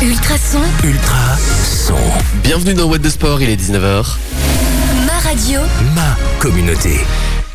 Ultrason, 0.00 0.60
Ultra 0.84 1.36
son. 1.64 1.96
Bienvenue 2.44 2.72
dans 2.72 2.84
What 2.88 3.00
the 3.00 3.08
Sport, 3.08 3.42
il 3.42 3.50
est 3.50 3.56
19h. 3.56 4.06
ma 5.04 5.18
radio, 5.18 5.60
Ma 5.96 6.16
communauté. 6.38 7.00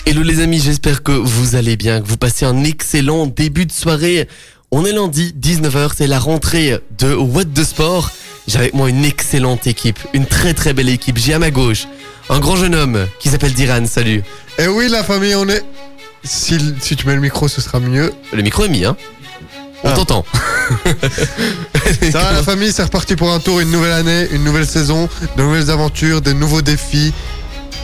Hello 0.05 0.23
les 0.23 0.41
amis, 0.41 0.59
j'espère 0.59 1.03
que 1.03 1.13
vous 1.13 1.55
allez 1.55 1.77
bien, 1.77 2.01
que 2.01 2.05
vous 2.05 2.17
passez 2.17 2.43
un 2.45 2.65
excellent 2.65 3.27
début 3.27 3.65
de 3.65 3.71
soirée. 3.71 4.27
On 4.71 4.85
est 4.85 4.91
lundi, 4.91 5.33
19h, 5.39 5.91
c'est 5.95 6.07
la 6.07 6.19
rentrée 6.19 6.79
de 6.97 7.15
What 7.15 7.45
the 7.55 7.63
Sport. 7.63 8.11
J'ai 8.49 8.57
avec 8.57 8.73
moi 8.73 8.89
une 8.89 9.05
excellente 9.05 9.65
équipe, 9.65 9.99
une 10.13 10.25
très 10.25 10.53
très 10.53 10.73
belle 10.73 10.89
équipe. 10.89 11.17
J'ai 11.17 11.33
à 11.33 11.39
ma 11.39 11.49
gauche 11.49 11.87
un 12.29 12.39
grand 12.39 12.57
jeune 12.57 12.75
homme 12.75 13.07
qui 13.19 13.29
s'appelle 13.29 13.53
Diran, 13.53 13.85
salut. 13.85 14.21
Et 14.59 14.67
oui, 14.67 14.89
la 14.89 15.05
famille, 15.05 15.35
on 15.35 15.47
est. 15.47 15.63
Si, 16.25 16.57
si 16.81 16.97
tu 16.97 17.07
mets 17.07 17.15
le 17.15 17.21
micro, 17.21 17.47
ce 17.47 17.61
sera 17.61 17.79
mieux. 17.79 18.11
Le 18.33 18.41
micro 18.41 18.65
est 18.65 18.69
mis, 18.69 18.83
hein 18.83 18.97
On 19.83 19.89
Ah. 19.89 19.93
t'entend. 19.93 20.25
Ça 22.11 22.19
va, 22.19 22.31
la 22.31 22.43
famille, 22.43 22.71
c'est 22.71 22.83
reparti 22.83 23.15
pour 23.15 23.31
un 23.31 23.39
tour, 23.39 23.59
une 23.59 23.69
nouvelle 23.71 23.91
année, 23.91 24.27
une 24.31 24.43
nouvelle 24.43 24.65
saison, 24.67 25.09
de 25.37 25.43
nouvelles 25.43 25.69
aventures, 25.69 26.21
de 26.21 26.31
nouveaux 26.31 26.61
défis. 26.61 27.13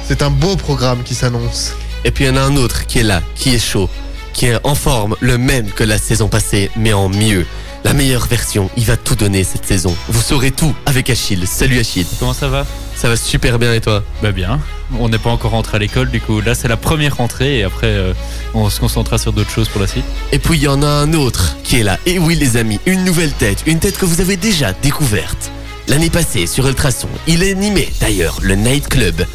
C'est 0.07 0.21
un 0.21 0.29
beau 0.29 0.55
programme 0.55 1.03
qui 1.03 1.13
s'annonce. 1.15 1.73
Et 2.05 2.11
puis 2.11 2.23
il 2.23 2.27
y 2.27 2.29
en 2.31 2.37
a 2.37 2.41
un 2.41 2.55
autre 2.55 2.85
qui 2.87 2.99
est 2.99 3.03
là, 3.03 3.21
qui 3.35 3.53
est 3.53 3.59
chaud, 3.59 3.89
qui 4.33 4.45
est 4.47 4.57
en 4.63 4.75
forme, 4.75 5.15
le 5.19 5.37
même 5.37 5.69
que 5.69 5.83
la 5.83 5.97
saison 5.97 6.27
passée, 6.29 6.71
mais 6.77 6.93
en 6.93 7.09
mieux. 7.09 7.45
La 7.83 7.93
meilleure 7.93 8.27
version, 8.27 8.69
il 8.77 8.85
va 8.85 8.97
tout 8.97 9.15
donner 9.15 9.43
cette 9.43 9.65
saison. 9.65 9.95
Vous 10.09 10.21
saurez 10.21 10.51
tout 10.51 10.75
avec 10.85 11.09
Achille. 11.09 11.47
Salut 11.47 11.79
Achille. 11.79 12.05
Comment 12.19 12.33
ça 12.33 12.49
va? 12.49 12.65
Ça 12.95 13.07
va 13.07 13.15
super 13.15 13.57
bien 13.57 13.73
et 13.73 13.79
toi? 13.79 14.03
Bah 14.21 14.31
bien. 14.31 14.59
On 14.99 15.07
n'est 15.07 15.17
pas 15.17 15.29
encore 15.29 15.51
rentré 15.51 15.77
à 15.77 15.79
l'école, 15.79 16.09
du 16.09 16.19
coup 16.19 16.41
là 16.41 16.55
c'est 16.55 16.67
la 16.67 16.75
première 16.75 17.17
rentrée 17.17 17.59
et 17.59 17.63
après 17.63 17.87
euh, 17.87 18.13
on 18.53 18.69
se 18.69 18.79
concentrera 18.79 19.17
sur 19.17 19.31
d'autres 19.31 19.51
choses 19.51 19.69
pour 19.69 19.79
la 19.79 19.87
suite. 19.87 20.03
Et 20.31 20.39
puis 20.39 20.57
il 20.57 20.63
y 20.63 20.67
en 20.67 20.81
a 20.81 20.87
un 20.87 21.13
autre 21.13 21.55
qui 21.63 21.79
est 21.79 21.83
là. 21.83 21.97
Et 22.05 22.19
oui 22.19 22.35
les 22.35 22.57
amis, 22.57 22.79
une 22.85 23.05
nouvelle 23.05 23.31
tête, 23.31 23.63
une 23.67 23.79
tête 23.79 23.97
que 23.97 24.05
vous 24.05 24.19
avez 24.19 24.35
déjà 24.35 24.73
découverte. 24.73 25.51
L'année 25.87 26.09
passée 26.09 26.47
sur 26.47 26.67
Ultrason, 26.67 27.07
il 27.27 27.43
animait 27.43 27.89
d'ailleurs 28.01 28.39
le 28.41 28.55
Night 28.55 28.89
Club. 28.89 29.25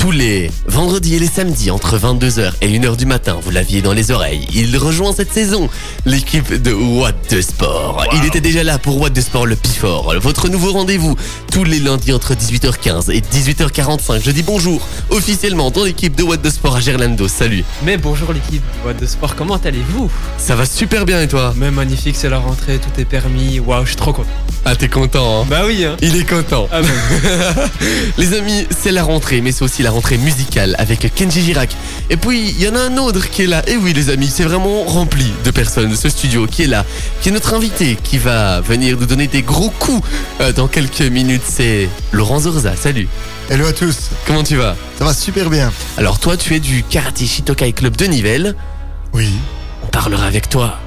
Tous 0.00 0.12
les 0.12 0.50
vendredis 0.66 1.16
et 1.16 1.18
les 1.18 1.26
samedis 1.26 1.70
entre 1.70 1.98
22h 1.98 2.52
et 2.62 2.68
1h 2.68 2.96
du 2.96 3.04
matin, 3.04 3.36
vous 3.42 3.50
l'aviez 3.50 3.82
dans 3.82 3.92
les 3.92 4.10
oreilles. 4.10 4.46
Il 4.54 4.74
rejoint 4.78 5.12
cette 5.12 5.30
saison 5.30 5.68
l'équipe 6.06 6.54
de 6.54 6.72
What 6.72 7.12
the 7.28 7.42
Sport. 7.42 8.06
Il 8.14 8.24
était 8.24 8.40
déjà 8.40 8.64
là 8.64 8.78
pour 8.78 8.98
What 8.98 9.10
the 9.10 9.20
Sport 9.20 9.44
le 9.44 9.56
Pifor. 9.56 10.14
Votre 10.18 10.48
nouveau 10.48 10.72
rendez-vous 10.72 11.16
tous 11.52 11.64
les 11.64 11.80
lundis 11.80 12.14
entre 12.14 12.32
18h15 12.32 13.12
et 13.12 13.20
18h45. 13.20 14.22
Je 14.24 14.30
dis 14.30 14.42
bonjour 14.42 14.80
officiellement 15.10 15.70
dans 15.70 15.84
l'équipe 15.84 16.16
de 16.16 16.22
What 16.22 16.38
the 16.38 16.48
Sport 16.48 16.76
à 16.76 16.80
Gerlando. 16.80 17.28
Salut. 17.28 17.62
Mais 17.84 17.98
bonjour 17.98 18.32
l'équipe 18.32 18.62
de 18.62 18.88
What 18.88 18.94
de 18.94 19.04
Sport, 19.04 19.36
comment 19.36 19.56
allez-vous? 19.56 20.10
Ça 20.38 20.56
va 20.56 20.64
super 20.64 21.04
bien 21.04 21.20
et 21.20 21.28
toi? 21.28 21.52
Mais 21.58 21.70
magnifique, 21.70 22.16
c'est 22.16 22.30
la 22.30 22.38
rentrée, 22.38 22.78
tout 22.78 22.98
est 22.98 23.04
permis, 23.04 23.60
waouh, 23.60 23.82
je 23.84 23.88
suis 23.88 23.96
trop 23.96 24.14
content. 24.14 24.30
Ah 24.64 24.76
t'es 24.76 24.88
content 24.88 25.42
hein? 25.42 25.46
Bah 25.48 25.62
oui, 25.66 25.84
hein. 25.84 25.96
Il 26.02 26.16
est 26.16 26.28
content. 26.28 26.68
Ah 26.70 26.82
bah, 26.82 26.88
Les 28.18 28.34
amis, 28.34 28.66
c'est 28.78 28.92
la 28.92 29.02
rentrée, 29.02 29.40
mais 29.40 29.52
c'est 29.52 29.64
aussi 29.64 29.82
la 29.82 29.89
rentrée 29.90 30.18
musicale 30.18 30.74
avec 30.78 31.12
Kenji 31.14 31.42
Girac. 31.42 31.76
Et 32.08 32.16
puis, 32.16 32.50
il 32.50 32.62
y 32.62 32.68
en 32.68 32.74
a 32.74 32.80
un 32.80 32.96
autre 32.96 33.28
qui 33.30 33.42
est 33.42 33.46
là. 33.46 33.62
Et 33.68 33.76
oui, 33.76 33.92
les 33.92 34.10
amis, 34.10 34.28
c'est 34.28 34.44
vraiment 34.44 34.84
rempli 34.84 35.32
de 35.44 35.50
personnes, 35.50 35.94
ce 35.96 36.08
studio 36.08 36.46
qui 36.46 36.62
est 36.62 36.66
là, 36.66 36.84
qui 37.20 37.28
est 37.28 37.32
notre 37.32 37.54
invité, 37.54 37.96
qui 38.02 38.18
va 38.18 38.60
venir 38.60 38.96
nous 38.98 39.06
donner 39.06 39.26
des 39.26 39.42
gros 39.42 39.70
coups 39.70 40.06
euh, 40.40 40.52
dans 40.52 40.68
quelques 40.68 41.00
minutes. 41.02 41.42
C'est 41.44 41.88
Laurent 42.12 42.40
Zorza. 42.40 42.76
Salut. 42.76 43.08
Hello 43.48 43.66
à 43.66 43.72
tous. 43.72 44.10
Comment 44.26 44.42
tu 44.42 44.56
vas? 44.56 44.76
Ça 44.98 45.04
va 45.04 45.14
super 45.14 45.50
bien. 45.50 45.72
Alors, 45.96 46.18
toi, 46.18 46.36
tu 46.36 46.54
es 46.54 46.60
du 46.60 46.82
Karate 46.82 47.24
Shitokai 47.24 47.72
Club 47.72 47.96
de 47.96 48.06
Nivelles. 48.06 48.54
Oui. 49.12 49.30
On 49.82 49.86
parlera 49.88 50.26
avec 50.26 50.48
toi 50.48 50.78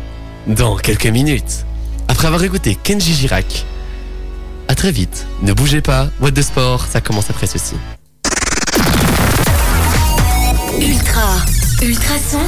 dans 0.47 0.75
quelques 0.77 1.07
minutes. 1.07 1.65
Après 2.07 2.27
avoir 2.27 2.43
écouté 2.43 2.77
Kenji 2.81 3.13
Girac. 3.13 3.65
À 4.67 4.75
très 4.75 4.91
vite. 4.91 5.25
Ne 5.41 5.53
bougez 5.53 5.81
pas. 5.81 6.07
What 6.21 6.31
the 6.31 6.41
Sport, 6.41 6.85
ça 6.89 7.01
commence 7.01 7.29
après 7.29 7.47
ceci. 7.47 7.75
Ultra, 10.79 11.45
ultrason, 11.81 12.45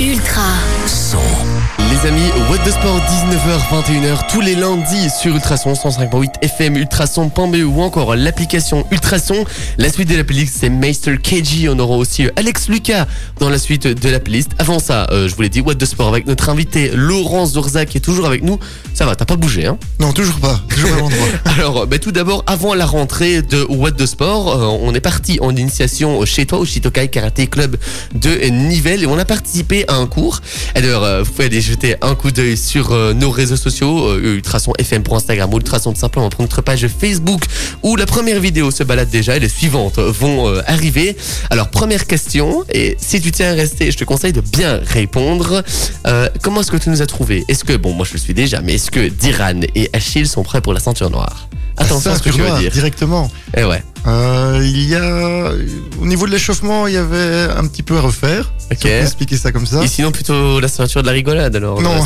ultra, 0.00 0.62
Son. 0.86 1.81
Les 2.02 2.08
amis, 2.08 2.30
What 2.50 2.58
the 2.58 2.70
Sport 2.70 3.00
19h 3.00 3.60
21h 3.70 4.26
tous 4.30 4.40
les 4.40 4.54
lundis 4.54 5.10
sur 5.10 5.34
Ultrason 5.34 5.74
105.8 5.74 6.42
FM, 6.42 6.76
Ultrason.be 6.76 7.64
ou 7.64 7.80
encore 7.80 8.16
l'application 8.16 8.84
Ultrason. 8.90 9.44
La 9.78 9.90
suite 9.90 10.08
de 10.08 10.16
la 10.16 10.24
playlist 10.24 10.56
c'est 10.58 10.70
Meister 10.70 11.16
KG. 11.18 11.68
On 11.68 11.78
aura 11.78 11.96
aussi 11.96 12.26
euh, 12.26 12.30
Alex 12.36 12.68
Lucas 12.68 13.06
dans 13.38 13.50
la 13.50 13.58
suite 13.58 13.86
de 13.86 14.08
la 14.08 14.20
playlist. 14.20 14.50
Avant 14.58 14.78
ça, 14.78 15.06
euh, 15.10 15.28
je 15.28 15.34
vous 15.34 15.42
l'ai 15.42 15.48
dit, 15.48 15.60
What 15.60 15.76
the 15.76 15.84
Sport 15.84 16.08
avec 16.08 16.26
notre 16.26 16.48
invité 16.48 16.90
Laurent 16.94 17.46
Zorza 17.46 17.84
qui 17.84 17.98
est 17.98 18.00
toujours 18.00 18.26
avec 18.26 18.42
nous. 18.42 18.58
Ça 18.94 19.06
va, 19.06 19.14
t'as 19.14 19.24
pas 19.24 19.36
bougé 19.36 19.66
hein? 19.66 19.78
Non, 20.00 20.12
toujours 20.12 20.40
pas. 20.40 20.60
Toujours 20.70 20.92
à 20.94 20.98
l'endroit. 20.98 21.26
Alors, 21.56 21.86
bah, 21.86 21.98
tout 21.98 22.12
d'abord, 22.12 22.42
avant 22.46 22.74
la 22.74 22.86
rentrée 22.86 23.42
de 23.42 23.64
What 23.68 23.92
the 23.92 24.06
Sport, 24.06 24.48
euh, 24.48 24.78
on 24.82 24.94
est 24.94 25.00
parti 25.00 25.38
en 25.40 25.54
initiation 25.54 26.24
chez 26.24 26.46
toi 26.46 26.58
au 26.58 26.64
Shitokai 26.64 27.08
Karaté 27.08 27.46
Club 27.46 27.76
de 28.14 28.30
Nivelles 28.48 29.04
et 29.04 29.06
on 29.06 29.18
a 29.18 29.24
participé 29.24 29.84
à 29.88 29.94
un 29.94 30.06
cours. 30.06 30.40
Euh, 30.76 31.22
vous 31.24 31.30
pouvez 31.30 31.46
aller 31.46 31.60
jeter 31.60 31.91
un 32.00 32.14
coup 32.14 32.30
d'œil 32.30 32.56
sur 32.56 32.92
euh, 32.92 33.12
nos 33.12 33.30
réseaux 33.30 33.56
sociaux, 33.56 34.08
euh, 34.08 34.36
Ultrason 34.36 34.72
FM 34.78 35.02
pour 35.02 35.16
Instagram 35.16 35.52
ou 35.52 35.56
Ultrason 35.56 35.92
tout 35.92 36.00
simplement 36.00 36.28
pour 36.28 36.42
notre 36.42 36.62
page 36.62 36.86
Facebook 36.88 37.42
où 37.82 37.96
la 37.96 38.06
première 38.06 38.40
vidéo 38.40 38.70
se 38.70 38.82
balade 38.82 39.10
déjà 39.10 39.36
et 39.36 39.40
les 39.40 39.48
suivantes 39.48 39.98
vont 39.98 40.48
euh, 40.48 40.62
arriver. 40.66 41.16
Alors, 41.50 41.68
première 41.68 42.06
question, 42.06 42.64
et 42.72 42.96
si 43.00 43.20
tu 43.20 43.30
tiens 43.32 43.52
à 43.52 43.54
rester, 43.54 43.90
je 43.90 43.96
te 43.96 44.04
conseille 44.04 44.32
de 44.32 44.40
bien 44.40 44.80
répondre. 44.84 45.62
Euh, 46.06 46.28
comment 46.42 46.60
est-ce 46.60 46.70
que 46.70 46.76
tu 46.76 46.90
nous 46.90 47.02
as 47.02 47.06
trouvé 47.06 47.44
Est-ce 47.48 47.64
que, 47.64 47.76
bon, 47.76 47.92
moi 47.92 48.06
je 48.06 48.14
le 48.14 48.18
suis 48.18 48.34
déjà, 48.34 48.60
mais 48.60 48.74
est-ce 48.74 48.90
que 48.90 49.08
Diran 49.08 49.60
et 49.74 49.90
Achille 49.92 50.26
sont 50.26 50.42
prêts 50.42 50.60
pour 50.60 50.72
la 50.72 50.80
ceinture 50.80 51.10
noire? 51.10 51.48
Attention 51.76 52.12
à 52.12 52.16
ce 52.16 52.22
que 52.22 52.30
je 52.30 52.38
veux 52.38 52.58
dire. 52.58 52.70
Directement. 52.70 53.30
Eh 53.56 53.64
ouais. 53.64 53.82
Euh, 54.06 54.60
il 54.62 54.88
y 54.88 54.96
a. 54.96 55.52
Au 56.00 56.06
niveau 56.06 56.26
de 56.26 56.32
l'échauffement, 56.32 56.86
il 56.86 56.94
y 56.94 56.96
avait 56.96 57.48
un 57.56 57.66
petit 57.66 57.82
peu 57.82 57.96
à 57.96 58.00
refaire. 58.00 58.52
Ok. 58.70 58.78
Si 58.78 58.86
on 58.86 58.88
peut 58.88 59.02
expliquer 59.02 59.36
ça 59.36 59.52
comme 59.52 59.66
ça. 59.66 59.82
Et 59.82 59.88
sinon 59.88 60.10
plutôt 60.10 60.60
la 60.60 60.68
ceinture 60.68 61.02
de 61.02 61.06
la 61.06 61.12
rigolade 61.12 61.54
alors. 61.54 61.80
Non. 61.80 62.04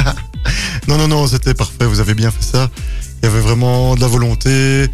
non, 0.88 0.96
non, 0.96 1.08
non, 1.08 1.26
c'était 1.26 1.54
parfait. 1.54 1.84
Vous 1.84 2.00
avez 2.00 2.14
bien 2.14 2.30
fait 2.30 2.44
ça. 2.44 2.70
Il 3.22 3.26
y 3.26 3.28
avait 3.28 3.40
vraiment 3.40 3.94
de 3.94 4.00
la 4.00 4.08
volonté. 4.08 4.88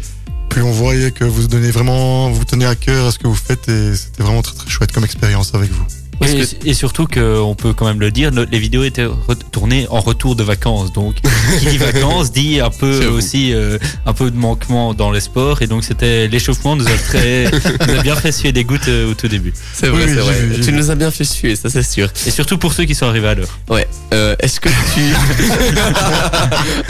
Puis 0.49 0.61
on 0.61 0.71
voyait 0.71 1.11
que 1.11 1.23
vous 1.23 1.47
donnez 1.47 1.71
vraiment, 1.71 2.31
vous 2.31 2.43
tenez 2.43 2.65
à 2.65 2.75
cœur 2.75 3.07
à 3.07 3.11
ce 3.11 3.19
que 3.19 3.27
vous 3.27 3.35
faites 3.35 3.69
et 3.69 3.95
c'était 3.95 4.23
vraiment 4.23 4.41
très 4.41 4.55
très 4.55 4.69
chouette 4.69 4.91
comme 4.91 5.03
expérience 5.03 5.53
avec 5.53 5.71
vous. 5.71 5.85
Et, 6.21 6.25
que- 6.45 6.67
et 6.69 6.73
surtout 6.73 7.07
qu'on 7.07 7.55
peut 7.55 7.73
quand 7.73 7.85
même 7.85 7.99
le 7.99 8.11
dire, 8.11 8.31
les 8.31 8.59
vidéos 8.59 8.83
étaient 8.83 9.05
retournées 9.05 9.87
en 9.89 10.01
retour 10.01 10.35
de 10.35 10.43
vacances. 10.43 10.91
Donc 10.93 11.15
qui 11.59 11.65
dit 11.65 11.77
vacances 11.91 12.31
dit 12.31 12.59
un 12.59 12.69
peu 12.69 13.07
aussi 13.07 13.53
euh, 13.53 13.77
un 14.05 14.13
peu 14.13 14.29
de 14.29 14.35
manquement 14.37 14.93
dans 14.93 15.11
les 15.11 15.21
sports. 15.21 15.61
Et 15.61 15.67
donc 15.67 15.83
c'était 15.83 16.27
l'échauffement 16.27 16.75
nous 16.75 16.87
a 16.87 16.91
très 17.07 17.45
nous 17.87 17.99
a 17.99 18.01
bien 18.03 18.15
fait 18.15 18.31
suer 18.31 18.51
des 18.51 18.63
gouttes 18.65 18.87
euh, 18.89 19.11
au 19.11 19.13
tout 19.13 19.27
début. 19.27 19.53
C'est 19.73 19.87
vrai, 19.87 20.03
Oui, 20.05 20.11
c'est 20.13 20.19
vrai. 20.19 20.33
vu, 20.41 20.61
Tu 20.61 20.71
nous 20.73 20.91
as 20.91 20.95
bien 20.95 21.11
fait 21.11 21.23
suer, 21.23 21.55
ça 21.55 21.69
c'est 21.69 21.83
sûr. 21.83 22.09
Et 22.27 22.31
surtout 22.31 22.57
pour 22.57 22.73
ceux 22.73 22.83
qui 22.85 22.95
sont 22.95 23.05
arrivés 23.07 23.29
à 23.29 23.35
l'heure. 23.35 23.57
Ouais. 23.69 23.87
Euh, 24.13 24.35
est-ce 24.39 24.59
que 24.59 24.69
tu. 24.93 25.01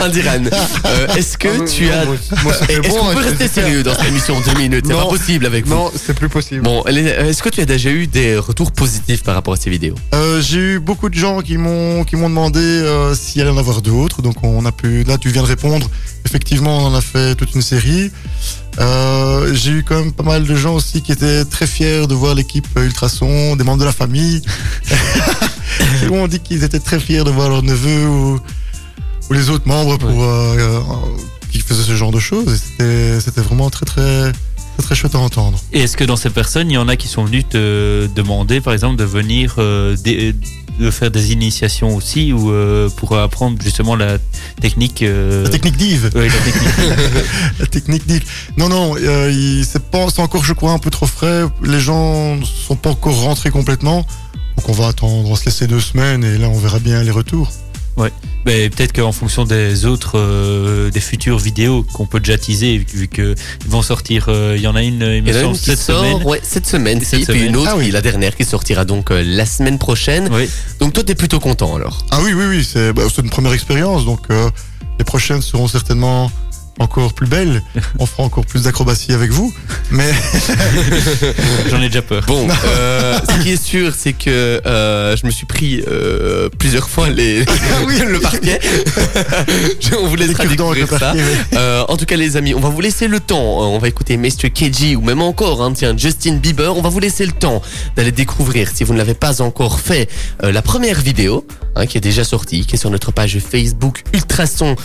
Un 0.00 0.08
Diran. 0.08 0.42
Euh, 0.86 1.06
est-ce 1.16 1.36
que 1.38 1.48
Ah, 1.48 1.64
tu 1.64 1.84
non, 1.86 1.92
as. 1.92 2.04
moi, 2.04 2.16
moi, 2.44 2.54
c'était 2.58 2.72
Est-ce 2.74 2.88
bon, 2.88 2.96
qu'on 2.96 3.06
peut 3.12 3.18
hein, 3.18 3.22
rester 3.22 3.48
c'était- 3.48 3.60
sérieux 3.60 3.82
dans 3.82 3.94
cette 3.94 4.08
émission 4.08 4.36
en 4.36 4.40
deux 4.40 4.58
minutes? 4.58 4.84
C'est 4.86 4.92
Non. 4.92 5.02
pas 5.04 5.08
possible 5.08 5.46
avec 5.46 5.66
vous. 5.66 5.74
Non, 5.74 5.90
c'est 5.94 6.14
plus 6.14 6.28
possible. 6.28 6.62
Bon, 6.62 6.84
est-ce 6.84 7.42
que 7.42 7.48
tu 7.48 7.60
as 7.60 7.64
déjà 7.66 7.90
eu 7.90 8.06
des 8.06 8.36
retours 8.36 8.72
positifs? 8.72 9.19
Par 9.22 9.34
rapport 9.34 9.54
à 9.54 9.56
ces 9.56 9.70
vidéos 9.70 9.94
Euh, 10.14 10.40
j'ai 10.40 10.58
eu 10.58 10.78
beaucoup 10.78 11.08
de 11.08 11.14
gens 11.14 11.40
qui 11.40 11.56
m'ont 11.56 12.04
qui 12.04 12.16
m'ont 12.16 12.28
demandé 12.28 12.60
euh, 12.60 13.14
s'il 13.14 13.40
allait 13.42 13.50
en 13.50 13.58
avoir 13.58 13.82
d'autres. 13.82 14.22
Donc 14.22 14.42
on 14.42 14.64
a 14.64 14.72
pu. 14.72 15.04
Là, 15.04 15.18
tu 15.18 15.28
viens 15.30 15.42
de 15.42 15.46
répondre. 15.46 15.88
Effectivement, 16.24 16.78
on 16.78 16.86
en 16.86 16.94
a 16.94 17.00
fait 17.00 17.34
toute 17.34 17.54
une 17.54 17.62
série. 17.62 18.10
Euh, 18.78 19.52
j'ai 19.54 19.72
eu 19.72 19.82
quand 19.82 19.98
même 19.98 20.12
pas 20.12 20.22
mal 20.22 20.44
de 20.46 20.54
gens 20.54 20.74
aussi 20.74 21.02
qui 21.02 21.12
étaient 21.12 21.44
très 21.44 21.66
fiers 21.66 22.06
de 22.06 22.14
voir 22.14 22.34
l'équipe 22.34 22.66
Ultrason, 22.76 23.56
des 23.56 23.64
membres 23.64 23.80
de 23.80 23.84
la 23.84 23.92
famille. 23.92 24.42
Ils 26.02 26.08
m'ont 26.08 26.28
dit 26.28 26.40
qu'ils 26.40 26.64
étaient 26.64 26.80
très 26.80 27.00
fiers 27.00 27.24
de 27.24 27.30
voir 27.30 27.48
leur 27.48 27.62
neveu 27.62 28.06
ou, 28.06 28.40
ou 29.28 29.32
les 29.32 29.50
autres 29.50 29.66
membres 29.68 29.98
pour 29.98 30.22
euh, 30.22 30.80
qui 31.50 31.60
faisaient 31.60 31.82
ce 31.82 31.96
genre 31.96 32.12
de 32.12 32.20
choses. 32.20 32.60
C'était 32.78 33.40
vraiment 33.40 33.70
très 33.70 33.86
très 33.86 34.32
très 34.80 34.88
très 34.88 34.94
chouette 34.94 35.14
à 35.14 35.18
entendre. 35.18 35.58
Et 35.72 35.80
est-ce 35.82 35.96
que 35.96 36.04
dans 36.04 36.16
ces 36.16 36.30
personnes, 36.30 36.70
il 36.70 36.74
y 36.74 36.78
en 36.78 36.88
a 36.88 36.96
qui 36.96 37.08
sont 37.08 37.24
venus 37.24 37.44
te 37.48 38.06
demander, 38.14 38.60
par 38.60 38.72
exemple, 38.72 38.96
de 38.96 39.04
venir 39.04 39.54
euh, 39.58 39.96
des- 39.96 40.34
de 40.78 40.90
faire 40.90 41.10
des 41.10 41.32
initiations 41.32 41.94
aussi 41.94 42.32
ou 42.32 42.50
euh, 42.50 42.88
pour 42.88 43.14
apprendre 43.18 43.60
justement 43.62 43.96
la 43.96 44.16
technique 44.62 45.02
euh, 45.02 45.42
La 45.44 45.50
technique 45.50 45.76
d'Yves. 45.76 46.10
ouais, 46.14 46.28
la 46.28 46.38
technique. 46.38 46.72
La 47.60 47.66
technique 47.66 48.06
dit. 48.06 48.20
Non, 48.56 48.68
non, 48.70 48.94
euh, 48.98 49.62
c'est 49.68 49.82
pas, 49.90 50.06
c'est 50.08 50.22
encore, 50.22 50.42
je 50.44 50.54
crois, 50.54 50.72
un 50.72 50.78
peu 50.78 50.88
trop 50.90 51.06
frais. 51.06 51.42
Les 51.62 51.80
gens 51.80 52.36
ne 52.36 52.44
sont 52.44 52.76
pas 52.76 52.90
encore 52.90 53.20
rentrés 53.20 53.50
complètement. 53.50 54.06
Donc 54.56 54.68
on 54.68 54.72
va 54.72 54.88
attendre, 54.88 55.28
on 55.28 55.30
va 55.30 55.36
se 55.38 55.44
laisser 55.46 55.66
deux 55.66 55.80
semaines 55.80 56.24
et 56.24 56.38
là 56.38 56.48
on 56.48 56.58
verra 56.58 56.78
bien 56.78 57.02
les 57.02 57.10
retours. 57.10 57.50
Mais 58.46 58.70
peut-être 58.70 58.94
qu'en 58.94 59.12
fonction 59.12 59.44
des 59.44 59.84
autres, 59.84 60.12
euh, 60.18 60.90
des 60.90 61.00
futures 61.00 61.38
vidéos 61.38 61.84
qu'on 61.92 62.06
peut 62.06 62.20
déjà 62.20 62.38
teaser, 62.38 62.78
vu 62.78 63.06
qu'ils 63.08 63.34
vont 63.68 63.82
sortir, 63.82 64.26
euh, 64.28 64.54
il 64.56 64.62
y 64.62 64.66
en 64.66 64.74
a 64.74 64.82
une, 64.82 64.94
il 65.02 65.22
me 65.22 65.28
Il 65.28 65.28
y 65.28 65.32
en 65.36 65.38
a 65.38 65.42
semble, 65.42 65.56
cette 65.56 65.78
sort 65.78 66.04
semaine. 66.04 66.22
ouais, 66.26 66.40
cette 66.42 66.66
semaine, 66.66 67.00
Cette 67.02 67.20
si, 67.20 67.26
puis 67.26 67.44
une 67.46 67.56
autre, 67.56 67.70
Ah 67.74 67.76
oui. 67.76 67.90
la 67.90 68.00
dernière 68.00 68.34
qui 68.34 68.44
sortira 68.46 68.86
donc 68.86 69.10
euh, 69.10 69.22
la 69.22 69.44
semaine 69.44 69.78
prochaine. 69.78 70.30
Oui. 70.32 70.48
Donc 70.78 70.94
toi, 70.94 71.04
t'es 71.04 71.14
plutôt 71.14 71.40
content 71.40 71.76
alors? 71.76 72.06
Ah 72.10 72.20
oui, 72.22 72.32
oui, 72.32 72.44
oui, 72.48 72.64
c'est 72.70 72.94
bah, 72.94 73.02
c'est 73.14 73.20
une 73.20 73.28
première 73.30 73.52
expérience. 73.52 74.06
Donc 74.06 74.20
euh, 74.30 74.48
les 74.98 75.04
prochaines 75.04 75.42
seront 75.42 75.68
certainement 75.68 76.30
encore 76.80 77.12
plus 77.12 77.26
belles. 77.26 77.62
On 77.98 78.06
fera 78.06 78.22
encore 78.24 78.46
plus 78.46 78.62
d'acrobatie 78.62 79.12
avec 79.12 79.30
vous. 79.30 79.52
Mais 79.90 80.10
J'en 81.70 81.80
ai 81.82 81.88
déjà 81.88 82.02
peur. 82.02 82.24
Bon, 82.26 82.48
euh, 82.66 83.18
ce 83.28 83.42
qui 83.42 83.50
est 83.52 83.62
sûr, 83.62 83.92
c'est 83.96 84.12
que 84.14 84.60
euh, 84.66 85.16
je 85.16 85.26
me 85.26 85.30
suis 85.30 85.46
pris 85.46 85.82
euh, 85.86 86.48
plusieurs 86.58 86.88
fois 86.88 87.08
les, 87.10 87.40
le 88.04 88.18
parquet. 88.20 88.58
Je- 89.80 89.94
On 89.96 90.06
vous 90.08 90.16
laissera 90.16 90.46
découvrir 90.46 90.88
ça. 90.88 90.98
parquet, 90.98 91.18
ouais. 91.20 91.58
Euh, 91.58 91.84
en 91.88 91.96
tout 91.96 92.06
cas, 92.06 92.16
les 92.16 92.36
amis, 92.36 92.54
on 92.54 92.60
va 92.60 92.68
vous 92.70 92.80
laisser 92.80 93.08
le 93.08 93.20
temps. 93.20 93.58
On 93.60 93.78
va 93.78 93.88
écouter 93.88 94.16
Mr. 94.16 94.50
KG 94.52 94.96
ou 94.96 95.02
même 95.02 95.22
encore, 95.22 95.62
hein, 95.62 95.72
tiens, 95.74 95.94
Justin 95.96 96.36
Bieber. 96.36 96.76
On 96.76 96.82
va 96.82 96.88
vous 96.88 97.00
laisser 97.00 97.26
le 97.26 97.32
temps 97.32 97.62
d'aller 97.96 98.12
découvrir, 98.12 98.70
si 98.74 98.84
vous 98.84 98.92
ne 98.94 98.98
l'avez 98.98 99.14
pas 99.14 99.42
encore 99.42 99.80
fait, 99.80 100.08
euh, 100.42 100.50
la 100.52 100.62
première 100.62 101.00
vidéo 101.00 101.46
hein, 101.76 101.86
qui 101.86 101.98
est 101.98 102.00
déjà 102.00 102.24
sortie, 102.24 102.64
qui 102.66 102.76
est 102.76 102.78
sur 102.78 102.90
notre 102.90 103.12
page 103.12 103.38
Facebook 103.38 104.02
Ultrason. 104.14 104.76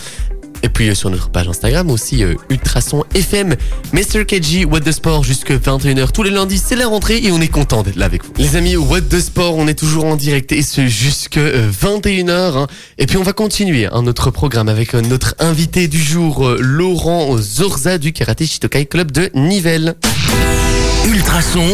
Et 0.65 0.69
puis 0.69 0.89
euh, 0.89 0.95
sur 0.95 1.11
notre 1.11 1.29
page 1.29 1.47
Instagram 1.47 1.91
aussi, 1.91 2.23
euh, 2.23 2.33
Ultrason 2.49 3.03
FM. 3.13 3.55
Mr. 3.93 4.25
KG, 4.25 4.65
What 4.65 4.79
the 4.79 4.91
Sport, 4.91 5.23
jusque 5.23 5.51
21h 5.51 6.11
tous 6.11 6.23
les 6.23 6.31
lundis, 6.31 6.57
c'est 6.57 6.75
la 6.75 6.87
rentrée 6.87 7.19
et 7.23 7.31
on 7.31 7.39
est 7.39 7.47
content 7.49 7.83
d'être 7.83 7.97
là 7.97 8.05
avec 8.07 8.25
vous. 8.25 8.31
Les 8.37 8.55
amis, 8.55 8.75
What 8.75 9.01
the 9.01 9.19
Sport, 9.19 9.55
on 9.57 9.67
est 9.67 9.77
toujours 9.77 10.05
en 10.05 10.15
direct 10.15 10.51
et 10.51 10.63
ce 10.63 10.87
jusque 10.87 11.37
21h. 11.37 12.31
hein. 12.57 12.67
Et 12.97 13.05
puis 13.05 13.17
on 13.17 13.23
va 13.23 13.33
continuer 13.33 13.85
hein, 13.85 14.01
notre 14.01 14.31
programme 14.31 14.67
avec 14.67 14.95
euh, 14.95 15.01
notre 15.01 15.35
invité 15.37 15.87
du 15.87 16.01
jour, 16.01 16.47
euh, 16.47 16.57
Laurent 16.59 17.37
Zorza 17.37 17.99
du 17.99 18.11
Karaté 18.11 18.47
Shitokai 18.47 18.87
Club 18.87 19.11
de 19.11 19.29
Nivelles. 19.35 19.93
Ultrason, 21.07 21.67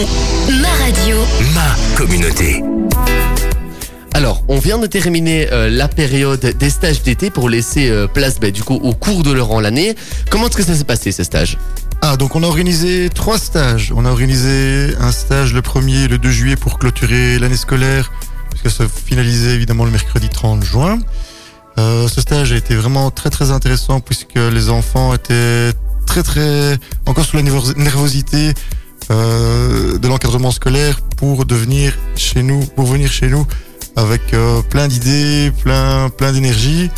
Ma 0.62 0.68
radio. 0.84 1.16
ma 1.56 1.96
communauté. 1.96 2.62
Alors, 4.14 4.44
on 4.50 4.60
vient 4.60 4.78
de 4.78 4.88
terminer 4.88 5.52
euh, 5.52 5.70
la 5.70 5.88
période 5.88 6.40
des 6.58 6.70
stages 6.70 7.02
d'été 7.02 7.30
pour 7.30 7.50
laisser 7.50 7.90
euh, 7.90 8.08
place 8.08 8.40
bah, 8.40 8.48
au 8.70 8.94
cours 8.94 9.24
de 9.24 9.32
Laurent 9.32 9.60
l'année. 9.60 9.96
Comment 10.30 10.48
est-ce 10.48 10.58
que 10.58 10.64
ça 10.64 10.76
s'est 10.76 10.84
passé 10.84 11.12
ces 11.12 11.24
stages 11.24 11.58
Ah, 12.02 12.18
donc 12.18 12.36
on 12.36 12.44
a 12.44 12.48
organisé 12.48 13.10
trois 13.14 13.38
stages. 13.40 13.94
On 13.96 14.06
a 14.06 14.10
organisé 14.10 14.94
un 15.00 15.12
stage 15.12 15.54
le 15.54 15.62
1er 15.62 16.06
et 16.06 16.08
le 16.08 16.18
2 16.18 16.30
juillet 16.30 16.56
pour 16.58 16.78
clôturer 16.78 17.40
l'année 17.40 17.56
scolaire, 17.56 18.12
puisque 18.50 18.70
ça 18.70 18.86
finalisait 18.88 19.52
évidemment 19.56 19.86
le 19.86 19.92
mercredi 19.92 20.28
30 20.30 20.64
juin. 20.64 21.00
Euh, 21.80 22.08
ce 22.10 22.20
stage 22.20 22.52
a 22.52 22.58
été 22.58 22.76
vraiment 22.76 23.12
très 23.12 23.30
très 23.30 23.50
intéressant 23.52 24.02
puisque 24.02 24.36
les 24.36 24.70
enfants 24.70 25.14
étaient 25.14 25.72
très 26.06 26.22
très 26.22 26.78
encore 27.06 27.24
sous 27.24 27.38
la 27.38 27.44
nervos- 27.44 27.78
nervosité 27.78 28.54
de 29.10 30.08
l'encadrement 30.08 30.52
scolaire 30.52 31.02
pour 31.18 31.46
pour 32.76 32.86
venir 32.86 33.10
chez 33.12 33.28
nous 33.30 33.46
avec 33.96 34.34
euh, 34.34 34.62
plein 34.62 34.88
d'idées, 34.88 35.52
plein 35.64 36.10
plein 36.10 36.32
d'énergie. 36.32 36.90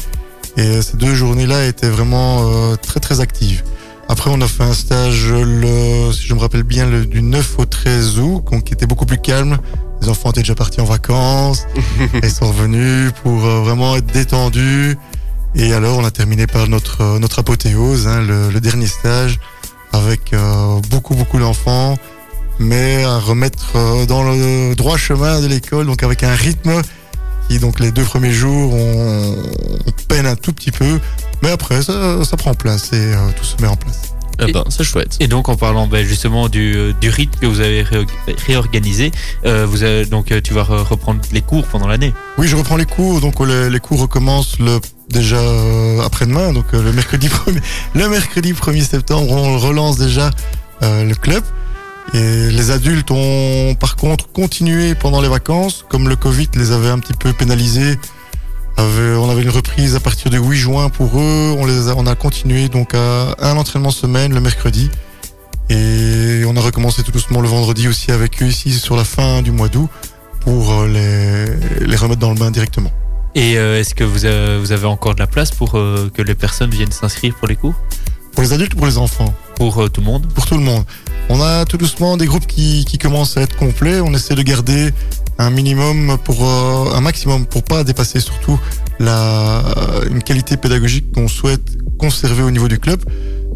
Et 0.57 0.81
ces 0.81 0.97
deux 0.97 1.15
journées-là 1.15 1.65
étaient 1.65 1.89
vraiment 1.89 2.51
euh, 2.51 2.75
très 2.75 2.99
très 2.99 3.19
actives. 3.21 3.63
Après, 4.09 4.29
on 4.31 4.41
a 4.41 4.47
fait 4.47 4.63
un 4.63 4.73
stage, 4.73 5.27
le, 5.31 6.11
si 6.11 6.27
je 6.27 6.33
me 6.33 6.39
rappelle 6.39 6.63
bien, 6.63 6.85
le, 6.85 7.05
du 7.05 7.21
9 7.21 7.59
au 7.59 7.65
13 7.65 8.19
août, 8.19 8.43
donc, 8.51 8.65
qui 8.65 8.73
était 8.73 8.85
beaucoup 8.85 9.05
plus 9.05 9.17
calme. 9.17 9.57
Les 10.01 10.09
enfants 10.09 10.31
étaient 10.31 10.41
déjà 10.41 10.55
partis 10.55 10.81
en 10.81 10.85
vacances. 10.85 11.65
et 12.13 12.19
ils 12.23 12.31
sont 12.31 12.47
revenus 12.47 13.11
pour 13.23 13.45
euh, 13.45 13.61
vraiment 13.61 13.95
être 13.95 14.05
détendus. 14.05 14.97
Et 15.55 15.73
alors, 15.73 15.97
on 15.97 16.05
a 16.05 16.11
terminé 16.11 16.47
par 16.47 16.67
notre, 16.67 17.01
euh, 17.01 17.19
notre 17.19 17.39
apothéose, 17.39 18.07
hein, 18.07 18.21
le, 18.21 18.49
le 18.49 18.59
dernier 18.59 18.87
stage, 18.87 19.39
avec 19.93 20.33
euh, 20.33 20.79
beaucoup, 20.89 21.15
beaucoup 21.15 21.39
d'enfants, 21.39 21.95
mais 22.59 23.03
à 23.03 23.17
remettre 23.19 23.75
euh, 23.75 24.05
dans 24.05 24.23
le 24.23 24.75
droit 24.75 24.97
chemin 24.97 25.41
de 25.41 25.47
l'école, 25.47 25.85
donc 25.85 26.03
avec 26.03 26.23
un 26.23 26.35
rythme 26.35 26.81
qui, 27.49 27.59
donc, 27.59 27.79
les 27.81 27.91
deux 27.91 28.03
premiers 28.03 28.31
jours, 28.31 28.73
on, 28.73 29.35
on 29.85 29.91
peine 30.07 30.25
un 30.25 30.35
tout 30.35 30.53
petit 30.53 30.71
peu. 30.71 30.99
Mais 31.41 31.49
après, 31.51 31.81
ça, 31.81 32.23
ça 32.23 32.37
prend 32.37 32.53
place 32.53 32.93
et 32.93 33.13
euh, 33.13 33.17
tout 33.37 33.43
se 33.43 33.61
met 33.61 33.67
en 33.67 33.75
place. 33.75 34.13
Eh 34.39 34.51
ben, 34.51 34.63
c'est 34.69 34.83
chouette. 34.83 35.17
Et 35.19 35.27
donc 35.27 35.47
en 35.47 35.55
parlant 35.55 35.85
ben, 35.85 36.03
justement 36.03 36.49
du, 36.49 36.75
euh, 36.75 36.93
du 36.99 37.09
rythme 37.09 37.37
que 37.39 37.45
vous 37.45 37.59
avez 37.59 37.83
réo- 37.83 38.07
réorganisé, 38.47 39.11
euh, 39.45 39.65
vous 39.69 39.83
avez, 39.83 40.05
donc 40.05 40.33
tu 40.43 40.53
vas 40.55 40.63
re- 40.63 40.81
reprendre 40.83 41.19
les 41.31 41.41
cours 41.41 41.65
pendant 41.67 41.87
l'année. 41.87 42.13
Oui, 42.39 42.47
je 42.47 42.55
reprends 42.55 42.75
les 42.77 42.85
cours. 42.85 43.21
Donc 43.21 43.39
les, 43.45 43.69
les 43.69 43.79
cours 43.79 43.99
recommencent 44.01 44.57
le 44.59 44.79
déjà 45.09 45.35
euh, 45.35 46.01
après-demain, 46.01 46.51
donc 46.51 46.65
euh, 46.73 46.81
le 46.81 46.91
mercredi 46.93 47.27
1er, 47.45 47.61
le 47.93 48.09
mercredi 48.09 48.53
1er 48.53 48.81
septembre, 48.83 49.29
on 49.31 49.59
relance 49.59 49.97
déjà 49.99 50.31
euh, 50.81 51.03
le 51.05 51.13
club. 51.13 51.43
Et 52.13 52.51
les 52.51 52.71
adultes 52.71 53.09
ont 53.11 53.75
par 53.79 53.95
contre 53.95 54.29
continué 54.31 54.93
pendant 54.95 55.21
les 55.21 55.29
vacances, 55.29 55.85
comme 55.89 56.09
le 56.09 56.15
Covid 56.15 56.49
les 56.55 56.71
avait 56.71 56.89
un 56.89 56.99
petit 56.99 57.13
peu 57.13 57.33
pénalisés. 57.33 57.97
On 58.77 59.29
avait 59.29 59.43
une 59.43 59.49
reprise 59.49 59.95
à 59.95 59.99
partir 59.99 60.29
du 60.29 60.37
8 60.37 60.57
juin 60.57 60.89
pour 60.89 61.17
eux. 61.17 61.55
On 61.57 61.65
les 61.65 61.89
a, 61.89 61.95
on 61.95 62.05
a 62.05 62.15
continué 62.15 62.69
donc 62.69 62.93
à 62.93 63.35
un 63.39 63.57
entraînement 63.57 63.91
semaine 63.91 64.33
le 64.33 64.41
mercredi. 64.41 64.89
Et 65.69 66.43
on 66.45 66.55
a 66.55 66.61
recommencé 66.61 67.03
tout 67.03 67.11
doucement 67.11 67.41
le 67.41 67.47
vendredi 67.47 67.87
aussi 67.87 68.11
avec 68.11 68.41
eux 68.43 68.47
ici 68.47 68.73
sur 68.73 68.95
la 68.95 69.03
fin 69.03 69.41
du 69.41 69.51
mois 69.51 69.69
d'août 69.69 69.89
pour 70.41 70.71
euh, 70.71 70.87
les, 71.79 71.95
remettre 71.95 72.19
dans 72.19 72.31
le 72.31 72.39
bain 72.39 72.51
directement. 72.51 72.91
Et 73.35 73.57
euh, 73.57 73.79
est-ce 73.79 73.95
que 73.95 74.03
vous 74.03 74.25
avez, 74.25 74.59
vous 74.59 74.71
avez 74.71 74.85
encore 74.85 75.15
de 75.15 75.19
la 75.19 75.27
place 75.27 75.51
pour 75.51 75.75
euh, 75.75 76.11
que 76.13 76.21
les 76.21 76.35
personnes 76.35 76.69
viennent 76.69 76.91
s'inscrire 76.91 77.33
pour 77.35 77.47
les 77.47 77.55
cours? 77.55 77.75
Pour 78.33 78.43
les 78.43 78.53
adultes 78.53 78.73
ou 78.73 78.77
pour 78.77 78.87
les 78.87 78.97
enfants 78.97 79.33
Pour 79.55 79.81
euh, 79.81 79.89
tout 79.89 80.01
le 80.01 80.07
monde 80.07 80.27
Pour 80.33 80.45
tout 80.45 80.55
le 80.55 80.63
monde. 80.63 80.83
On 81.29 81.41
a 81.41 81.65
tout 81.65 81.77
doucement 81.77 82.17
des 82.17 82.25
groupes 82.25 82.47
qui, 82.47 82.85
qui 82.85 82.97
commencent 82.97 83.37
à 83.37 83.41
être 83.41 83.55
complets. 83.55 84.01
On 84.01 84.13
essaie 84.13 84.35
de 84.35 84.41
garder 84.41 84.91
un 85.37 85.49
minimum 85.49 86.17
pour 86.23 86.45
euh, 86.47 86.95
un 86.95 87.01
maximum 87.01 87.45
pour 87.45 87.63
pas 87.63 87.83
dépasser 87.83 88.19
surtout 88.19 88.59
la 88.99 89.63
une 90.09 90.21
qualité 90.21 90.57
pédagogique 90.57 91.11
qu'on 91.11 91.27
souhaite 91.27 91.77
conserver 91.97 92.43
au 92.43 92.51
niveau 92.51 92.67
du 92.67 92.79
club. 92.79 93.01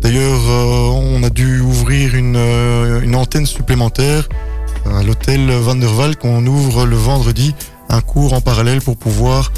D'ailleurs, 0.01 0.41
euh, 0.49 0.89
on 0.91 1.23
a 1.23 1.29
dû 1.29 1.59
ouvrir 1.59 2.15
une, 2.15 2.35
euh, 2.35 3.01
une 3.01 3.15
antenne 3.15 3.45
supplémentaire 3.45 4.27
à 4.85 5.03
l'hôtel 5.03 5.49
Van 5.51 5.75
der 5.75 5.93
Waal 5.97 6.15
qu'on 6.15 6.45
ouvre 6.45 6.85
le 6.85 6.95
vendredi 6.95 7.53
un 7.89 8.01
cours 8.01 8.33
en 8.33 8.41
parallèle 8.41 8.81
pour 8.81 8.97
pouvoir 8.97 9.51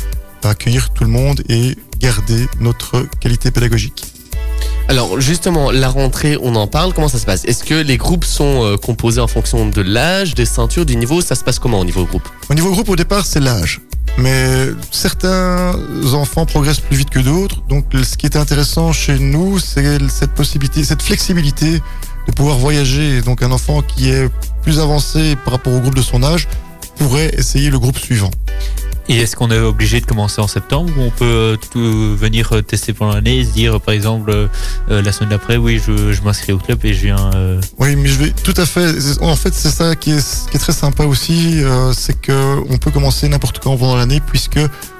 accueillir 0.44 0.92
tout 0.92 1.04
le 1.04 1.10
monde 1.10 1.42
et 1.50 1.77
garder 2.00 2.48
notre 2.60 3.06
qualité 3.19 3.51
pédagogique. 3.51 4.19
Alors 4.88 5.22
justement, 5.22 5.70
la 5.72 5.88
rentrée, 5.90 6.38
on 6.42 6.56
en 6.56 6.68
parle. 6.68 6.94
Comment 6.94 7.08
ça 7.08 7.20
se 7.20 7.26
passe? 7.26 7.46
Est-ce 7.46 7.64
que 7.64 7.76
les 7.76 7.98
groupes 7.98 8.26
sont 8.26 8.64
euh, 8.64 8.78
composés 8.78 9.22
en 9.22 9.28
fonction 9.28 9.68
de 9.68 9.82
l'âge, 9.82 10.34
des 10.34 10.46
ceintures, 10.46 10.86
du 10.86 10.96
niveau? 10.96 11.22
Ça 11.22 11.36
se 11.36 11.44
passe 11.44 11.60
comment 11.60 11.80
au 11.80 11.86
niveau 11.86 12.06
groupe? 12.06 12.28
Au 12.50 12.54
niveau 12.56 12.72
groupe, 12.72 12.90
au 12.90 12.96
départ, 12.96 13.26
c'est 13.26 13.40
l'âge. 13.40 13.82
Mais 14.18 14.66
certains 14.92 15.76
enfants 16.14 16.46
progressent 16.46 16.80
plus 16.82 16.98
vite 16.98 17.10
que 17.10 17.20
d'autres. 17.20 17.62
Donc, 17.70 17.86
ce 17.94 18.18
qui 18.18 18.26
est 18.26 18.36
intéressant 18.36 18.92
chez 18.92 19.20
nous, 19.20 19.60
c'est 19.60 20.00
cette 20.10 20.31
possibilité, 20.31 20.83
cette 20.83 21.02
flexibilité 21.02 21.81
de 22.28 22.31
pouvoir 22.33 22.57
voyager. 22.57 23.22
Donc, 23.22 23.44
un 23.44 23.52
enfant 23.52 23.81
qui 23.81 24.10
est 24.10 24.28
plus 24.64 24.80
avancé 24.80 25.36
par 25.45 25.54
rapport 25.54 25.74
au 25.74 25.80
groupe 25.80 25.95
de 25.95 26.02
son 26.02 26.24
âge 26.24 26.48
pourrait 26.98 27.31
essayer 27.38 27.69
le 27.69 27.80
groupe 27.80 27.98
suivant. 27.98 28.31
Et 29.09 29.18
est-ce 29.18 29.35
qu'on 29.35 29.49
est 29.49 29.59
obligé 29.59 29.99
de 30.01 30.06
commencer 30.06 30.39
en 30.39 30.47
septembre 30.47 30.94
ou 30.95 31.01
on 31.01 31.09
peut 31.09 31.25
euh, 31.25 31.56
tout, 31.57 31.80
euh, 31.80 32.16
venir 32.16 32.54
euh, 32.54 32.61
tester 32.61 32.94
pendant 32.94 33.16
l'année 33.16 33.39
et 33.39 33.44
se 33.44 33.51
dire 33.51 33.81
par 33.81 33.95
exemple 33.95 34.49
la 34.87 35.11
semaine 35.11 35.31
d'après 35.31 35.57
oui 35.57 35.81
je, 35.85 36.21
m'inscris 36.21 36.54
au 36.54 36.59
club 36.59 36.85
et 36.85 36.94
je 36.94 37.06
viens 37.07 37.31
Oui, 37.80 37.95
mais 37.95 38.07
je 38.07 38.19
vais 38.19 38.31
tout 38.31 38.54
à 38.56 38.66
fait. 38.66 38.94
En 39.21 39.35
fait, 39.35 39.54
c'est 39.54 39.71
ça 39.71 39.95
qui 39.95 40.11
est, 40.11 40.49
qui 40.49 40.57
est 40.57 40.59
très 40.59 40.73
sympa 40.73 41.06
aussi, 41.06 41.63
c'est 41.94 42.21
que 42.21 42.59
on 42.69 42.78
peut 42.78 42.92
commencer 42.92 43.28
n'importe 43.28 43.59
quand 43.59 43.75
pendant 43.78 43.95
l'année 43.95 44.19
puisque 44.19 44.59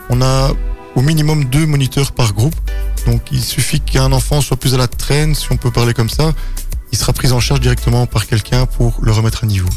on 0.09 0.21
a 0.21 0.51
au 0.95 1.01
minimum 1.01 1.45
deux 1.45 1.67
moniteurs 1.67 2.11
par 2.11 2.33
groupe. 2.33 2.55
Donc, 3.05 3.21
il 3.31 3.43
suffit 3.43 3.79
qu'un 3.79 4.11
enfant 4.11 4.41
soit 4.41 4.57
plus 4.57 4.73
à 4.73 4.77
la 4.77 4.87
traîne, 4.87 5.35
si 5.35 5.51
on 5.51 5.57
peut 5.57 5.71
parler 5.71 5.93
comme 5.93 6.09
ça, 6.09 6.33
il 6.91 6.97
sera 6.97 7.13
pris 7.13 7.31
en 7.31 7.39
charge 7.39 7.61
directement 7.61 8.07
par 8.07 8.25
quelqu'un 8.25 8.65
pour 8.65 8.99
le 9.01 9.11
remettre 9.11 9.43
à 9.43 9.47
niveau. 9.47 9.69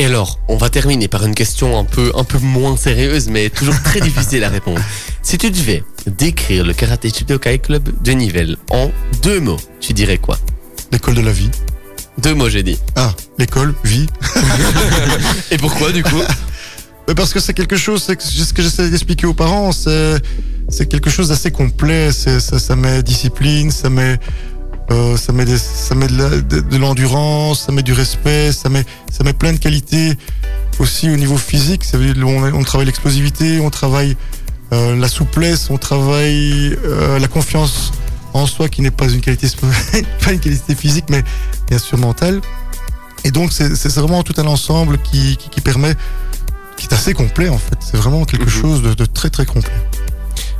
Et 0.00 0.06
alors, 0.06 0.38
on 0.48 0.56
va 0.56 0.70
terminer 0.70 1.08
par 1.08 1.26
une 1.26 1.34
question 1.34 1.78
un 1.78 1.84
peu, 1.84 2.10
un 2.14 2.24
peu 2.24 2.38
moins 2.38 2.74
sérieuse, 2.74 3.28
mais 3.28 3.50
toujours 3.50 3.78
très 3.82 4.00
difficile 4.00 4.42
à 4.44 4.48
répondre. 4.48 4.80
Si 5.22 5.36
tu 5.36 5.50
devais 5.50 5.84
décrire 6.06 6.64
le 6.64 6.72
Karaté 6.72 7.10
Judokai 7.10 7.58
Club 7.58 7.90
de 8.02 8.12
Nivelles 8.12 8.56
en 8.70 8.90
deux 9.22 9.38
mots, 9.38 9.60
tu 9.78 9.92
dirais 9.92 10.16
quoi? 10.16 10.38
L'école 10.90 11.16
de 11.16 11.20
la 11.20 11.32
vie. 11.32 11.50
Deux 12.16 12.34
mots, 12.34 12.48
j'ai 12.48 12.62
dit. 12.62 12.78
Ah, 12.96 13.14
l'école, 13.36 13.74
vie. 13.84 14.06
Et 15.50 15.58
pourquoi, 15.58 15.92
du 15.92 16.02
coup? 16.02 16.22
Parce 17.14 17.34
que 17.34 17.38
c'est 17.38 17.52
quelque 17.52 17.76
chose, 17.76 18.02
c'est 18.02 18.18
ce 18.22 18.54
que 18.54 18.62
j'essaie 18.62 18.88
d'expliquer 18.88 19.26
aux 19.26 19.34
parents, 19.34 19.70
c'est 19.72 20.88
quelque 20.88 21.10
chose 21.10 21.28
d'assez 21.28 21.50
complet. 21.50 22.10
Ça, 22.10 22.40
ça 22.40 22.74
met 22.74 23.02
discipline, 23.02 23.70
ça 23.70 23.90
met 23.90 24.18
euh, 24.90 25.16
ça 25.16 25.32
met 25.32 25.44
des- 25.44 25.58
ça 25.58 25.94
met 25.94 26.06
de 26.08 26.76
l'endurance, 26.76 27.66
ça 27.66 27.72
met 27.72 27.82
du 27.82 27.92
respect, 27.92 28.52
ça 28.52 28.68
met 28.68 28.84
ça 29.12 29.22
met 29.24 29.32
plein 29.32 29.52
de 29.52 29.58
qualités 29.58 30.16
aussi 30.78 31.10
au 31.10 31.16
niveau 31.16 31.36
physique. 31.36 31.84
Ça 31.84 31.96
veut 31.98 32.12
dire, 32.12 32.26
on, 32.26 32.42
on 32.42 32.64
travaille 32.64 32.86
l'explosivité, 32.86 33.60
on 33.60 33.70
travaille 33.70 34.16
euh, 34.72 34.96
la 34.96 35.08
souplesse, 35.08 35.68
on 35.70 35.78
travaille 35.78 36.76
euh, 36.84 37.18
la 37.18 37.28
confiance 37.28 37.92
en 38.32 38.46
soi 38.46 38.68
qui 38.68 38.82
n'est 38.82 38.90
pas 38.92 39.08
une 39.08 39.20
qualité 39.20 39.46
sp- 39.48 39.66
pas 40.24 40.32
une 40.32 40.40
qualité 40.40 40.74
physique, 40.74 41.06
mais 41.08 41.22
bien 41.68 41.78
sûr 41.78 41.98
mentale. 41.98 42.40
Et 43.24 43.30
donc 43.30 43.52
c'est 43.52 43.68
vraiment 43.94 44.22
tout 44.22 44.34
un 44.38 44.46
ensemble 44.46 44.98
qui, 44.98 45.36
qui, 45.36 45.50
qui 45.50 45.60
permet 45.60 45.94
qui 46.78 46.86
est 46.86 46.94
assez 46.94 47.12
complet 47.12 47.48
en 47.50 47.58
fait. 47.58 47.76
C'est 47.80 47.96
vraiment 47.98 48.24
quelque 48.24 48.44
Mhm. 48.44 48.48
chose 48.62 48.82
de, 48.82 48.94
de 48.94 49.04
très 49.04 49.28
très 49.30 49.44
complet. 49.44 49.72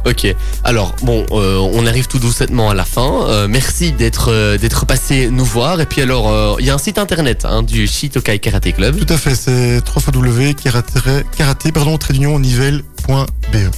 Ok. 0.06 0.34
Alors 0.64 0.94
bon, 1.02 1.26
euh, 1.32 1.56
on 1.58 1.86
arrive 1.86 2.06
tout 2.06 2.18
doucement 2.18 2.70
à 2.70 2.74
la 2.74 2.84
fin. 2.84 3.26
Euh, 3.26 3.48
merci 3.48 3.92
d'être 3.92 4.30
euh, 4.32 4.56
d'être 4.56 4.86
passé 4.86 5.28
nous 5.30 5.44
voir. 5.44 5.80
Et 5.80 5.86
puis 5.86 6.00
alors, 6.00 6.58
il 6.60 6.66
y 6.66 6.70
a 6.70 6.74
un 6.74 6.78
site 6.78 6.98
internet 6.98 7.44
hein, 7.44 7.62
du 7.62 7.86
Shitokai 7.86 8.38
Karate 8.38 8.72
Club. 8.72 8.96
Tout 8.96 9.12
à 9.12 9.16
fait, 9.16 9.34
c'est 9.34 9.80
www.karaté, 9.80 11.72
pardon, 11.72 11.98
trait 11.98 12.14
d'union, 12.14 12.38
nivelle.be. 13.08 13.70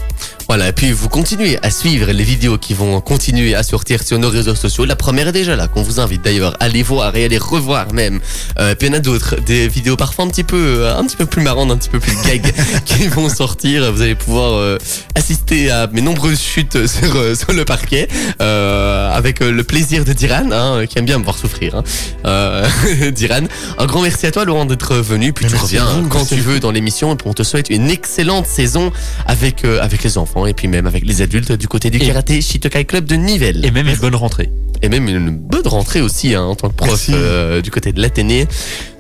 Voilà. 0.48 0.68
Et 0.68 0.72
puis 0.72 0.92
vous 0.92 1.08
continuez 1.08 1.58
à 1.62 1.70
suivre 1.70 2.10
les 2.10 2.24
vidéos 2.24 2.58
qui 2.58 2.74
vont 2.74 3.00
continuer 3.00 3.54
à 3.54 3.62
sortir 3.62 4.02
sur 4.02 4.18
nos 4.18 4.28
réseaux 4.28 4.54
sociaux. 4.54 4.84
La 4.84 4.96
première 4.96 5.28
est 5.28 5.32
déjà 5.32 5.56
là, 5.56 5.68
qu'on 5.68 5.82
vous 5.82 6.00
invite 6.00 6.22
d'ailleurs 6.22 6.54
à 6.60 6.64
aller 6.64 6.82
voir 6.82 7.16
et 7.16 7.22
à 7.22 7.24
aller 7.26 7.38
revoir 7.38 7.92
même. 7.92 8.20
Euh, 8.58 8.74
puis 8.74 8.88
il 8.88 8.92
y 8.92 8.94
en 8.94 8.98
a 8.98 9.00
d'autres, 9.00 9.36
des 9.40 9.68
vidéos 9.68 9.96
parfois 9.96 10.24
un 10.24 10.28
petit 10.28 10.44
peu 10.44 10.56
euh, 10.56 10.96
un 10.96 11.04
petit 11.04 11.16
peu 11.16 11.26
plus 11.26 11.42
marrantes, 11.42 11.70
un 11.70 11.76
petit 11.76 11.88
peu 11.88 12.00
plus 12.00 12.16
gag 12.24 12.52
qui 12.84 13.08
vont 13.08 13.28
sortir. 13.28 13.92
Vous 13.92 14.02
allez 14.02 14.14
pouvoir 14.14 14.54
euh, 14.54 14.78
assister 15.14 15.70
à 15.70 15.86
mes 15.86 16.02
nombreuses 16.02 16.40
chutes 16.40 16.86
sur 16.86 17.16
euh, 17.16 17.34
sur 17.34 17.52
le 17.52 17.64
parquet 17.64 18.08
avec 18.38 19.40
le 19.40 19.64
plaisir 19.64 20.04
de 20.04 20.12
Diran, 20.12 20.50
hein, 20.52 20.86
qui 20.86 20.98
aime 20.98 21.04
bien 21.04 21.18
me 21.18 21.24
voir 21.24 21.38
souffrir. 21.38 21.82
Hein. 22.24 22.62
Diran, 23.12 23.44
un 23.78 23.86
grand 23.86 24.02
merci 24.02 24.26
à 24.26 24.30
toi 24.30 24.44
Laurent 24.44 24.64
d'être 24.64 24.96
venu. 24.96 25.32
Puis 25.32 25.46
Mais 25.46 25.52
tu 25.52 25.56
reviens 25.56 25.84
vous, 25.84 26.08
quand 26.08 26.26
tu 26.26 26.36
veux 26.36 26.60
dans 26.60 26.70
l'émission. 26.70 27.12
Et 27.12 27.16
puis 27.16 27.28
on 27.28 27.34
te 27.34 27.42
souhaite 27.42 27.70
une 27.70 27.88
excellente 27.88 28.46
saison 28.46 28.92
avec 29.26 29.64
euh, 29.64 29.80
avec 29.82 30.02
les 30.02 30.18
enfants 30.18 30.46
et 30.46 30.54
puis 30.54 30.68
même 30.68 30.86
avec 30.86 31.04
les 31.06 31.22
adultes 31.22 31.52
du 31.52 31.68
côté 31.68 31.90
du 31.90 31.98
Et- 31.98 32.06
karaté 32.06 32.40
Shitokai 32.40 32.84
Club 32.84 33.04
de 33.04 33.16
Nivelles. 33.16 33.64
Et 33.64 33.70
même 33.70 33.88
une 33.88 33.96
bonne 33.96 34.14
rentrée. 34.14 34.50
Et 34.84 34.88
même 34.88 35.08
une 35.08 35.30
bonne 35.30 35.66
rentrée 35.68 36.00
aussi 36.00 36.34
hein, 36.34 36.42
en 36.42 36.54
tant 36.56 36.68
que 36.68 36.74
prof 36.74 37.06
euh, 37.10 37.60
du 37.62 37.70
côté 37.70 37.92
de 37.92 38.00
l'Athénée. 38.02 38.48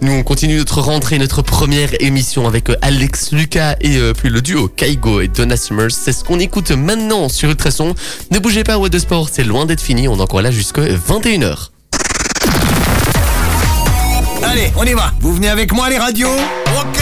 Nous 0.00 0.12
on 0.12 0.22
continue 0.22 0.56
notre 0.58 0.80
rentrée, 0.80 1.18
notre 1.18 1.42
première 1.42 1.90
émission 2.00 2.46
avec 2.46 2.70
euh, 2.70 2.76
Alex 2.82 3.32
Lucas 3.32 3.74
et 3.80 3.96
euh, 3.96 4.12
puis 4.12 4.28
le 4.30 4.40
duo 4.42 4.68
Kaigo 4.68 5.20
et 5.20 5.28
Donna 5.28 5.56
Summers. 5.56 5.90
C'est 5.90 6.12
ce 6.12 6.22
qu'on 6.22 6.38
écoute 6.38 6.70
maintenant 6.70 7.28
sur 7.28 7.48
Ultrason. 7.50 7.94
Ne 8.30 8.38
bougez 8.38 8.62
pas, 8.62 8.78
What 8.78 8.90
de 8.90 8.98
Sport, 9.00 9.28
c'est 9.32 9.42
loin 9.44 9.66
d'être 9.66 9.80
fini. 9.80 10.06
On 10.06 10.16
est 10.18 10.20
encore 10.20 10.42
là 10.42 10.52
jusqu'à 10.52 10.82
21h. 10.82 11.70
Allez, 14.44 14.70
on 14.76 14.84
y 14.84 14.92
va. 14.92 15.12
Vous 15.20 15.34
venez 15.34 15.48
avec 15.48 15.72
moi 15.72 15.88
les 15.88 15.98
radios 15.98 16.28
Ok, 16.78 16.98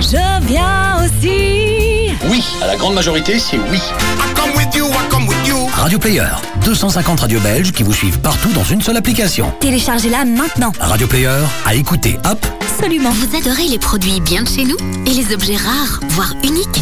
Je 0.00 0.46
viens 0.46 1.04
aussi. 1.04 2.10
Oui, 2.30 2.42
à 2.62 2.66
la 2.66 2.76
grande 2.76 2.94
majorité, 2.94 3.38
c'est 3.38 3.58
oui. 3.70 3.78
I 3.78 4.34
come 4.34 4.50
with 4.56 4.74
you, 4.74 4.86
I 4.86 5.08
come 5.10 5.26
with 5.28 5.46
you. 5.46 5.56
Radio 5.74 5.98
Player, 5.98 6.24
250 6.64 7.20
radios 7.20 7.40
belges 7.40 7.72
qui 7.72 7.82
vous 7.82 7.92
suivent 7.92 8.18
partout 8.20 8.50
dans 8.52 8.64
une 8.64 8.80
seule 8.80 8.96
application. 8.96 9.52
Téléchargez-la 9.60 10.24
maintenant. 10.24 10.72
Radio 10.80 11.06
Player, 11.06 11.38
à 11.66 11.74
écouter, 11.74 12.18
hop, 12.24 12.44
Absolument. 12.62 13.10
Vous 13.10 13.36
adorez 13.36 13.68
les 13.68 13.78
produits 13.78 14.20
bien 14.20 14.42
de 14.42 14.48
chez 14.48 14.64
nous 14.64 14.76
et 15.06 15.10
les 15.10 15.34
objets 15.34 15.56
rares, 15.56 16.00
voire 16.08 16.32
uniques 16.42 16.80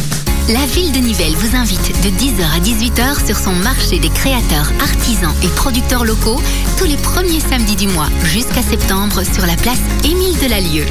La 0.51 0.65
ville 0.65 0.91
de 0.91 0.97
Nivelles 0.97 1.35
vous 1.35 1.55
invite 1.55 1.91
de 2.01 2.09
10h 2.09 2.41
à 2.41 2.59
18h 2.59 3.23
sur 3.23 3.37
son 3.37 3.53
marché 3.53 3.99
des 3.99 4.09
créateurs, 4.09 4.71
artisans 4.81 5.35
et 5.43 5.47
producteurs 5.49 6.03
locaux 6.03 6.41
tous 6.75 6.85
les 6.85 6.97
premiers 6.97 7.39
samedis 7.39 7.75
du 7.75 7.87
mois 7.87 8.07
jusqu'à 8.23 8.63
septembre 8.63 9.21
sur 9.31 9.45
la 9.45 9.55
place 9.57 9.77
Émile 10.03 10.35
Delalieu. 10.39 10.85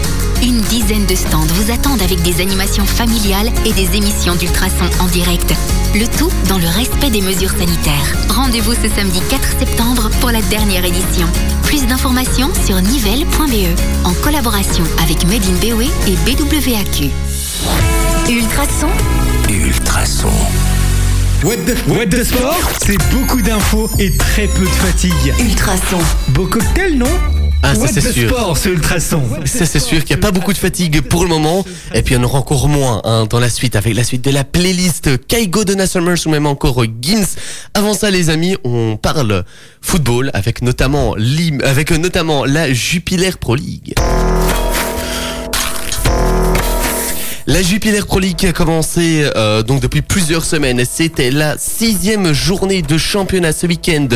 Une 0.45 0.61
dizaine 0.61 1.07
de 1.07 1.17
stands 1.17 1.49
vous 1.55 1.73
attendent 1.73 2.03
avec 2.03 2.23
des 2.23 2.41
animations 2.41 2.87
familiales 2.87 3.51
et 3.67 3.73
des 3.73 3.97
émissions 3.97 4.37
d'ultrasons 4.37 4.91
en 5.01 5.07
direct. 5.07 5.53
Le 5.93 6.07
tout 6.07 6.31
dans 6.49 6.59
le 6.59 6.69
respect 6.69 7.11
des 7.11 7.23
mesures 7.23 7.51
sanitaires. 7.51 8.15
Rendez-vous 8.29 8.75
ce 8.75 8.89
samedi 8.95 9.21
4 9.29 9.59
septembre 9.59 10.09
pour 10.21 10.31
la 10.31 10.43
dernière 10.43 10.85
édition. 10.85 11.27
Plus 11.65 11.85
d'informations 11.85 12.53
sur 12.65 12.81
nivelle.be 12.81 13.77
en 14.05 14.15
collaboration 14.23 14.85
avec 15.03 15.25
Made 15.25 15.43
in 15.47 15.59
BOE 15.59 15.91
et 16.07 16.15
BWAQ. 16.25 17.11
Ultrason, 18.29 18.89
Ultrason. 19.49 20.29
What 21.45 21.57
the, 21.67 21.77
What 21.89 22.07
the 22.07 22.23
Sport, 22.25 22.59
c'est 22.85 22.99
beaucoup 23.11 23.41
d'infos 23.41 23.89
et 23.99 24.15
très 24.17 24.47
peu 24.47 24.65
de 24.65 24.69
fatigue. 24.69 25.35
Ultrason. 25.41 25.99
Beau 26.29 26.47
cocktail, 26.47 26.99
non 26.99 27.07
Ah, 27.63 27.75
ça, 27.75 27.81
What 27.81 27.89
c'est 27.89 28.13
sûr. 28.13 28.29
Sport, 28.29 28.59
ce 28.59 28.69
ultrason. 28.69 29.23
Ça 29.47 29.65
c'est 29.65 29.81
sûr 29.81 30.05
qu'il 30.05 30.15
n'y 30.17 30.21
a 30.21 30.27
pas 30.27 30.31
beaucoup 30.31 30.53
de 30.53 30.59
fatigue 30.59 31.01
pour 31.01 31.23
le 31.23 31.31
moment 31.31 31.65
et 31.95 32.03
puis 32.03 32.15
il 32.15 32.19
y 32.19 32.21
en 32.21 32.25
aura 32.25 32.39
encore 32.39 32.69
moins 32.69 33.01
hein, 33.05 33.27
dans 33.31 33.41
la 33.41 33.49
suite 33.49 33.77
avec 33.77 33.95
la 33.95 34.05
suite 34.05 34.23
de 34.25 34.31
la 34.31 34.45
playlist 34.45 35.27
Kaigo 35.27 35.65
de 35.65 35.87
Summers 35.87 36.27
ou 36.27 36.31
même 36.31 36.47
encore 36.47 36.85
Gins. 37.01 37.37
Avant 37.75 37.95
ça 37.95 38.11
les 38.11 38.29
amis, 38.31 38.57
on 38.65 38.97
parle 38.97 39.45
football 39.81 40.31
avec 40.35 40.61
notamment 40.61 41.15
avec 41.65 41.91
notamment 41.93 42.45
la 42.45 42.73
Jupiler 42.73 43.31
Pro 43.41 43.55
League. 43.55 43.95
La 47.51 47.63
Jupiler 47.63 48.03
Pro 48.07 48.19
a 48.19 48.53
commencé 48.53 49.27
euh, 49.35 49.63
donc 49.63 49.81
depuis 49.81 50.03
plusieurs 50.03 50.45
semaines. 50.45 50.83
C'était 50.85 51.31
la 51.31 51.57
sixième 51.57 52.35
journée 52.35 52.83
de 52.83 52.99
championnat 52.99 53.53
ce 53.53 53.67
week-end. 53.67 54.07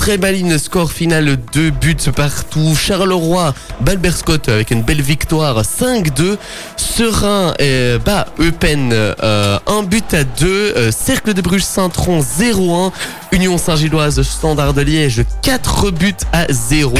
Courtrai 0.00 0.16
Baline, 0.16 0.58
score 0.58 0.90
final 0.90 1.36
2 1.52 1.70
buts 1.72 2.10
partout. 2.16 2.74
Charleroi, 2.74 3.52
Balbert 3.82 4.16
Scott 4.16 4.48
avec 4.48 4.70
une 4.70 4.80
belle 4.80 5.02
victoire 5.02 5.60
5-2. 5.60 6.38
Serein 6.78 7.52
euh, 7.60 7.98
bat 7.98 8.26
Eupen 8.38 8.92
euh, 8.94 9.58
1 9.66 9.82
but 9.82 10.14
à 10.14 10.24
2. 10.24 10.46
Euh, 10.46 10.90
Cercle 10.90 11.34
de 11.34 11.42
Bruges 11.42 11.64
Saint-Tron 11.64 12.20
0-1. 12.20 12.92
Union 13.32 13.58
Saint-Gilloise 13.58 14.22
Standard 14.22 14.72
de 14.72 14.80
Liège 14.80 15.22
4 15.42 15.90
buts 15.90 16.14
à 16.32 16.46
0. 16.50 16.94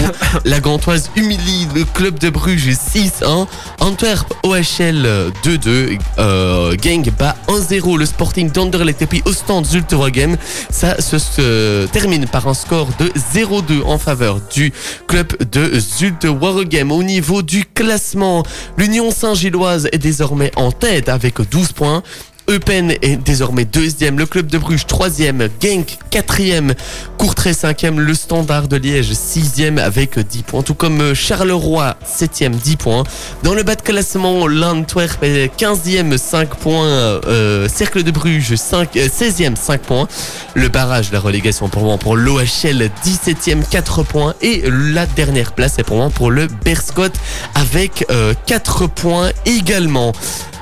La 0.44 0.60
Gantoise 0.60 1.10
humilie 1.16 1.68
le 1.74 1.84
club 1.84 2.18
de 2.18 2.28
Bruges 2.28 2.68
6-1. 2.68 3.46
Antwerp 3.80 4.30
OHL 4.42 5.32
2-2. 5.42 5.98
Euh, 6.18 6.76
Gang 6.76 7.10
bat 7.18 7.34
1-0 7.48 7.98
le 7.98 8.04
Sporting 8.04 8.50
d'Anderlecht 8.50 9.00
et 9.00 9.06
puis 9.06 9.22
Ostend 9.24 9.64
Zulte 9.64 9.94
Waregem. 9.94 10.36
Ça 10.68 11.00
se 11.00 11.86
termine 11.86 12.26
par 12.26 12.46
un 12.46 12.54
score 12.54 12.89
de 12.98 13.08
0-2 13.34 13.82
en 13.84 13.98
faveur 13.98 14.40
du 14.52 14.72
club 15.06 15.28
de 15.50 15.78
Zulte 15.78 16.24
Waregem. 16.24 16.92
Au 16.92 17.02
niveau 17.02 17.42
du 17.42 17.64
classement, 17.64 18.42
l'Union 18.76 19.10
Saint-Gilloise 19.10 19.88
est 19.92 19.98
désormais 19.98 20.50
en 20.56 20.72
tête 20.72 21.08
avec 21.08 21.40
12 21.40 21.72
points. 21.72 22.02
Eupen 22.50 22.92
est 23.00 23.16
désormais 23.16 23.64
deuxième, 23.64 24.18
le 24.18 24.26
club 24.26 24.46
de 24.46 24.58
Bruges 24.58 24.84
troisième, 24.84 25.48
Genk 25.62 25.98
quatrième, 26.10 26.74
Courtrai 27.16 27.52
cinquième, 27.52 28.00
le 28.00 28.12
Standard 28.12 28.66
de 28.66 28.76
Liège 28.76 29.12
sixième 29.12 29.78
avec 29.78 30.18
10 30.18 30.42
points, 30.42 30.62
tout 30.62 30.74
comme 30.74 31.00
euh, 31.00 31.14
Charleroi 31.14 31.96
septième 32.04 32.56
10 32.56 32.76
points. 32.76 33.04
Dans 33.44 33.54
le 33.54 33.62
bas 33.62 33.76
de 33.76 33.82
classement, 33.82 34.48
l'Antwerp 34.48 35.22
est 35.22 35.54
15e 35.56 36.18
5 36.18 36.56
points, 36.56 36.86
euh, 36.86 37.68
Cercle 37.68 38.02
de 38.02 38.10
Bruges 38.10 38.56
5, 38.56 38.96
euh, 38.96 39.08
16e 39.08 39.54
5 39.54 39.82
points, 39.82 40.08
le 40.54 40.68
barrage, 40.68 41.12
la 41.12 41.20
relégation 41.20 41.68
pour 41.68 41.84
moi 41.84 41.98
pour 41.98 42.16
l'OHL 42.16 42.90
17e 43.04 43.62
4 43.70 44.02
points 44.02 44.34
et 44.42 44.64
la 44.68 45.06
dernière 45.06 45.52
place 45.52 45.78
est 45.78 45.84
pour 45.84 45.98
moi 45.98 46.10
pour 46.10 46.32
le 46.32 46.48
Berscott 46.64 47.12
avec 47.54 48.06
euh, 48.10 48.34
4 48.46 48.88
points 48.88 49.30
également. 49.46 50.12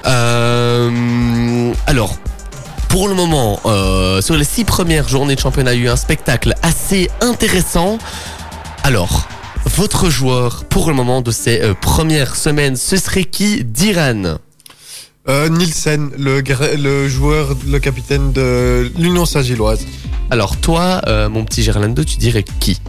Euh, 0.07 1.73
alors, 1.87 2.17
pour 2.88 3.09
le 3.09 3.14
moment, 3.14 3.61
euh, 3.67 4.21
sur 4.21 4.37
les 4.37 4.45
six 4.45 4.64
premières 4.64 5.09
journées 5.09 5.35
de 5.35 5.40
championnat, 5.40 5.75
il 5.75 5.81
y 5.81 5.83
a 5.83 5.87
eu 5.87 5.88
un 5.90 5.97
spectacle 5.97 6.55
assez 6.62 7.11
intéressant. 7.21 7.99
Alors, 8.83 9.28
votre 9.64 10.09
joueur 10.09 10.64
pour 10.64 10.88
le 10.88 10.95
moment 10.95 11.21
de 11.21 11.31
ces 11.31 11.61
euh, 11.61 11.75
premières 11.75 12.37
semaines, 12.37 12.76
ce 12.76 12.97
serait 12.97 13.25
qui? 13.25 13.64
Diran 13.64 14.38
Euh, 15.28 15.49
Nielsen, 15.50 16.11
le, 16.17 16.43
le 16.76 17.09
joueur, 17.09 17.55
le 17.67 17.78
capitaine 17.78 18.33
de 18.33 18.90
l'Union 18.99 19.26
Saint-Gilloise. 19.26 19.85
Alors 20.31 20.57
toi, 20.57 21.02
mon 21.31 21.45
petit 21.45 21.62
Gerlando, 21.62 22.05
tu 22.05 22.17
dirais 22.17 22.45
qui? 22.61 22.81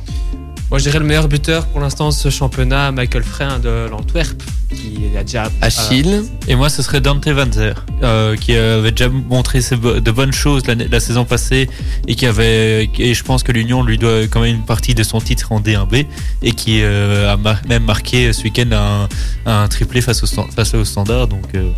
Moi, 0.69 0.77
je 0.77 0.83
dirais 0.83 0.99
le 0.99 1.05
meilleur 1.05 1.27
buteur 1.27 1.65
pour 1.67 1.79
l'instant 1.81 2.09
de 2.09 2.13
ce 2.13 2.29
championnat, 2.29 2.91
Michael 2.91 3.23
Frein 3.23 3.57
de 3.57 3.87
l'Antwerp, 3.89 4.39
qui 4.69 4.99
a 5.17 5.23
déjà. 5.23 5.49
Achille 5.61 6.21
Et 6.47 6.55
moi, 6.55 6.69
ce 6.69 6.83
serait 6.83 7.01
Dante 7.01 7.27
Van 7.27 7.51
Zer, 7.51 7.83
euh, 8.03 8.35
qui 8.35 8.53
avait 8.55 8.91
déjà 8.91 9.09
montré 9.09 9.61
ses 9.61 9.75
bo- 9.75 9.99
de 9.99 10.11
bonnes 10.11 10.31
choses 10.31 10.61
la, 10.67 10.99
saison 10.99 11.25
passée 11.25 11.67
et 12.07 12.13
qui 12.13 12.27
avait, 12.27 12.87
et 12.99 13.13
je 13.15 13.23
pense 13.23 13.41
que 13.41 13.51
l'Union 13.51 13.81
lui 13.83 13.97
doit 13.97 14.27
quand 14.29 14.41
même 14.41 14.57
une 14.57 14.65
partie 14.65 14.93
de 14.93 15.01
son 15.01 15.19
titre 15.19 15.51
en 15.51 15.59
D1B 15.59 16.05
et 16.43 16.51
qui 16.51 16.83
euh, 16.83 17.33
a 17.33 17.35
mar- 17.37 17.61
même 17.67 17.83
marqué 17.85 18.31
ce 18.31 18.43
week-end 18.43 18.69
un, 18.71 19.09
un 19.51 19.67
triplé 19.69 20.01
face 20.01 20.21
au, 20.21 20.27
stand- 20.27 20.51
face 20.55 20.75
au 20.75 20.85
standard. 20.85 21.27
Donc, 21.27 21.45
euh, 21.55 21.71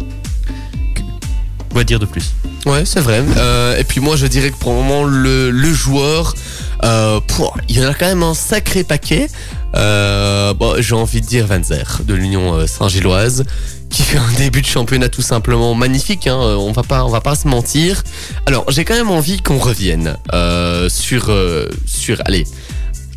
quoi 1.72 1.86
dire 1.86 2.00
de 2.00 2.06
plus? 2.06 2.34
Ouais, 2.66 2.84
c'est 2.86 3.00
vrai. 3.00 3.24
Euh, 3.38 3.78
et 3.80 3.86
puis 3.86 4.02
moi, 4.02 4.18
je 4.18 4.28
dirais 4.28 4.52
que 4.52 4.58
pour 4.58 4.74
le 4.74 4.80
moment, 4.80 5.04
le, 5.06 5.50
le 5.50 5.74
joueur, 5.74 6.36
euh, 6.84 7.20
pour, 7.28 7.58
il 7.70 7.78
y 7.80 7.86
en 7.86 7.90
a 7.90 7.94
quand 7.94 8.08
même 8.08 8.24
un 8.24 8.34
sacré 8.34 8.84
paquet. 8.84 9.28
Euh, 9.76 10.54
bon, 10.54 10.76
j'ai 10.80 10.96
envie 10.96 11.22
de 11.22 11.26
dire 11.28 11.48
Van 11.48 11.64
Zer 11.64 12.02
de 12.06 12.14
l'Union 12.14 12.56
euh, 12.56 12.68
Saint-Gilloise, 12.68 13.44
qui 13.90 14.02
fait 14.04 14.18
un 14.18 14.32
début 14.38 14.62
de 14.62 14.66
championnat 14.68 15.08
tout 15.10 15.22
simplement 15.22 15.74
magnifique. 15.76 16.28
Hein, 16.28 16.40
euh, 16.42 16.56
on 16.56 16.72
va 16.72 16.84
pas, 16.84 17.06
on 17.06 17.10
va 17.10 17.22
pas 17.22 17.36
se 17.36 17.48
mentir. 17.48 18.04
Alors, 18.46 18.70
j'ai 18.72 18.84
quand 18.84 18.96
même 18.96 19.12
envie 19.12 19.42
qu'on 19.42 19.58
revienne 19.60 20.18
euh, 20.34 20.90
sur, 20.90 21.32
sur, 21.86 22.22
allez. 22.26 22.46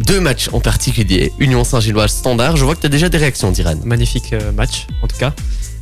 Deux 0.01 0.19
matchs 0.21 0.49
en 0.53 0.59
particulier, 0.59 1.33
Union 1.39 1.63
Saint-Gilloise 1.63 2.11
Standard. 2.13 2.57
Je 2.57 2.65
vois 2.65 2.75
que 2.75 2.81
tu 2.81 2.87
as 2.87 2.91
déjà 2.91 3.09
des 3.09 3.19
réactions, 3.19 3.53
Diran. 3.53 3.77
Magnifique 3.85 4.35
match, 4.57 4.87
en 5.03 5.07
tout 5.07 5.17
cas. 5.17 5.33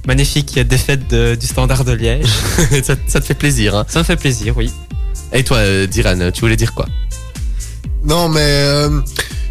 Magnifique 0.06 0.58
défaite 0.58 1.08
de- 1.08 1.34
du 1.34 1.46
Standard 1.46 1.84
de 1.84 1.92
Liège. 1.92 2.26
ça, 2.82 2.94
ça 3.06 3.20
te 3.20 3.24
fait 3.24 3.34
plaisir. 3.34 3.74
Hein. 3.74 3.86
Ça 3.88 4.00
me 4.00 4.04
fait 4.04 4.16
plaisir, 4.16 4.54
oui. 4.56 4.70
Et 5.32 5.42
toi, 5.44 5.60
Diran, 5.86 6.30
tu 6.30 6.42
voulais 6.42 6.56
dire 6.56 6.74
quoi? 6.74 6.86
Non, 8.04 8.28
mais 8.28 8.40
euh, 8.42 9.00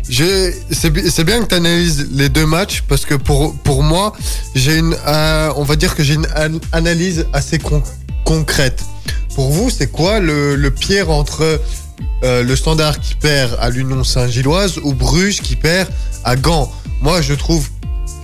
c'est 0.09 0.89
bi- 0.89 1.09
c'est 1.09 1.23
bien 1.23 1.41
que 1.41 1.47
tu 1.47 1.55
analyses 1.55 2.07
les 2.11 2.29
deux 2.29 2.45
matchs 2.45 2.83
parce 2.87 3.05
que 3.05 3.15
pour, 3.15 3.55
moi, 3.83 4.13
on 5.55 5.63
va 5.63 5.75
dire 5.75 5.95
que 5.95 6.03
j'ai 6.03 6.15
une 6.15 6.27
an- 6.35 6.59
analyse 6.71 7.25
assez 7.33 7.59
con- 7.59 7.83
concrète. 8.25 8.83
Pour 9.35 9.51
vous, 9.51 9.69
c'est 9.69 9.87
quoi 9.87 10.19
le, 10.19 10.55
le 10.55 10.71
pire 10.71 11.09
entre 11.09 11.61
euh, 12.23 12.43
le 12.43 12.55
Standard 12.55 12.99
qui 12.99 13.15
perd 13.15 13.57
à 13.61 13.69
l'Union 13.69 14.03
Saint-Gilloise 14.03 14.79
ou 14.83 14.93
Bruges 14.93 15.39
qui 15.41 15.55
perd 15.55 15.87
à 16.25 16.35
Gand? 16.35 16.69
Moi, 17.01 17.21
je 17.21 17.33
trouve 17.33 17.67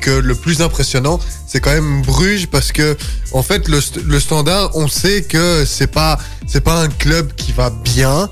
que 0.02 0.12
le 0.12 0.36
plus 0.36 0.62
impressionnant, 0.62 1.20
c'est 1.48 1.60
quand 1.62 1.72
même 1.74 2.02
Bruges 2.02 2.48
parce 2.48 2.72
que 2.74 2.96
en 3.32 3.42
fait 3.42 3.68
le 3.70 4.20
Standard, 4.20 4.72
on 4.76 4.88
sait 4.88 5.24
que 5.24 5.64
c'est 5.66 5.88
pas 5.88 6.20
c'est 6.46 6.62
pas 6.62 6.82
un 6.82 6.88
club 6.90 7.34
qui 7.36 7.52
va 7.54 7.70
bien 7.70 8.30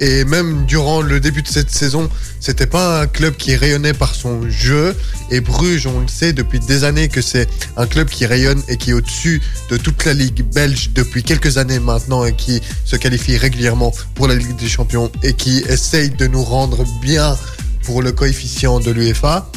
et 0.00 0.24
même 0.24 0.66
durant 0.66 1.00
le 1.00 1.20
début 1.20 1.42
de 1.42 1.48
cette 1.48 1.70
saison, 1.70 2.08
c'était 2.40 2.66
pas 2.66 3.00
un 3.02 3.06
club 3.06 3.36
qui 3.36 3.54
rayonnait 3.56 3.92
par 3.92 4.14
son 4.14 4.48
jeu 4.50 4.96
et 5.30 5.40
Bruges, 5.40 5.86
on 5.86 6.00
le 6.00 6.08
sait 6.08 6.32
depuis 6.32 6.60
des 6.60 6.84
années 6.84 7.08
que 7.08 7.22
c'est 7.22 7.48
un 7.76 7.86
club 7.86 8.08
qui 8.08 8.26
rayonne 8.26 8.62
et 8.68 8.76
qui 8.76 8.90
est 8.90 8.92
au-dessus 8.92 9.42
de 9.70 9.76
toute 9.76 10.04
la 10.04 10.12
ligue 10.12 10.44
belge 10.44 10.90
depuis 10.94 11.22
quelques 11.22 11.58
années 11.58 11.78
maintenant 11.78 12.24
et 12.24 12.34
qui 12.34 12.60
se 12.84 12.96
qualifie 12.96 13.36
régulièrement 13.36 13.92
pour 14.14 14.28
la 14.28 14.34
Ligue 14.34 14.56
des 14.56 14.68
Champions 14.68 15.10
et 15.22 15.34
qui 15.34 15.58
essaye 15.68 16.10
de 16.10 16.26
nous 16.26 16.42
rendre 16.42 16.84
bien 17.00 17.36
pour 17.84 18.02
le 18.02 18.12
coefficient 18.12 18.80
de 18.80 18.90
l'UEFA. 18.90 19.50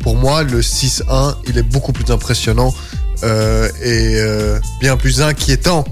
Pour 0.00 0.16
moi, 0.16 0.42
le 0.42 0.60
6-1, 0.60 1.36
il 1.48 1.58
est 1.58 1.62
beaucoup 1.62 1.92
plus 1.92 2.10
impressionnant 2.12 2.74
euh, 3.22 3.68
et 3.82 4.16
euh, 4.16 4.58
bien 4.80 4.96
plus 4.96 5.22
inquiétant 5.22 5.84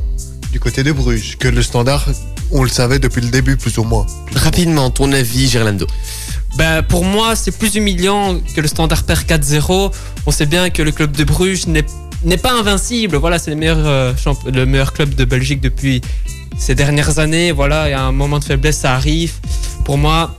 du 0.52 0.58
côté 0.58 0.82
de 0.82 0.90
Bruges 0.92 1.36
que 1.38 1.48
le 1.48 1.62
standard. 1.62 2.08
On 2.52 2.62
le 2.62 2.68
savait 2.68 2.98
depuis 2.98 3.20
le 3.20 3.28
début, 3.28 3.56
plus 3.56 3.78
ou 3.78 3.84
moins. 3.84 4.06
Rapidement, 4.34 4.90
ton 4.90 5.12
avis, 5.12 5.48
Gerlando 5.48 5.86
Ben, 6.56 6.82
pour 6.82 7.04
moi, 7.04 7.36
c'est 7.36 7.56
plus 7.56 7.74
humiliant 7.76 8.40
que 8.54 8.60
le 8.60 8.68
Standard 8.68 9.04
perd 9.04 9.22
4-0. 9.22 9.92
On 10.26 10.30
sait 10.30 10.46
bien 10.46 10.70
que 10.70 10.82
le 10.82 10.90
club 10.90 11.12
de 11.12 11.24
Bruges 11.24 11.66
n'est 11.66 12.36
pas 12.36 12.52
invincible. 12.52 13.16
Voilà, 13.16 13.38
c'est 13.38 13.50
le 13.50 13.56
meilleur, 13.56 13.78
euh, 13.78 14.12
le 14.52 14.66
meilleur 14.66 14.92
club 14.92 15.14
de 15.14 15.24
Belgique 15.24 15.60
depuis 15.60 16.00
ces 16.58 16.74
dernières 16.74 17.18
années. 17.18 17.52
Voilà, 17.52 17.88
il 17.88 17.92
y 17.92 17.94
a 17.94 18.02
un 18.02 18.12
moment 18.12 18.38
de 18.38 18.44
faiblesse, 18.44 18.78
ça 18.78 18.94
arrive. 18.94 19.32
Pour 19.84 19.96
moi, 19.96 20.36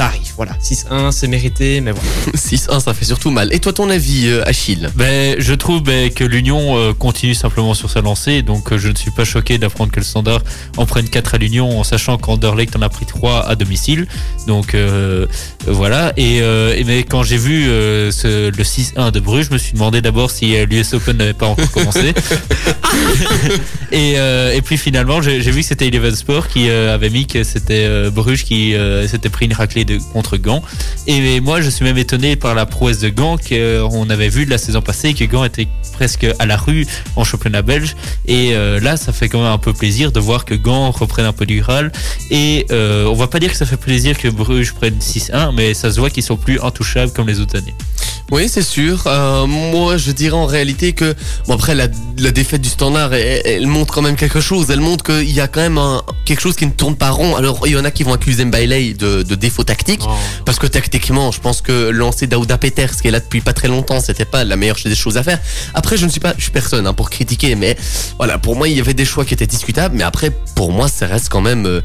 ça 0.00 0.06
arrive. 0.06 0.32
Voilà, 0.36 0.52
6-1, 0.62 1.10
c'est 1.12 1.28
mérité, 1.28 1.82
mais 1.82 1.90
voilà. 1.90 2.08
6-1, 2.34 2.80
ça 2.80 2.94
fait 2.94 3.04
surtout 3.04 3.30
mal. 3.30 3.52
Et 3.52 3.58
toi, 3.60 3.74
ton 3.74 3.90
avis, 3.90 4.28
euh, 4.28 4.42
Achille 4.46 4.88
Ben, 4.96 5.36
je 5.38 5.52
trouve 5.52 5.82
ben, 5.82 6.08
que 6.10 6.24
l'Union 6.24 6.78
euh, 6.78 6.94
continue 6.94 7.34
simplement 7.34 7.74
sur 7.74 7.90
sa 7.90 8.00
lancée, 8.00 8.40
donc 8.40 8.72
euh, 8.72 8.78
je 8.78 8.88
ne 8.88 8.94
suis 8.96 9.10
pas 9.10 9.24
choqué 9.26 9.58
d'apprendre 9.58 9.92
que 9.92 10.00
le 10.00 10.06
Standard 10.06 10.40
en 10.78 10.86
prenne 10.86 11.06
4 11.06 11.34
à 11.34 11.38
l'Union, 11.38 11.78
en 11.78 11.84
sachant 11.84 12.16
qu'Anderlecht 12.16 12.74
en 12.76 12.80
a 12.82 12.88
pris 12.88 13.04
3 13.04 13.46
à 13.46 13.54
domicile. 13.56 14.06
Donc 14.46 14.74
euh, 14.74 15.26
voilà. 15.66 16.14
Et, 16.16 16.40
euh, 16.40 16.74
et 16.74 16.84
mais 16.84 17.02
quand 17.02 17.22
j'ai 17.22 17.36
vu 17.36 17.68
euh, 17.68 18.10
ce- 18.10 18.50
le 18.50 18.64
6-1 18.64 19.10
de 19.10 19.20
Bruges, 19.20 19.48
je 19.48 19.52
me 19.52 19.58
suis 19.58 19.74
demandé 19.74 20.00
d'abord 20.00 20.30
si 20.30 20.56
l'US 20.64 20.94
Open 20.94 21.18
n'avait 21.18 21.34
pas 21.34 21.46
encore 21.46 21.70
commencé. 21.72 22.14
et, 23.92 24.14
euh, 24.16 24.52
et 24.54 24.62
puis 24.62 24.78
finalement, 24.78 25.20
j'ai 25.20 25.42
j'ai 25.42 25.50
vu 25.50 25.60
que 25.60 25.66
c'était 25.66 25.88
Eleven 25.88 26.14
Sport 26.14 26.48
qui 26.48 26.68
euh, 26.70 26.94
avait 26.94 27.10
mis 27.10 27.26
que 27.26 27.44
c'était 27.44 27.84
euh, 27.84 28.10
Bruges 28.10 28.44
qui 28.44 28.74
euh, 28.74 29.06
s'était 29.06 29.28
pris 29.28 29.46
une 29.46 29.52
raclée 29.52 29.84
contre 30.12 30.36
Gand. 30.36 30.62
Et 31.06 31.40
moi, 31.40 31.60
je 31.60 31.70
suis 31.70 31.84
même 31.84 31.98
étonné 31.98 32.36
par 32.36 32.54
la 32.54 32.66
prouesse 32.66 32.98
de 32.98 33.08
Gand 33.08 33.36
qu'on 33.36 34.10
avait 34.10 34.28
vu 34.28 34.44
de 34.44 34.50
la 34.50 34.58
saison 34.58 34.82
passée 34.82 35.14
que 35.14 35.24
Gand 35.24 35.44
était 35.44 35.68
presque 35.92 36.26
à 36.38 36.46
la 36.46 36.56
rue 36.56 36.86
en 37.16 37.24
championnat 37.24 37.62
belge. 37.62 37.96
Et 38.26 38.54
euh, 38.54 38.80
là, 38.80 38.96
ça 38.96 39.12
fait 39.12 39.28
quand 39.28 39.38
même 39.42 39.52
un 39.52 39.58
peu 39.58 39.72
plaisir 39.72 40.12
de 40.12 40.20
voir 40.20 40.44
que 40.44 40.54
Gand 40.54 40.90
reprenne 40.90 41.26
un 41.26 41.32
peu 41.32 41.46
du 41.46 41.60
râle. 41.60 41.92
Et 42.30 42.66
euh, 42.70 43.06
on 43.06 43.14
va 43.14 43.26
pas 43.26 43.38
dire 43.38 43.50
que 43.50 43.56
ça 43.56 43.66
fait 43.66 43.76
plaisir 43.76 44.18
que 44.18 44.28
Bruges 44.28 44.72
prenne 44.72 44.98
6-1, 44.98 45.54
mais 45.54 45.74
ça 45.74 45.90
se 45.90 46.00
voit 46.00 46.10
qu'ils 46.10 46.22
sont 46.22 46.36
plus 46.36 46.60
intouchables 46.60 47.12
comme 47.12 47.28
les 47.28 47.40
autres 47.40 47.56
années. 47.56 47.74
Oui, 48.30 48.48
c'est 48.48 48.62
sûr. 48.62 49.02
Euh, 49.06 49.46
moi, 49.46 49.96
je 49.96 50.12
dirais 50.12 50.36
en 50.36 50.46
réalité 50.46 50.92
que, 50.92 51.14
bon, 51.48 51.54
après, 51.54 51.74
la, 51.74 51.88
défaite 51.88 52.60
du 52.60 52.68
standard, 52.68 53.12
elle, 53.12 53.66
montre 53.66 53.92
quand 53.92 54.02
même 54.02 54.16
quelque 54.16 54.40
chose. 54.40 54.70
Elle 54.70 54.80
montre 54.80 55.04
qu'il 55.04 55.32
y 55.32 55.40
a 55.40 55.48
quand 55.48 55.60
même 55.60 55.80
quelque 56.24 56.40
chose 56.40 56.54
qui 56.54 56.66
ne 56.66 56.70
tourne 56.70 56.94
pas 56.94 57.10
rond. 57.10 57.34
Alors, 57.34 57.66
il 57.66 57.72
y 57.72 57.76
en 57.76 57.84
a 57.84 57.90
qui 57.90 58.04
vont 58.04 58.12
accuser 58.12 58.44
Mbailey 58.44 58.94
de, 58.94 59.22
de 59.22 59.34
défaut 59.34 59.64
tactique. 59.64 59.79
Parce 60.44 60.58
que 60.58 60.66
tactiquement, 60.66 61.30
je 61.32 61.40
pense 61.40 61.60
que 61.60 61.90
lancer 61.90 62.26
Daouda 62.26 62.58
Peters, 62.58 62.96
qui 63.00 63.08
est 63.08 63.10
là 63.10 63.20
depuis 63.20 63.40
pas 63.40 63.52
très 63.52 63.68
longtemps, 63.68 64.00
c'était 64.00 64.24
pas 64.24 64.44
la 64.44 64.56
meilleure 64.56 64.76
des 64.84 64.94
choses 64.94 65.16
à 65.16 65.22
faire. 65.22 65.38
Après, 65.74 65.96
je 65.96 66.04
ne 66.06 66.10
suis 66.10 66.20
pas, 66.20 66.34
je 66.36 66.42
suis 66.42 66.50
personne 66.52 66.86
hein, 66.86 66.94
pour 66.94 67.10
critiquer, 67.10 67.54
mais 67.54 67.76
voilà, 68.16 68.38
pour 68.38 68.56
moi, 68.56 68.68
il 68.68 68.76
y 68.76 68.80
avait 68.80 68.94
des 68.94 69.04
choix 69.04 69.24
qui 69.24 69.34
étaient 69.34 69.46
discutables. 69.46 69.96
Mais 69.96 70.04
après, 70.04 70.30
pour 70.54 70.72
moi, 70.72 70.88
ça 70.88 71.06
reste 71.06 71.28
quand 71.28 71.40
même 71.40 71.66
euh, 71.66 71.80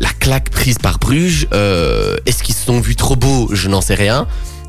la 0.00 0.10
claque 0.10 0.50
prise 0.50 0.78
par 0.78 0.98
Bruges. 0.98 1.46
Euh, 1.52 2.16
Est-ce 2.26 2.42
qu'ils 2.42 2.54
se 2.54 2.66
sont 2.66 2.80
vus 2.80 2.96
trop 2.96 3.16
beaux? 3.16 3.48
Je 3.52 3.68
n'en 3.68 3.80
sais 3.80 3.94
rien. 3.94 4.26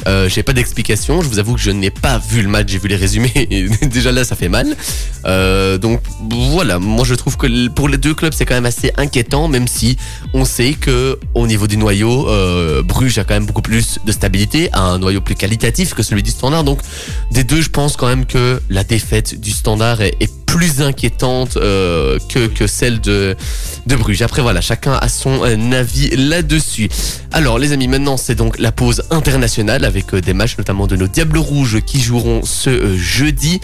Euh, 0.08 0.30
j'ai 0.30 0.44
pas 0.44 0.54
d'explication. 0.54 1.22
Je 1.22 1.28
vous 1.28 1.40
avoue 1.40 1.56
que 1.56 1.62
je 1.62 1.72
n'ai 1.72 1.90
pas 1.90 2.20
vu 2.20 2.42
le 2.42 2.48
match. 2.48 2.68
J'ai 2.70 2.78
vu 2.78 2.88
les 2.88 2.96
résumés. 2.96 3.32
Et 3.36 3.68
déjà 3.88 4.12
là, 4.12 4.24
ça 4.24 4.36
fait 4.36 4.50
mal. 4.50 4.76
Euh, 5.26 5.78
donc 5.78 6.02
voilà. 6.30 6.80
Moi, 6.80 7.06
je 7.06 7.16
trouve 7.16 7.38
que 7.38 7.68
pour 7.70 7.90
les 7.90 7.98
deux 7.98 8.14
clubs, 8.14 8.34
c'est 8.34 8.46
quand 8.46 8.56
même 8.56 8.66
assez 8.66 8.92
inquiétant, 8.98 9.48
même 9.48 9.68
si 9.68 9.98
on 10.34 10.46
sait 10.46 10.74
que 10.74 11.20
au 11.34 11.48
niveau 11.48 11.68
du 11.68 11.78
noyau, 11.78 12.30
euh, 12.30 12.84
Bruges 12.84 13.18
a 13.18 13.24
quand 13.24 13.34
même 13.34 13.46
beaucoup 13.46 13.62
plus 13.62 14.00
de 14.06 14.12
stabilité, 14.12 14.70
a 14.74 14.82
un 14.82 15.00
noyau 15.00 15.22
plus 15.22 15.36
qualitatif 15.36 15.94
que 15.94 16.04
celui 16.04 16.24
du 16.24 16.32
Standard. 16.32 16.64
Donc 16.64 16.80
des 17.32 17.44
deux, 17.44 17.62
je 17.62 17.70
pense 17.70 17.98
quand 17.98 18.08
même 18.08 18.26
que 18.26 18.62
la 18.70 18.84
défaite 18.84 19.40
du 19.40 19.52
Standard 19.52 20.02
est, 20.02 20.30
plus 20.46 20.82
inquiétante 20.82 21.56
que, 21.56 22.48
que 22.48 22.66
celle 22.66 23.02
de, 23.02 23.36
de 23.88 23.96
Bruges. 23.98 24.22
Après 24.22 24.42
voilà, 24.42 24.62
chacun 24.62 24.94
a 24.94 25.10
son 25.10 25.42
avis 25.74 26.16
là-dessus. 26.16 26.88
Alors 27.34 27.60
les 27.60 27.74
amis, 27.74 27.90
maintenant 27.90 28.16
c'est 28.16 28.36
donc 28.36 28.58
la 28.58 28.72
pause 28.72 29.04
internationale 29.12 29.84
euh, 30.14 30.22
des 30.22 30.34
matchs 30.34 30.58
notamment 30.58 30.88
de 30.88 30.96
nos 30.96 31.08
Diables 31.08 31.38
Rouges 31.38 31.82
qui 31.86 32.02
joueront 32.02 32.42
ce 32.44 32.70
euh, 32.70 32.98
jeudi. 32.98 33.62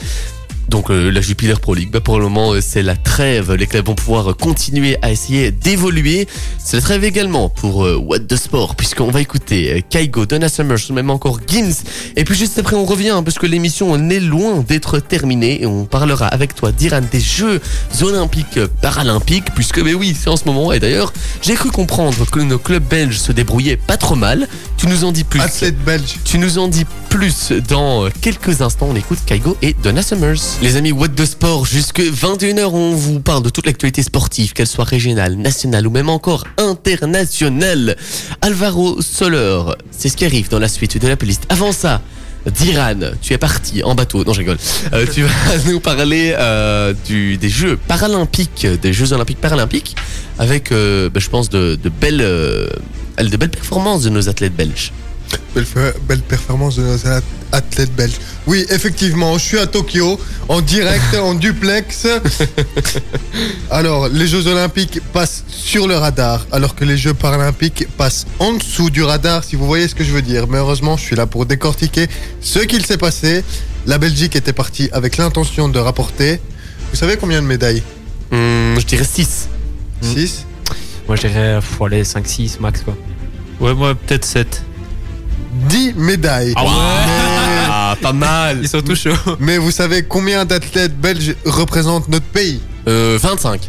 Donc 0.69 0.89
euh, 0.89 1.11
la 1.11 1.19
Jupiler 1.19 1.55
Pro 1.61 1.73
League, 1.73 1.89
bah, 1.91 1.99
pour 1.99 2.17
le 2.17 2.23
moment 2.23 2.53
c'est 2.61 2.83
la 2.83 2.95
trêve, 2.95 3.51
les 3.53 3.67
clubs 3.67 3.85
vont 3.85 3.95
pouvoir 3.95 4.37
continuer 4.37 4.97
à 5.01 5.11
essayer 5.11 5.51
d'évoluer. 5.51 6.27
C'est 6.59 6.77
la 6.77 6.81
trêve 6.81 7.03
également 7.03 7.49
pour 7.49 7.79
What 7.79 8.19
the 8.19 8.37
Sport, 8.37 8.75
puisqu'on 8.75 9.11
va 9.11 9.19
écouter 9.19 9.83
Kaigo, 9.89 10.25
Donna 10.25 10.47
Summers, 10.47 10.91
même 10.93 11.09
encore 11.09 11.39
Gins. 11.45 11.83
Et 12.15 12.23
puis 12.23 12.35
juste 12.35 12.57
après 12.57 12.77
on 12.77 12.85
revient, 12.85 13.09
hein, 13.09 13.23
parce 13.23 13.37
que 13.37 13.47
l'émission 13.47 13.97
est 14.09 14.19
loin 14.21 14.63
d'être 14.65 14.99
terminée, 14.99 15.63
et 15.63 15.65
on 15.65 15.83
parlera 15.83 16.27
avec 16.27 16.55
toi 16.55 16.71
d'Iran 16.71 17.01
des 17.11 17.19
Jeux 17.19 17.59
Olympiques 18.01 18.59
Paralympiques, 18.81 19.53
puisque 19.53 19.79
mais 19.79 19.93
oui 19.93 20.15
c'est 20.17 20.29
en 20.29 20.37
ce 20.37 20.45
moment, 20.45 20.71
et 20.71 20.79
d'ailleurs 20.79 21.11
j'ai 21.41 21.55
cru 21.55 21.71
comprendre 21.71 22.25
que 22.29 22.39
nos 22.39 22.59
clubs 22.59 22.87
belges 22.87 23.17
se 23.17 23.33
débrouillaient 23.33 23.77
pas 23.77 23.97
trop 23.97 24.15
mal. 24.15 24.47
Tu 24.81 24.87
nous 24.87 25.03
en 25.03 25.11
dis 25.11 25.23
plus. 25.23 25.39
Athlète 25.39 25.77
belge. 25.85 26.15
Tu 26.25 26.39
nous 26.39 26.57
en 26.57 26.67
dis 26.67 26.87
plus 27.07 27.51
dans 27.51 28.05
euh, 28.05 28.09
quelques 28.19 28.63
instants. 28.63 28.87
On 28.89 28.95
écoute 28.95 29.19
Kaigo 29.27 29.55
et 29.61 29.75
Donna 29.83 30.01
Summers. 30.01 30.39
Les 30.63 30.75
amis, 30.75 30.91
What 30.91 31.09
the 31.09 31.23
Sport, 31.23 31.67
jusque 31.67 31.99
21h, 31.99 32.63
on 32.63 32.95
vous 32.95 33.19
parle 33.19 33.43
de 33.43 33.51
toute 33.51 33.67
l'actualité 33.67 34.01
sportive, 34.01 34.53
qu'elle 34.53 34.65
soit 34.65 34.83
régionale, 34.83 35.35
nationale 35.35 35.85
ou 35.85 35.91
même 35.91 36.09
encore 36.09 36.45
internationale. 36.57 37.95
Alvaro 38.41 38.99
Soler, 39.03 39.61
c'est 39.91 40.09
ce 40.09 40.17
qui 40.17 40.25
arrive 40.25 40.49
dans 40.49 40.57
la 40.57 40.67
suite 40.67 40.97
de 40.97 41.07
la 41.07 41.15
playlist. 41.15 41.43
Avant 41.49 41.73
ça, 41.73 42.01
Diran, 42.47 42.99
tu 43.21 43.33
es 43.33 43.37
parti 43.37 43.83
en 43.83 43.93
bateau. 43.93 44.23
Non, 44.23 44.33
je 44.33 44.39
rigole. 44.39 44.57
Euh, 44.93 45.05
tu 45.11 45.21
vas 45.23 45.29
nous 45.67 45.79
parler 45.79 46.33
euh, 46.37 46.93
des 47.07 47.49
Jeux 47.49 47.77
paralympiques, 47.87 48.65
des 48.81 48.93
Jeux 48.93 49.13
olympiques 49.13 49.39
paralympiques, 49.39 49.95
avec, 50.39 50.71
euh, 50.71 51.09
bah, 51.09 51.19
je 51.19 51.29
pense, 51.29 51.49
de 51.49 51.77
belles 51.99 53.49
performances 53.51 54.03
de 54.03 54.09
nos 54.09 54.27
athlètes 54.27 54.55
belges. 54.55 54.91
Belle, 56.07 56.21
performance 56.21 56.77
de 56.77 56.81
nos 56.83 57.07
at- 57.07 57.21
athlètes 57.51 57.93
belges. 57.93 58.17
Oui, 58.47 58.65
effectivement, 58.69 59.37
je 59.37 59.43
suis 59.45 59.59
à 59.59 59.67
Tokyo, 59.67 60.19
en 60.47 60.61
direct, 60.61 61.13
en 61.15 61.33
duplex. 61.45 62.07
Alors, 63.69 64.07
les 64.09 64.27
Jeux 64.27 64.47
Olympiques 64.47 64.99
passent 65.13 65.43
sur 65.49 65.87
le 65.87 65.95
radar, 65.95 66.45
alors 66.51 66.75
que 66.75 66.85
les 66.85 66.97
Jeux 66.97 67.13
Paralympiques 67.13 67.85
passent 67.97 68.25
en 68.39 68.53
dessous 68.53 68.89
du 68.89 69.03
radar, 69.03 69.43
si 69.43 69.55
vous 69.55 69.65
voyez 69.65 69.87
ce 69.87 69.95
que 69.95 70.03
je 70.03 70.11
veux 70.11 70.21
dire. 70.21 70.47
Mais 70.47 70.57
heureusement, 70.57 70.97
je 70.97 71.03
suis 71.03 71.15
là 71.15 71.25
pour 71.27 71.45
décortiquer 71.45 72.07
ce 72.41 72.59
qu'il 72.59 72.85
s'est 72.85 72.97
passé. 72.97 73.43
La 73.85 73.97
Belgique 73.97 74.35
était 74.35 74.53
partie 74.53 74.89
avec 74.93 75.17
l'intention 75.17 75.67
de 75.69 75.79
rapporter. 75.79 76.39
Vous 76.91 76.97
savez 76.97 77.17
combien 77.17 77.41
de 77.41 77.47
médailles? 77.47 77.83
Hmm, 78.31 78.77
je 78.79 78.85
dirais 78.85 79.03
6. 79.03 79.49
6 80.01 80.45
Moi, 81.07 81.15
je 81.17 81.27
dirais, 81.27 81.59
faut 81.61 81.85
aller 81.85 82.03
5-6 82.03 82.59
max, 82.59 82.81
quoi. 82.83 82.95
Ouais, 83.59 83.73
moi 83.75 83.93
peut-être 83.95 84.25
7. 84.25 84.63
10 85.71 85.93
médailles. 85.95 86.53
Ah 86.55 86.63
Mais- 86.63 87.67
Ah, 87.73 87.95
pas 88.01 88.13
mal. 88.13 88.59
Ils 88.61 88.67
sont 88.69 88.81
tous 88.81 88.95
chauds. 88.95 89.35
Mais 89.39 89.57
vous 89.57 89.71
savez 89.71 90.03
combien 90.03 90.45
d'athlètes 90.45 90.97
belges 90.99 91.35
représentent 91.45 92.07
notre 92.09 92.25
pays 92.25 92.59
Euh, 92.87 93.17
25. 93.21 93.61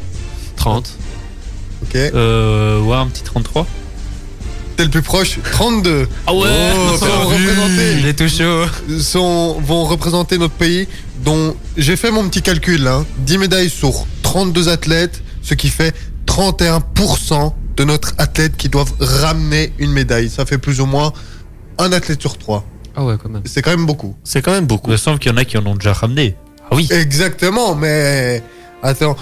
30. 0.57 0.91
Ok. 1.83 1.95
Euh, 1.97 2.81
ouais, 2.81 2.97
un 2.97 3.07
petit 3.07 3.23
33. 3.23 3.67
t'es 4.77 4.85
le 4.85 4.91
plus 4.91 5.03
proche, 5.03 5.38
32. 5.53 6.09
Ah 6.27 6.33
ouais 6.35 6.49
Oh, 6.49 6.97
Sont 6.97 7.29
représentés. 7.29 7.99
Il 7.99 8.07
est 8.07 8.15
tout 8.15 8.29
chaud. 8.29 8.65
sont, 9.01 9.61
vont 9.61 9.85
représenter 9.85 10.38
notre 10.38 10.55
pays 10.55 10.88
dont 11.25 11.55
j'ai 11.77 11.97
fait 11.97 12.11
mon 12.11 12.27
petit 12.29 12.43
calcul 12.43 12.87
hein, 12.88 13.05
10 13.19 13.38
médailles 13.38 13.71
sur 13.71 14.07
32 14.23 14.69
athlètes 14.69 15.23
ce 15.43 15.55
qui 15.55 15.69
fait 15.69 15.95
31% 16.27 17.53
de 17.77 17.85
notre 17.85 18.15
athlète 18.19 18.57
qui 18.57 18.69
doivent 18.69 18.93
ramener 18.99 19.73
une 19.79 19.93
médaille 19.93 20.29
ça 20.31 20.45
fait 20.47 20.59
plus 20.59 20.81
ou 20.81 20.87
moins 20.87 21.12
un 21.79 21.93
athlète 21.93 22.21
sur 22.21 22.39
trois 22.39 22.65
Ah 22.97 23.05
ouais, 23.05 23.15
quand 23.23 23.29
même. 23.31 23.43
c'est 23.47 23.63
quand 23.63 23.71
même 23.71 23.87
beaucoup 23.87 24.15
C'est 24.25 24.43
quand 24.43 24.53
même 24.53 24.67
beaucoup. 24.67 24.91
Il 24.91 24.93
me 24.93 24.97
semble 24.97 25.19
qu'il 25.19 25.31
y 25.33 25.35
en 25.35 25.39
a 25.39 25.45
qui 25.45 25.57
en 25.59 25.67
ont 25.67 25.75
déjà 25.77 25.93
ramené. 25.93 26.37
Ah 26.71 26.75
oui. 26.75 26.89
exactement 26.91 27.75
mais 27.75 28.43
attends 28.83 29.17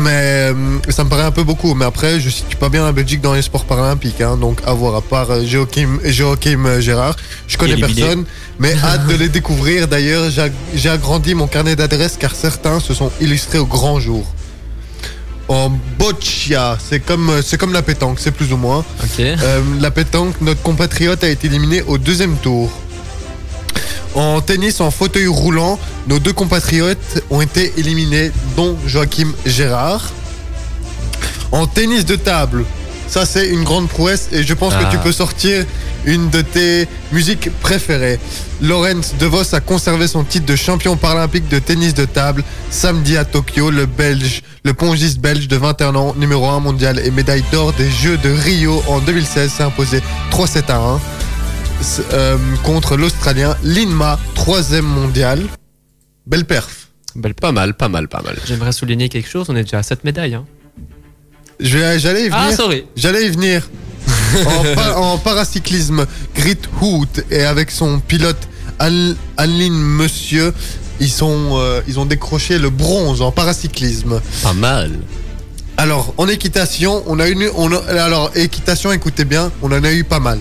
mais 0.00 0.50
euh, 0.52 0.54
ça 0.88 1.04
me 1.04 1.08
paraît 1.08 1.22
un 1.22 1.30
peu 1.30 1.44
beaucoup 1.44 1.74
mais 1.74 1.84
après 1.84 2.18
je 2.18 2.28
situe 2.28 2.56
pas 2.56 2.68
bien 2.68 2.82
la 2.84 2.90
Belgique 2.92 3.20
dans 3.20 3.32
les 3.34 3.42
sports 3.42 3.64
paralympiques 3.64 4.20
hein, 4.20 4.36
donc 4.36 4.58
à 4.66 4.72
voir 4.72 4.96
à 4.96 5.00
part 5.02 5.30
euh, 5.30 5.44
Joachim, 5.44 6.00
Joachim 6.04 6.64
euh, 6.66 6.80
Gérard 6.80 7.14
je 7.46 7.56
connais 7.56 7.74
Éliminé. 7.74 8.00
personne 8.02 8.24
mais 8.58 8.74
hâte 8.82 9.06
de 9.06 9.14
les 9.14 9.28
découvrir 9.28 9.86
d'ailleurs 9.86 10.30
j'ai- 10.30 10.50
j'ai 10.74 10.88
agrandi 10.88 11.34
mon 11.34 11.46
carnet 11.46 11.76
d'adresses 11.76 12.16
car 12.18 12.34
certains 12.34 12.80
se 12.80 12.92
sont 12.92 13.12
illustrés 13.20 13.58
au 13.58 13.66
grand 13.66 14.00
jour 14.00 14.26
en 15.48 15.70
boccia 15.98 16.78
c'est 16.88 17.00
comme 17.00 17.28
euh, 17.30 17.42
c'est 17.42 17.58
comme 17.58 17.72
la 17.72 17.82
pétanque 17.82 18.18
c'est 18.20 18.30
plus 18.30 18.52
ou 18.52 18.56
moins 18.56 18.84
euh, 19.42 19.60
la 19.80 19.90
pétanque, 19.90 20.40
notre 20.40 20.62
compatriote 20.62 21.22
a 21.24 21.28
été 21.28 21.46
éliminé 21.48 21.82
au 21.82 21.98
deuxième 21.98 22.36
tour. 22.36 22.70
En 24.14 24.40
tennis 24.40 24.80
en 24.80 24.90
fauteuil 24.92 25.26
roulant, 25.26 25.78
nos 26.06 26.20
deux 26.20 26.32
compatriotes 26.32 27.24
ont 27.30 27.40
été 27.40 27.72
éliminés, 27.76 28.30
dont 28.56 28.76
Joachim 28.86 29.32
Gérard. 29.44 30.12
En 31.50 31.66
tennis 31.66 32.04
de 32.04 32.14
table, 32.16 32.64
ça 33.08 33.26
c'est 33.26 33.48
une 33.48 33.64
grande 33.64 33.88
prouesse 33.88 34.28
et 34.32 34.44
je 34.44 34.54
pense 34.54 34.72
Ah. 34.76 34.84
que 34.84 34.90
tu 34.92 34.98
peux 34.98 35.12
sortir 35.12 35.64
une 36.04 36.30
de 36.30 36.42
tes 36.42 36.86
musiques 37.12 37.50
préférées. 37.60 38.20
Lorenz 38.62 39.14
DeVos 39.18 39.52
a 39.54 39.60
conservé 39.60 40.06
son 40.06 40.22
titre 40.22 40.46
de 40.46 40.56
champion 40.56 40.96
paralympique 40.96 41.48
de 41.48 41.58
tennis 41.58 41.92
de 41.94 42.04
table 42.04 42.44
samedi 42.70 43.16
à 43.16 43.24
Tokyo. 43.24 43.70
Le 43.70 43.86
belge, 43.86 44.42
le 44.64 44.72
pongiste 44.72 45.18
belge 45.18 45.46
de 45.48 45.56
21 45.56 45.94
ans, 45.94 46.14
numéro 46.16 46.46
1 46.48 46.60
mondial 46.60 46.98
et 47.04 47.10
médaille 47.10 47.44
d'or 47.52 47.72
des 47.74 47.90
Jeux 47.90 48.16
de 48.18 48.30
Rio 48.30 48.82
en 48.88 48.98
2016 49.00 49.52
s'est 49.52 49.62
imposé 49.62 50.00
3-7 50.30 50.70
à 50.70 50.76
1 50.78 51.00
s- 51.80 52.00
euh, 52.12 52.38
contre 52.62 52.96
l'Australien 52.96 53.56
Linma, 53.62 54.18
troisième 54.34 54.86
mondial. 54.86 55.42
Belle 56.26 56.46
perf. 56.46 56.88
Belle 57.14 57.34
Pas 57.34 57.52
mal, 57.52 57.74
pas 57.74 57.88
mal, 57.88 58.08
pas 58.08 58.22
mal. 58.22 58.36
J'aimerais 58.46 58.72
souligner 58.72 59.08
quelque 59.10 59.28
chose, 59.28 59.46
on 59.50 59.56
est 59.56 59.64
déjà 59.64 59.78
à 59.78 59.82
7 59.82 60.02
médailles. 60.04 60.34
Hein. 60.34 60.46
Je 61.60 61.76
vais- 61.78 61.98
J'allais 61.98 62.22
y 62.26 62.28
venir. 62.30 62.38
Ah, 62.48 62.52
sorry. 62.56 62.86
J'allais 62.96 63.26
y 63.26 63.30
venir. 63.30 63.68
en, 64.46 64.74
pa- 64.74 64.96
en 64.96 65.18
paracyclisme, 65.18 66.06
Grit 66.34 66.58
Hoot 66.80 67.20
et 67.30 67.42
avec 67.44 67.70
son 67.70 68.00
pilote 68.00 68.48
Aline 68.78 69.74
Monsieur, 69.74 70.52
ils, 71.00 71.10
sont, 71.10 71.50
euh, 71.58 71.80
ils 71.88 71.98
ont 71.98 72.04
décroché 72.06 72.58
le 72.58 72.70
bronze 72.70 73.22
en 73.22 73.30
paracyclisme. 73.32 74.20
Pas 74.42 74.52
mal. 74.52 74.90
Alors, 75.76 76.14
en 76.18 76.28
équitation, 76.28 77.02
on 77.06 77.18
a 77.18 77.28
eu. 77.28 77.50
On 77.56 77.72
a- 77.72 77.78
alors, 78.02 78.30
équitation, 78.36 78.92
écoutez 78.92 79.24
bien, 79.24 79.50
on 79.62 79.72
en 79.72 79.82
a 79.82 79.92
eu 79.92 80.04
pas 80.04 80.20
mal. 80.20 80.38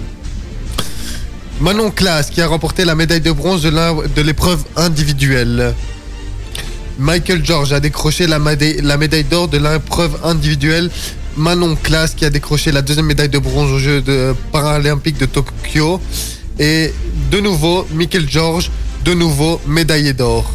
Manon 1.62 1.92
Classe 1.92 2.30
qui 2.30 2.42
a 2.42 2.48
remporté 2.48 2.84
la 2.86 2.96
médaille 2.96 3.22
de 3.22 3.32
bronze 3.32 3.64
de 3.64 4.22
l'épreuve 4.22 4.64
individuelle. 4.76 5.74
Michael 7.00 7.44
George 7.44 7.74
a 7.74 7.80
décroché 7.80 8.28
la, 8.28 8.38
médaille- 8.40 8.82
la 8.84 8.98
médaille 8.98 9.24
d'or 9.24 9.48
de 9.48 9.58
l'épreuve 9.58 10.18
individuelle. 10.24 10.90
Manon 11.36 11.76
Classe 11.82 12.14
qui 12.14 12.26
a 12.26 12.30
décroché 12.30 12.72
la 12.72 12.82
deuxième 12.84 13.06
médaille 13.08 13.30
de 13.30 13.40
bronze 13.40 13.72
aux 13.72 13.80
Jeux 13.80 14.02
de 14.02 14.36
paralympiques 14.52 15.18
de 15.18 15.26
Tokyo. 15.26 16.00
Et 16.60 16.94
de 17.32 17.40
nouveau, 17.40 17.88
Michael 17.94 18.30
George, 18.30 18.70
de 19.06 19.14
nouveau 19.14 19.60
médaillé 19.68 20.14
d'or. 20.14 20.50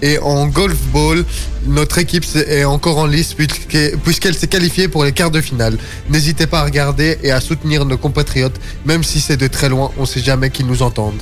Et 0.00 0.18
en 0.18 0.46
golf 0.46 0.76
ball, 0.92 1.24
notre 1.66 1.98
équipe 1.98 2.24
est 2.36 2.62
encore 2.64 2.98
en 2.98 3.06
lice 3.06 3.34
puisque- 3.34 3.96
puisqu'elle 4.04 4.34
s'est 4.36 4.46
qualifiée 4.46 4.86
pour 4.86 5.02
les 5.04 5.10
quarts 5.12 5.32
de 5.32 5.40
finale. 5.40 5.76
N'hésitez 6.08 6.46
pas 6.46 6.60
à 6.60 6.64
regarder 6.64 7.18
et 7.24 7.32
à 7.32 7.40
soutenir 7.40 7.84
nos 7.84 7.96
compatriotes, 7.98 8.60
même 8.86 9.02
si 9.02 9.20
c'est 9.20 9.36
de 9.36 9.48
très 9.48 9.68
loin, 9.68 9.90
on 9.98 10.06
sait 10.06 10.20
jamais 10.20 10.50
qu'ils 10.50 10.66
nous 10.66 10.82
entendent. 10.82 11.20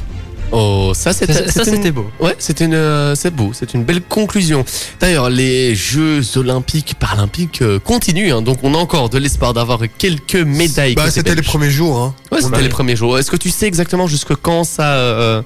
Oh, 0.53 0.93
ça 0.95 1.13
c'était 1.13 1.49
Ça, 1.51 1.65
beau. 1.91 2.11
Ouais, 2.21 2.35
c'est 2.39 2.61
une, 2.61 2.75
euh, 2.75 3.15
c'est 3.15 3.31
beau, 3.31 3.51
c'est 3.53 3.75
une 3.75 3.85
belle 3.85 4.01
conclusion. 4.03 4.65
D'ailleurs, 5.01 5.29
les 5.29 5.75
Jeux 5.75 6.23
Olympiques, 6.37 6.95
Paralympiques 6.99 7.63
euh, 7.63 7.79
continuent, 7.79 8.33
hein, 8.33 8.43
donc 8.43 8.59
on 8.63 8.75
a 8.75 8.79
encore 8.79 9.09
de 9.09 9.19
l'espoir 9.19 9.55
d'avoir 9.55 9.81
quelques 9.99 10.37
médailles. 10.37 10.95
Bah, 10.95 11.11
c'était 11.11 11.35
les 11.35 11.43
premiers 11.43 11.71
jours. 11.71 11.99
Hein. 11.99 12.15
Ouais, 12.31 12.41
c'était 12.41 12.63
les 12.63 12.69
premiers 12.69 12.97
jours. 12.97 13.19
Est-ce 13.19 13.31
que 13.31 13.37
tu 13.37 13.51
sais 13.51 13.67
exactement 13.67 14.07
jusque 14.07 14.35
quand 14.37 14.65
ça 14.65 14.95
euh, 14.95 15.43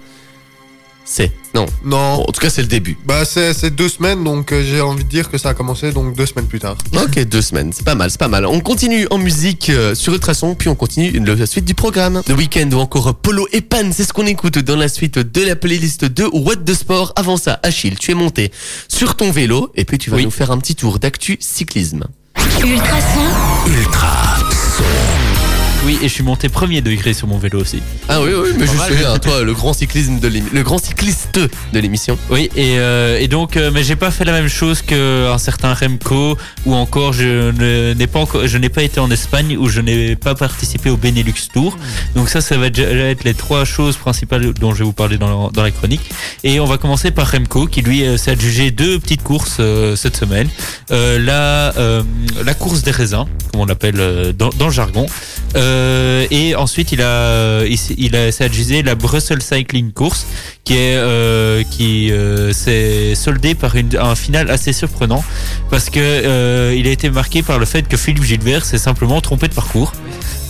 c'est 1.04 1.32
Non. 1.54 1.66
Non. 1.84 2.16
Bon, 2.16 2.24
en 2.28 2.32
tout 2.32 2.40
cas, 2.40 2.50
c'est 2.50 2.62
le 2.62 2.68
début. 2.68 2.96
Bah, 3.04 3.24
c'est 3.24 3.52
c'est 3.52 3.70
deux 3.74 3.88
semaines, 3.88 4.22
donc 4.24 4.52
euh, 4.52 4.62
j'ai 4.64 4.80
envie 4.80 5.04
de 5.04 5.08
dire 5.08 5.30
que 5.30 5.38
ça 5.38 5.50
a 5.50 5.54
commencé 5.54 5.92
donc 5.92 6.16
deux 6.16 6.26
semaines 6.26 6.46
plus 6.46 6.60
tard. 6.60 6.76
Ok, 6.94 7.18
deux 7.24 7.42
semaines, 7.42 7.72
c'est 7.72 7.84
pas 7.84 7.94
mal, 7.94 8.10
c'est 8.10 8.18
pas 8.20 8.28
mal. 8.28 8.46
On 8.46 8.60
continue 8.60 9.06
en 9.10 9.18
musique 9.18 9.70
euh, 9.70 9.94
sur 9.94 10.12
Ultrason, 10.12 10.54
puis 10.54 10.68
on 10.68 10.74
continue 10.74 11.10
la 11.24 11.46
suite 11.46 11.64
du 11.64 11.74
programme. 11.74 12.22
Le 12.28 12.34
week-end 12.34 12.68
ou 12.72 12.78
encore 12.78 13.14
Polo 13.14 13.46
et 13.52 13.60
Pan, 13.60 13.90
c'est 13.92 14.04
ce 14.04 14.12
qu'on 14.12 14.26
écoute 14.26 14.58
dans 14.58 14.76
la 14.76 14.88
suite 14.88 15.18
de 15.18 15.42
la 15.42 15.56
playlist 15.56 16.04
de 16.04 16.24
What 16.32 16.56
de 16.56 16.74
Sport. 16.74 17.12
Avant 17.16 17.36
ça, 17.36 17.58
Achille, 17.62 17.96
tu 17.98 18.10
es 18.10 18.14
monté 18.14 18.50
sur 18.88 19.16
ton 19.16 19.30
vélo 19.30 19.70
et 19.74 19.84
puis 19.84 19.98
tu 19.98 20.10
vas 20.10 20.16
Oui. 20.16 20.24
nous 20.24 20.30
faire 20.30 20.50
un 20.50 20.58
petit 20.58 20.74
tour 20.74 20.98
d'actu 20.98 21.36
cyclisme. 21.40 22.04
Ultrason, 22.62 23.20
Ultra. 23.66 24.38
Oui, 25.86 25.98
et 26.02 26.08
je 26.08 26.12
suis 26.12 26.22
monté 26.22 26.50
premier 26.50 26.82
degré 26.82 27.14
sur 27.14 27.26
mon 27.26 27.38
vélo 27.38 27.58
aussi. 27.58 27.80
Ah 28.06 28.20
oui, 28.20 28.32
oui, 28.34 28.50
mais 28.58 28.66
je 28.66 28.72
mal. 28.72 28.92
sais, 28.92 29.02
hein, 29.02 29.18
toi, 29.22 29.42
le 29.42 29.54
grand 29.54 29.72
cyclisme 29.72 30.20
de 30.20 30.28
le 30.28 30.62
grand 30.62 30.76
cycliste 30.76 31.40
de 31.72 31.80
l'émission. 31.80 32.18
Oui, 32.28 32.50
et, 32.54 32.78
euh, 32.78 33.18
et 33.18 33.28
donc, 33.28 33.56
euh, 33.56 33.70
mais 33.72 33.82
j'ai 33.82 33.96
pas 33.96 34.10
fait 34.10 34.26
la 34.26 34.32
même 34.32 34.48
chose 34.48 34.82
qu'un 34.82 35.38
certain 35.38 35.72
Remco, 35.72 36.36
ou 36.66 36.74
encore 36.74 37.14
je 37.14 37.94
n'ai 37.94 38.06
pas 38.06 38.18
encore, 38.18 38.46
je 38.46 38.58
n'ai 38.58 38.68
pas 38.68 38.82
été 38.82 39.00
en 39.00 39.10
Espagne, 39.10 39.56
ou 39.56 39.68
je 39.68 39.80
n'ai 39.80 40.16
pas 40.16 40.34
participé 40.34 40.90
au 40.90 40.98
Benelux 40.98 41.32
Tour. 41.52 41.78
Donc 42.14 42.28
ça, 42.28 42.42
ça 42.42 42.58
va 42.58 42.66
être 42.66 43.24
les 43.24 43.34
trois 43.34 43.64
choses 43.64 43.96
principales 43.96 44.52
dont 44.52 44.74
je 44.74 44.80
vais 44.80 44.84
vous 44.84 44.92
parler 44.92 45.16
dans 45.16 45.28
la, 45.46 45.50
dans 45.50 45.62
la 45.62 45.70
chronique. 45.70 46.10
Et 46.44 46.60
on 46.60 46.66
va 46.66 46.76
commencer 46.76 47.10
par 47.10 47.30
Remco, 47.30 47.66
qui 47.66 47.80
lui 47.80 48.04
euh, 48.04 48.18
s'est 48.18 48.32
adjugé 48.32 48.70
deux 48.70 48.98
petites 48.98 49.22
courses 49.22 49.56
euh, 49.60 49.96
cette 49.96 50.16
semaine. 50.16 50.48
La, 50.90 51.72
la 52.44 52.54
course 52.54 52.82
des 52.82 52.90
raisins, 52.90 53.24
comme 53.50 53.62
on 53.62 53.66
l'appelle 53.66 54.34
dans, 54.36 54.50
dans 54.50 54.66
le 54.66 54.72
jargon. 54.72 55.06
Euh, 55.56 55.69
et 56.30 56.54
ensuite, 56.56 56.92
il 56.92 57.02
a, 57.02 57.64
il, 57.64 58.16
a 58.16 58.32
s'est 58.32 58.44
adjugé 58.44 58.82
la 58.82 58.94
Brussels 58.94 59.42
Cycling 59.42 59.92
Course, 59.92 60.26
qui 60.64 60.74
est 60.74 60.96
euh, 60.96 61.62
qui 61.70 62.12
euh, 62.12 62.52
s'est 62.52 63.14
soldé 63.14 63.54
par 63.54 63.76
une, 63.76 63.96
un 63.96 64.14
final 64.14 64.50
assez 64.50 64.72
surprenant 64.72 65.24
parce 65.70 65.90
que 65.90 65.98
euh, 66.00 66.74
il 66.76 66.86
a 66.86 66.90
été 66.90 67.10
marqué 67.10 67.42
par 67.42 67.58
le 67.58 67.66
fait 67.66 67.88
que 67.88 67.96
Philippe 67.96 68.24
Gilbert 68.24 68.64
s'est 68.64 68.78
simplement 68.78 69.20
trompé 69.20 69.48
de 69.48 69.54
parcours 69.54 69.92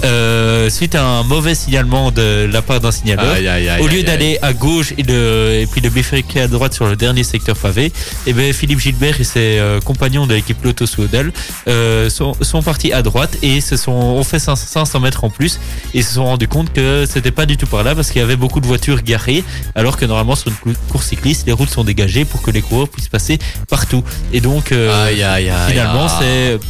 euh, 0.05 0.71
suite 0.71 0.95
à 0.95 1.05
un 1.05 1.23
mauvais 1.25 1.55
signalement 1.55 2.11
de 2.11 2.49
la 2.51 2.63
part 2.63 2.81
d'un 2.81 2.91
signaleur. 2.91 3.35
Aïe, 3.35 3.47
aïe, 3.49 3.69
aïe, 3.69 3.83
Au 3.83 3.87
lieu 3.87 4.03
d'aller 4.03 4.39
à 4.41 4.53
gauche 4.53 4.95
et, 4.97 5.03
de, 5.03 5.61
et 5.61 5.67
puis 5.67 5.81
de 5.81 5.89
bifurquer 5.89 6.41
à 6.41 6.49
droite 6.49 6.73
sur 6.73 6.87
le 6.87 6.97
dernier 6.97 7.23
secteur 7.23 7.57
pavé, 7.57 7.93
et 8.27 8.33
ben 8.33 8.53
Philippe 8.53 8.81
Gilbert 8.81 9.21
et 9.21 9.25
ses 9.25 9.59
euh, 9.59 9.81
compagnons 9.81 10.27
de 10.27 10.35
l'équipe 10.35 10.63
Lotto 10.65 10.87
Soudal 10.87 11.33
euh, 11.69 12.09
sont, 12.09 12.35
sont 12.41 12.63
partis 12.63 12.93
à 12.93 13.03
droite 13.03 13.37
et 13.43 13.61
se 13.61 13.77
sont 13.77 13.93
ont 13.93 14.25
fait 14.25 14.39
500 14.39 14.67
500 14.67 15.01
en 15.25 15.31
plus 15.31 15.59
et 15.95 16.03
se 16.03 16.15
sont 16.15 16.25
rendus 16.25 16.49
compte 16.49 16.73
que 16.73 17.05
c'était 17.09 17.31
pas 17.31 17.47
du 17.47 17.57
tout 17.57 17.67
par 17.67 17.83
là 17.83 17.95
parce 17.95 18.11
qu'il 18.11 18.21
y 18.21 18.25
avait 18.25 18.37
beaucoup 18.37 18.61
de 18.61 18.67
voitures 18.67 19.03
garées 19.03 19.45
alors 19.75 19.97
que 19.97 20.05
normalement 20.05 20.37
sur 20.37 20.49
une 20.49 20.57
cou- 20.57 20.73
course 20.91 21.07
cycliste 21.07 21.47
les 21.47 21.53
routes 21.53 21.71
sont 21.71 21.85
dégagées 21.85 22.25
pour 22.25 22.43
que 22.43 22.51
les 22.51 22.63
coureurs 22.63 22.89
puissent 22.89 23.09
passer 23.09 23.39
partout 23.69 24.03
et 24.33 24.41
donc 24.41 24.73
euh, 24.73 25.07
Aïe, 25.07 25.23
aïe, 25.23 25.49
aïe, 25.51 25.71
finalement 25.71 26.05
aïe. 26.07 26.11
c'est 26.21 26.61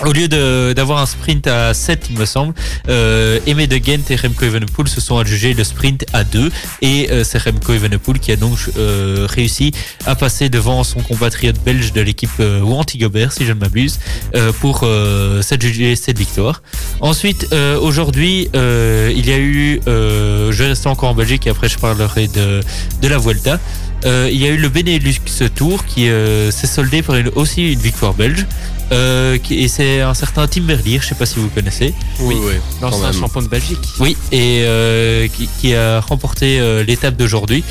au 0.00 0.12
lieu 0.12 0.28
d'avoir 0.74 1.00
un 1.00 1.06
sprint 1.06 1.46
à 1.46 1.74
7, 1.74 2.08
il 2.10 2.18
me 2.18 2.24
semble, 2.24 2.54
euh, 2.88 3.38
Aimé 3.46 3.66
de 3.66 3.76
Ghent 3.76 4.10
et 4.10 4.16
Remco 4.16 4.44
Evenepoel 4.44 4.88
se 4.88 5.00
sont 5.00 5.18
adjugés 5.18 5.54
le 5.54 5.64
sprint 5.64 6.04
à 6.12 6.24
2. 6.24 6.50
Et 6.80 7.10
euh, 7.10 7.24
c'est 7.24 7.38
Remco 7.38 7.72
Evenepoel 7.72 8.18
qui 8.18 8.32
a 8.32 8.36
donc 8.36 8.58
euh, 8.76 9.26
réussi 9.28 9.72
à 10.06 10.14
passer 10.14 10.48
devant 10.48 10.84
son 10.84 11.00
compatriote 11.00 11.62
belge 11.64 11.92
de 11.92 12.00
l'équipe 12.00 12.30
euh, 12.40 12.60
Wanty 12.60 12.98
Gobert, 12.98 13.32
si 13.32 13.44
je 13.44 13.52
ne 13.52 13.58
m'abuse, 13.58 13.98
euh, 14.34 14.52
pour 14.60 14.80
euh, 14.82 15.42
s'adjuger 15.42 15.96
cette 15.96 16.18
victoire. 16.18 16.62
Ensuite, 17.00 17.48
aujourd'hui, 17.80 18.48
il 18.54 19.28
y 19.28 19.32
a 19.32 19.38
eu, 19.38 19.80
je 19.86 20.52
vais 20.52 20.68
rester 20.68 20.88
encore 20.88 21.10
en 21.10 21.14
Belgique 21.14 21.46
et 21.46 21.50
après 21.50 21.68
je 21.68 21.78
parlerai 21.78 22.28
de, 22.28 22.60
de 23.00 23.08
la 23.08 23.18
Vuelta. 23.18 23.58
Il 24.04 24.36
y 24.36 24.46
a 24.46 24.50
eu 24.50 24.56
le 24.56 24.68
Benelux 24.68 25.18
Tour 25.54 25.84
qui 25.84 26.08
s'est 26.50 26.66
soldé 26.66 27.02
par 27.02 27.16
une, 27.16 27.28
aussi 27.34 27.72
une 27.72 27.78
victoire 27.80 28.14
belge. 28.14 28.46
Euh, 28.90 29.38
et 29.50 29.68
c'est 29.68 30.00
un 30.00 30.14
certain 30.14 30.46
Tim 30.46 30.62
Merlier, 30.62 30.98
je 31.00 31.06
sais 31.08 31.14
pas 31.14 31.26
si 31.26 31.36
vous 31.38 31.48
connaissez. 31.48 31.94
Oui, 32.20 32.36
oui. 32.40 32.54
L'ancien 32.80 33.12
champion 33.12 33.42
de 33.42 33.48
Belgique. 33.48 33.78
Oui, 34.00 34.16
et 34.32 34.62
euh, 34.64 35.28
qui, 35.28 35.48
qui 35.60 35.74
a 35.74 36.00
remporté 36.00 36.58
euh, 36.60 36.82
l'étape 36.84 37.16
d'aujourd'hui. 37.16 37.64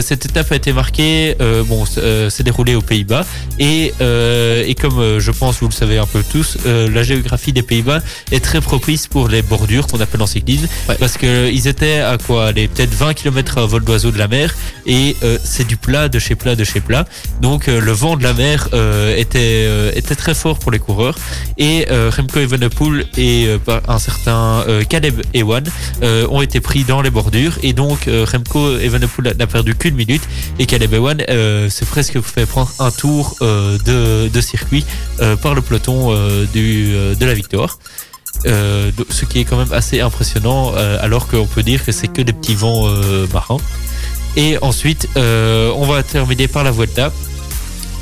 Cette 0.00 0.24
étape 0.24 0.50
a 0.52 0.56
été 0.56 0.72
marquée, 0.72 1.36
bon, 1.66 1.84
s'est 1.86 2.42
déroulée 2.42 2.74
aux 2.74 2.80
Pays-Bas, 2.82 3.26
et, 3.58 3.92
et 4.00 4.74
comme 4.80 5.18
je 5.18 5.30
pense 5.30 5.56
vous 5.60 5.68
le 5.68 5.72
savez 5.72 5.98
un 5.98 6.06
peu 6.06 6.22
tous, 6.32 6.56
la 6.64 7.02
géographie 7.02 7.52
des 7.52 7.62
Pays-Bas 7.62 8.00
est 8.32 8.42
très 8.42 8.60
propice 8.60 9.06
pour 9.06 9.28
les 9.28 9.42
bordures 9.42 9.86
qu'on 9.86 10.00
appelle 10.00 10.22
en 10.22 10.26
cyclisme, 10.26 10.66
Ouais. 10.88 10.96
parce 10.98 11.16
que 11.18 11.50
ils 11.50 11.68
étaient 11.68 11.98
à 11.98 12.16
quoi, 12.18 12.52
les 12.52 12.68
peut-être 12.68 12.94
20 12.94 13.14
km 13.14 13.58
à 13.58 13.66
vol 13.66 13.84
d'oiseau 13.84 14.10
de 14.10 14.18
la 14.18 14.28
mer, 14.28 14.54
et 14.86 15.16
c'est 15.44 15.66
du 15.66 15.76
plat 15.76 16.08
de 16.08 16.18
chez 16.18 16.34
plat 16.34 16.56
de 16.56 16.64
chez 16.64 16.80
plat, 16.80 17.04
donc 17.42 17.66
le 17.66 17.92
vent 17.92 18.16
de 18.16 18.22
la 18.22 18.32
mer 18.32 18.68
était 19.16 19.68
était 19.96 20.14
très 20.14 20.34
fort 20.34 20.53
pour 20.58 20.70
les 20.70 20.78
coureurs, 20.78 21.16
et 21.58 21.86
euh, 21.90 22.10
Remco 22.14 22.40
Evenepoel 22.40 23.06
et 23.16 23.46
euh, 23.46 23.80
un 23.88 23.98
certain 23.98 24.64
euh, 24.68 24.82
Caleb 24.84 25.20
Ewan 25.34 25.64
ont 26.02 26.42
été 26.42 26.60
pris 26.60 26.84
dans 26.84 27.02
les 27.02 27.10
bordures 27.10 27.58
et 27.62 27.72
donc 27.72 28.08
Remco 28.08 28.78
Evenepoel 28.78 29.34
n'a 29.38 29.46
perdu 29.46 29.74
qu'une 29.74 29.94
minute 29.94 30.22
et 30.58 30.66
Caleb 30.66 30.94
Ewan 30.94 31.18
s'est 31.70 31.86
presque 31.86 32.20
fait 32.20 32.46
prendre 32.46 32.70
un 32.78 32.90
tour 32.90 33.36
de, 33.40 34.40
circuit 34.40 34.84
par 35.42 35.54
le 35.54 35.62
peloton 35.62 36.14
du, 36.52 36.92
de 36.92 37.24
la 37.24 37.34
victoire. 37.34 37.78
Ce 38.44 39.24
qui 39.24 39.40
est 39.40 39.44
quand 39.44 39.56
même 39.56 39.72
assez 39.72 40.00
impressionnant 40.00 40.74
alors 40.74 41.28
qu'on 41.28 41.46
peut 41.46 41.62
dire 41.62 41.84
que 41.84 41.92
c'est 41.92 42.08
que 42.08 42.22
des 42.22 42.32
petits 42.32 42.54
vents 42.54 42.86
euh, 42.86 43.26
marins. 43.32 43.58
Et 44.36 44.58
ensuite, 44.62 45.08
on 45.16 45.86
va 45.86 46.02
terminer 46.02 46.48
par 46.48 46.64
la 46.64 46.72
Vuelta 46.72 47.12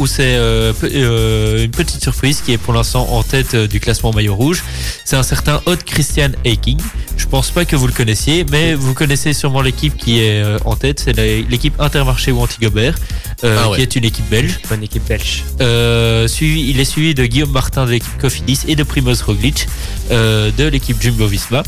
où 0.03 0.07
c'est 0.09 0.35
euh, 0.35 0.73
euh, 0.83 1.65
une 1.65 1.71
petite 1.71 2.03
surprise 2.03 2.41
qui 2.41 2.53
est 2.53 2.59
pour 2.59 2.75
l'instant 2.75 3.09
en 3.13 3.23
tête 3.23 3.55
euh, 3.55 3.69
du 3.69 3.79
classement 3.79 4.13
maillot 4.13 4.35
rouge. 4.35 4.65
C'est 5.05 5.15
un 5.15 5.23
certain 5.23 5.63
Odd 5.67 5.85
Christian 5.85 6.31
Eiking. 6.45 6.81
Je 7.17 7.27
pense 7.27 7.51
pas 7.51 7.65
que 7.65 7.77
vous 7.77 7.87
le 7.87 7.93
connaissiez, 7.93 8.45
mais 8.51 8.75
vous 8.75 8.95
connaissez 8.95 9.33
sûrement 9.33 9.63
l'équipe 9.63 9.97
qui 9.97 10.19
est 10.19 10.43
en 10.65 10.75
tête. 10.75 11.01
C'est 11.05 11.17
l'équipe 11.17 11.81
Intermarché 11.81 12.33
ou 12.33 12.41
Antigobert, 12.41 12.97
euh, 13.45 13.57
Ah 13.61 13.71
ouais. 13.71 13.77
qui 13.77 13.83
est 13.83 13.97
une 13.97 14.05
équipe 14.05 14.29
belge. 14.29 14.59
Bonne 14.69 14.83
équipe 14.83 15.07
belge. 15.07 15.45
Euh, 15.61 16.27
suivi, 16.27 16.69
il 16.69 16.81
est 16.81 16.85
suivi 16.85 17.15
de 17.15 17.25
Guillaume 17.25 17.53
Martin 17.53 17.87
de 17.87 17.91
l'équipe 17.93 18.19
Cofidis 18.21 18.61
et 18.67 18.75
de 18.75 18.83
Primoz 18.83 19.23
Roglic 19.23 19.69
euh, 20.11 20.51
de 20.59 20.65
l'équipe 20.65 21.01
Jumbo 21.01 21.27
Visma. 21.29 21.63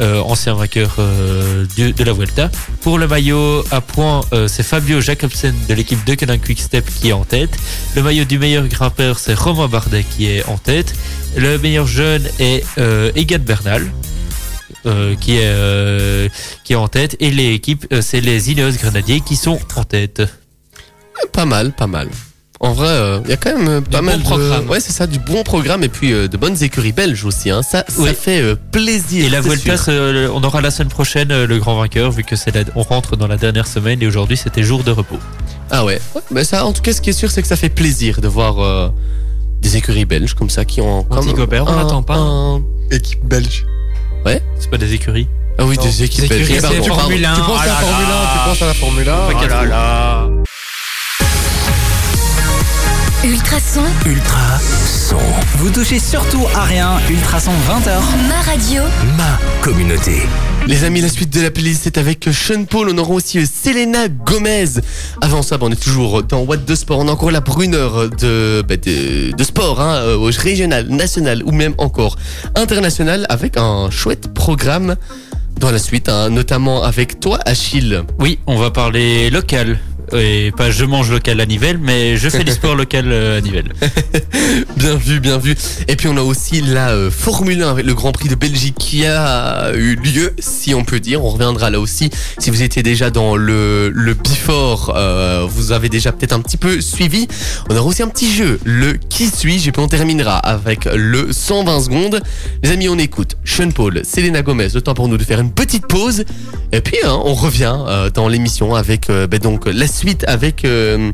Euh, 0.00 0.20
ancien 0.20 0.54
vainqueur 0.54 0.96
euh, 0.98 1.66
de, 1.76 2.04
la 2.04 2.12
Vuelta. 2.12 2.50
Pour 2.80 2.98
le 2.98 3.06
maillot 3.06 3.64
à 3.70 3.80
points, 3.80 4.22
euh, 4.32 4.48
c'est 4.48 4.62
Fabio 4.62 5.00
Jacobsen 5.00 5.54
de 5.68 5.74
l'équipe 5.74 6.02
de 6.04 6.14
Quick 6.14 6.42
Quickstep 6.42 6.84
qui 7.00 7.10
est 7.10 7.12
en 7.12 7.24
tête. 7.24 7.56
Le 7.94 8.02
maillot 8.02 8.24
du 8.24 8.38
meilleur 8.38 8.66
grimpeur, 8.68 9.18
c'est 9.18 9.34
Romain 9.34 9.68
Bardet 9.68 10.04
qui 10.04 10.26
est 10.26 10.44
en 10.46 10.58
tête. 10.58 10.94
Le 11.36 11.58
meilleur 11.58 11.86
jeune 11.86 12.26
est 12.38 12.64
Egan 13.16 13.38
Bernal. 13.40 13.86
qui 15.20 15.36
est 15.36 16.30
qui 16.64 16.72
est 16.72 16.76
en 16.76 16.88
tête 16.88 17.16
et 17.20 17.30
les 17.30 17.52
équipes 17.52 17.86
c'est 18.00 18.20
les 18.20 18.50
Ineos 18.50 18.72
Grenadiers 18.72 19.20
qui 19.20 19.36
sont 19.36 19.58
en 19.76 19.84
tête. 19.84 20.22
Pas 21.32 21.44
mal, 21.44 21.72
pas 21.72 21.86
mal. 21.86 22.08
En 22.64 22.74
vrai, 22.74 22.86
euh, 22.88 23.18
il 23.24 23.30
y 23.30 23.32
a 23.32 23.36
quand 23.36 23.56
même 23.58 23.68
euh, 23.68 23.80
pas 23.80 23.98
bon 23.98 24.04
mal 24.06 24.18
de 24.18 24.22
programme. 24.22 24.68
Ouais, 24.70 24.78
c'est 24.78 24.92
ça, 24.92 25.08
du 25.08 25.18
bon 25.18 25.42
programme 25.42 25.82
et 25.82 25.88
puis 25.88 26.12
euh, 26.12 26.28
de 26.28 26.36
bonnes 26.36 26.62
écuries 26.62 26.92
belges 26.92 27.24
aussi. 27.24 27.50
Hein. 27.50 27.62
Ça, 27.62 27.84
ça 27.88 28.14
fait 28.14 28.40
euh, 28.40 28.54
plaisir. 28.70 29.24
Et 29.24 29.28
la 29.28 29.40
Vuelta, 29.40 29.74
on 30.32 30.44
aura 30.44 30.60
la 30.60 30.70
semaine 30.70 30.88
prochaine 30.88 31.32
euh, 31.32 31.46
le 31.48 31.58
grand 31.58 31.76
vainqueur, 31.76 32.12
vu 32.12 32.22
que 32.22 32.36
c'est 32.36 32.54
la- 32.54 32.62
on 32.76 32.82
rentre 32.82 33.16
dans 33.16 33.26
la 33.26 33.36
dernière 33.36 33.66
semaine 33.66 34.00
et 34.00 34.06
aujourd'hui 34.06 34.36
c'était 34.36 34.62
jour 34.62 34.84
de 34.84 34.92
repos. 34.92 35.18
Ah 35.72 35.84
ouais. 35.84 36.00
ouais. 36.14 36.22
Mais 36.30 36.44
ça, 36.44 36.64
en 36.64 36.72
tout 36.72 36.82
cas, 36.82 36.92
ce 36.92 37.00
qui 37.00 37.10
est 37.10 37.14
sûr, 37.14 37.32
c'est 37.32 37.42
que 37.42 37.48
ça 37.48 37.56
fait 37.56 37.68
plaisir 37.68 38.20
de 38.20 38.28
voir 38.28 38.60
euh, 38.62 38.90
des 39.60 39.76
écuries 39.76 40.04
belges 40.04 40.34
comme 40.34 40.50
ça 40.50 40.64
qui 40.64 40.80
ont. 40.80 41.02
quand 41.02 41.16
même 41.16 41.24
Antigobert, 41.24 41.64
on 41.66 41.74
l'attend 41.76 42.02
pas. 42.04 42.14
un- 42.16 42.62
Équipe 42.92 43.24
belge. 43.24 43.64
C'est 44.60 44.70
pas 44.70 44.78
des 44.78 44.94
écuries. 44.94 45.26
Ah 45.58 45.64
oui, 45.66 45.76
Non. 45.76 45.82
des 45.82 46.04
équipes 46.04 46.22
Des 46.22 46.28
belges. 46.28 46.50
écuries. 46.50 46.86
Formule 46.86 47.24
1. 47.26 47.34
Tu 47.34 47.40
penses 47.40 47.60
à 47.60 47.66
la 47.66 47.74
Formule 47.74 48.06
1, 48.06 48.08
là. 48.08 48.30
tu 48.32 48.48
penses 48.48 48.62
à 48.62 48.66
la 48.66 48.74
Formule 48.74 49.08
1. 49.08 50.21
Ultrason, 53.52 53.84
Ultra 54.06 54.58
son. 54.58 55.18
Vous 55.58 55.68
touchez 55.68 55.98
surtout 55.98 56.40
à 56.54 56.64
rien. 56.64 56.92
Ultrason 57.10 57.50
20h. 57.50 58.00
ma 58.26 58.40
radio. 58.50 58.82
Ma 59.18 59.38
communauté. 59.60 60.22
Les 60.66 60.84
amis, 60.84 61.02
la 61.02 61.10
suite 61.10 61.28
de 61.28 61.42
la 61.42 61.50
playlist 61.50 61.82
c'est 61.84 61.98
avec 61.98 62.26
Sean 62.32 62.64
Paul. 62.64 62.88
On 62.90 62.96
aura 62.96 63.10
aussi 63.10 63.40
euh, 63.40 63.44
Selena 63.44 64.08
Gomez. 64.08 64.80
Avant 65.20 65.42
ça, 65.42 65.58
bah, 65.58 65.66
on 65.68 65.70
est 65.70 65.82
toujours 65.82 66.22
dans 66.22 66.40
What 66.44 66.58
de 66.58 66.74
Sport. 66.74 67.00
On 67.00 67.08
a 67.08 67.12
encore 67.12 67.30
la 67.30 67.40
bruneur 67.42 68.08
de, 68.08 68.64
bah, 68.66 68.78
de, 68.78 69.32
de 69.36 69.44
sport, 69.44 69.82
hein, 69.82 69.96
euh, 69.96 70.16
régional, 70.18 70.88
national 70.88 71.42
ou 71.44 71.52
même 71.52 71.74
encore 71.76 72.16
international 72.54 73.26
avec 73.28 73.58
un 73.58 73.90
chouette 73.90 74.32
programme 74.32 74.96
dans 75.60 75.70
la 75.70 75.78
suite, 75.78 76.08
hein, 76.08 76.30
notamment 76.30 76.82
avec 76.84 77.20
toi, 77.20 77.38
Achille. 77.44 78.02
Oui, 78.18 78.38
on 78.46 78.56
va 78.56 78.70
parler 78.70 79.28
local. 79.28 79.78
Et 80.14 80.52
pas 80.56 80.70
je 80.70 80.84
mange 80.84 81.10
local 81.10 81.40
à 81.40 81.46
Nivelles, 81.46 81.78
mais 81.78 82.16
je 82.16 82.28
fais 82.28 82.44
du 82.44 82.52
sport 82.52 82.74
local 82.74 83.06
euh, 83.08 83.38
à 83.38 83.40
Nivelles. 83.40 83.72
Bien 84.76 84.96
vu, 84.96 85.20
bien 85.20 85.38
vu. 85.38 85.54
Et 85.88 85.96
puis 85.96 86.08
on 86.08 86.16
a 86.16 86.22
aussi 86.22 86.60
la 86.60 86.90
euh, 86.90 87.10
Formule 87.10 87.62
1 87.62 87.70
avec 87.70 87.86
le 87.86 87.94
Grand 87.94 88.12
Prix 88.12 88.28
de 88.28 88.34
Belgique 88.34 88.74
qui 88.78 89.06
a 89.06 89.72
eu 89.74 89.94
lieu, 89.94 90.34
si 90.38 90.74
on 90.74 90.84
peut 90.84 90.98
dire. 90.98 91.24
On 91.24 91.30
reviendra 91.30 91.70
là 91.70 91.78
aussi. 91.80 92.10
Si 92.38 92.50
vous 92.50 92.62
étiez 92.62 92.82
déjà 92.82 93.10
dans 93.10 93.36
le, 93.36 93.90
le 93.90 94.14
Before, 94.14 94.92
euh, 94.96 95.46
vous 95.48 95.72
avez 95.72 95.88
déjà 95.88 96.10
peut-être 96.10 96.32
un 96.32 96.40
petit 96.40 96.56
peu 96.56 96.80
suivi. 96.80 97.28
On 97.70 97.76
aura 97.76 97.86
aussi 97.86 98.02
un 98.02 98.08
petit 98.08 98.30
jeu, 98.32 98.58
le 98.64 98.94
Qui 98.94 99.28
suis-je? 99.28 99.68
Et 99.68 99.72
puis 99.72 99.82
on 99.82 99.88
terminera 99.88 100.36
avec 100.36 100.86
le 100.92 101.32
120 101.32 101.80
secondes. 101.82 102.20
Les 102.62 102.72
amis, 102.72 102.88
on 102.88 102.98
écoute 102.98 103.36
Sean 103.44 103.70
Paul, 103.70 104.02
Selena 104.04 104.42
Gomez. 104.42 104.68
Le 104.74 104.82
temps 104.82 104.94
pour 104.94 105.08
nous 105.08 105.16
de 105.16 105.24
faire 105.24 105.40
une 105.40 105.52
petite 105.52 105.86
pause. 105.86 106.24
Et 106.72 106.80
puis 106.80 106.98
hein, 107.04 107.20
on 107.24 107.34
revient 107.34 107.76
euh, 107.86 108.10
dans 108.10 108.28
l'émission 108.28 108.74
avec 108.74 109.10
euh, 109.10 109.26
ben 109.26 109.38
donc 109.38 109.66
la 109.66 109.86
suite 109.86 110.01
avec 110.26 110.64
euh, 110.64 111.12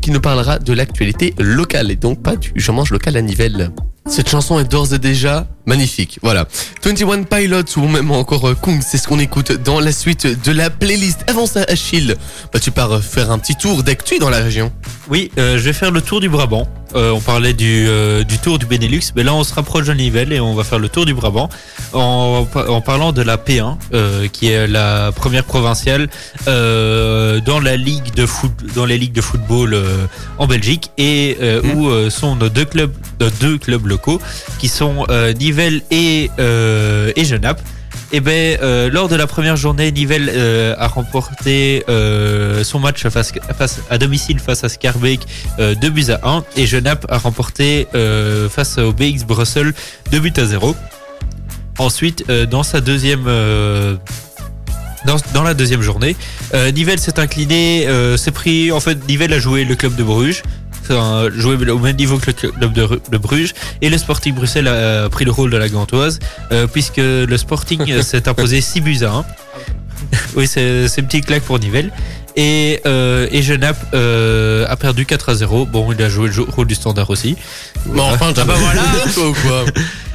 qui 0.00 0.10
nous 0.10 0.20
parlera 0.20 0.58
de 0.58 0.72
l'actualité 0.72 1.34
locale 1.38 1.90
et 1.90 1.96
donc 1.96 2.22
pas 2.22 2.36
du 2.36 2.52
je 2.54 2.70
mange 2.70 2.90
local 2.90 3.16
à 3.16 3.22
Nivelles. 3.22 3.70
Cette 4.06 4.28
chanson 4.28 4.58
est 4.58 4.70
d'ores 4.70 4.94
et 4.94 4.98
déjà 4.98 5.48
magnifique. 5.66 6.18
Voilà. 6.22 6.46
21 6.82 7.24
Pilots 7.24 7.62
ou 7.76 7.88
même 7.88 8.10
encore 8.10 8.48
euh, 8.48 8.54
Kung, 8.54 8.80
c'est 8.86 8.98
ce 8.98 9.08
qu'on 9.08 9.18
écoute 9.18 9.52
dans 9.52 9.80
la 9.80 9.92
suite 9.92 10.26
de 10.44 10.52
la 10.52 10.70
playlist. 10.70 11.24
Avant 11.26 11.46
ça, 11.46 11.64
Achille, 11.68 12.16
bah, 12.52 12.60
tu 12.60 12.70
pars 12.70 12.92
euh, 12.92 13.00
faire 13.00 13.30
un 13.30 13.38
petit 13.38 13.56
tour 13.56 13.82
d'actu 13.82 14.18
dans 14.18 14.30
la 14.30 14.38
région. 14.38 14.72
Oui, 15.08 15.30
euh, 15.38 15.58
je 15.58 15.62
vais 15.62 15.72
faire 15.72 15.90
le 15.90 16.00
tour 16.00 16.20
du 16.20 16.28
Brabant. 16.28 16.68
Euh, 16.94 17.10
on 17.10 17.20
parlait 17.20 17.54
du, 17.54 17.86
euh, 17.88 18.22
du 18.22 18.38
tour 18.38 18.58
du 18.58 18.66
Benelux, 18.66 19.00
mais 19.16 19.24
là 19.24 19.34
on 19.34 19.42
se 19.42 19.52
rapproche 19.52 19.86
de 19.86 19.92
Nivelles 19.94 20.32
et 20.32 20.38
on 20.38 20.54
va 20.54 20.62
faire 20.62 20.78
le 20.78 20.88
tour 20.88 21.04
du 21.06 21.12
Brabant 21.12 21.48
en, 21.92 22.46
en 22.54 22.80
parlant 22.82 23.10
de 23.10 23.20
la 23.20 23.36
P1, 23.36 23.76
euh, 23.92 24.28
qui 24.28 24.50
est 24.50 24.68
la 24.68 25.10
première 25.10 25.42
provinciale 25.42 26.08
dans 26.46 27.60
la 27.60 27.76
ligue 27.76 28.14
de 28.14 28.26
foot, 28.26 28.52
dans 28.76 28.86
les 28.86 28.96
ligues 28.98 29.12
de 29.12 29.20
football 29.20 29.76
en 30.38 30.46
Belgique 30.46 30.90
et 30.98 31.36
euh, 31.40 31.62
où 31.74 32.10
sont 32.10 32.36
nos 32.36 32.48
deux 32.48 32.64
clubs, 32.64 32.92
nos 33.20 33.30
deux 33.30 33.58
clubs 33.58 33.86
locaux 33.86 34.20
qui 34.58 34.68
sont 34.68 35.04
euh, 35.10 35.32
Nivelles 35.54 35.82
et 35.92 36.32
euh, 36.40 37.12
Genappe. 37.16 37.60
Et 38.10 38.18
ben 38.18 38.58
euh, 38.60 38.90
lors 38.90 39.08
de 39.08 39.14
la 39.14 39.28
première 39.28 39.54
journée, 39.54 39.92
Nivelles 39.92 40.28
euh, 40.34 40.74
a 40.78 40.88
remporté 40.88 41.84
euh, 41.88 42.64
son 42.64 42.80
match 42.80 43.06
face, 43.06 43.32
à 43.88 43.98
domicile 43.98 44.40
face 44.40 44.64
à 44.64 44.68
Scarbeck 44.68 45.20
euh, 45.60 45.76
2 45.76 45.90
buts 45.90 46.10
à 46.10 46.28
1 46.28 46.42
et 46.56 46.66
Genappe 46.66 47.06
a 47.08 47.18
remporté 47.18 47.86
face 48.50 48.78
au 48.78 48.92
BX 48.92 49.26
Brussels 49.28 49.74
2 50.10 50.18
buts 50.18 50.32
à 50.36 50.44
0. 50.44 50.74
Ensuite, 51.78 52.28
dans 52.50 52.64
sa 52.64 52.80
deuxième 52.80 53.24
dans, 53.24 54.00
la 55.44 55.54
deuxième 55.54 55.82
journée, 55.82 56.16
Nivelles 56.72 56.98
s'est 56.98 57.20
incliné, 57.20 57.86
s'est 58.16 58.32
pris 58.32 58.72
en 58.72 58.80
fait 58.80 59.06
Nivelles 59.06 59.34
a 59.34 59.38
joué 59.38 59.64
le 59.64 59.76
club 59.76 59.94
de 59.94 60.02
Bruges. 60.02 60.42
Enfin, 60.84 61.28
joué 61.34 61.54
au 61.70 61.78
même 61.78 61.96
niveau 61.96 62.18
que 62.18 62.26
le 62.30 62.32
club 62.52 62.72
de, 62.72 62.82
Ru- 62.82 63.00
de 63.10 63.18
Bruges 63.18 63.54
et 63.80 63.88
le 63.88 63.96
Sporting 63.98 64.34
Bruxelles 64.34 64.68
a 64.68 65.08
pris 65.08 65.24
le 65.24 65.30
rôle 65.30 65.50
de 65.50 65.56
la 65.56 65.68
Gantoise 65.68 66.18
euh, 66.52 66.66
puisque 66.66 66.98
le 66.98 67.36
Sporting 67.36 67.80
euh, 67.90 68.02
s'est 68.02 68.28
imposé 68.28 68.60
6 68.60 68.80
buts 68.82 68.98
à 69.02 69.10
1 69.10 69.24
oui, 70.36 70.46
c'est 70.46 70.84
une 70.98 71.06
petite 71.06 71.26
claque 71.26 71.42
pour 71.44 71.58
Nivelles. 71.58 71.90
Et, 72.36 72.80
euh, 72.84 73.28
et 73.30 73.42
Genappe 73.42 73.78
euh, 73.94 74.66
a 74.68 74.76
perdu 74.76 75.06
4 75.06 75.28
à 75.30 75.34
0. 75.34 75.66
Bon, 75.66 75.92
il 75.92 76.02
a 76.02 76.08
joué 76.08 76.28
le 76.28 76.42
rôle 76.42 76.66
du 76.66 76.74
standard 76.74 77.08
aussi. 77.10 77.36
Mais 77.86 78.00
enfin, 78.00 78.32
Ah 78.36 78.44
bah 78.44 78.54
voilà. 78.56 78.82
Ou 79.28 79.32
quoi 79.32 79.64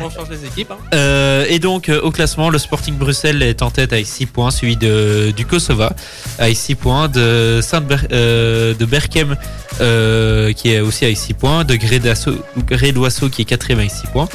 On 0.01 0.09
change 0.09 0.29
les 0.29 0.45
équipes. 0.45 0.71
Hein. 0.71 0.77
Euh, 0.93 1.45
et 1.49 1.59
donc, 1.59 1.89
euh, 1.89 2.01
au 2.01 2.11
classement, 2.11 2.49
le 2.49 2.57
Sporting 2.57 2.95
Bruxelles 2.95 3.41
est 3.41 3.61
en 3.61 3.69
tête 3.69 3.93
avec 3.93 4.07
6 4.07 4.25
points, 4.27 4.51
suivi 4.51 4.77
de, 4.77 5.31
du 5.35 5.45
Kosova 5.45 5.93
avec 6.37 6.57
6 6.57 6.75
points, 6.75 7.07
de, 7.07 7.59
Saint 7.61 7.83
euh, 8.11 8.73
de 8.73 8.85
Berkem 8.85 9.35
euh, 9.81 10.53
qui 10.53 10.71
est 10.71 10.79
aussi 10.79 11.05
avec 11.05 11.17
6 11.17 11.33
points, 11.33 11.63
de 11.63 11.75
Grédoisseau 11.75 13.29
qui 13.29 13.41
est 13.43 13.45
quatrième 13.45 13.79
avec 13.79 13.91
6 13.91 14.07
points. 14.07 14.29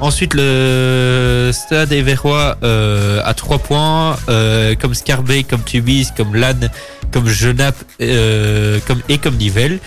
Ensuite, 0.00 0.34
le 0.34 1.50
Stade 1.52 1.92
Éverrois 1.92 2.56
euh, 2.62 3.20
à 3.24 3.34
3 3.34 3.58
points, 3.58 4.16
euh, 4.28 4.76
comme 4.76 4.94
Scarbet, 4.94 5.42
comme 5.42 5.62
Tubis, 5.64 6.08
comme 6.16 6.36
Lannes, 6.36 6.70
comme 7.10 7.28
Genappe 7.28 7.76
euh, 8.00 8.78
comme, 8.86 9.00
et 9.08 9.18
comme 9.18 9.36
Nivelles, 9.36 9.80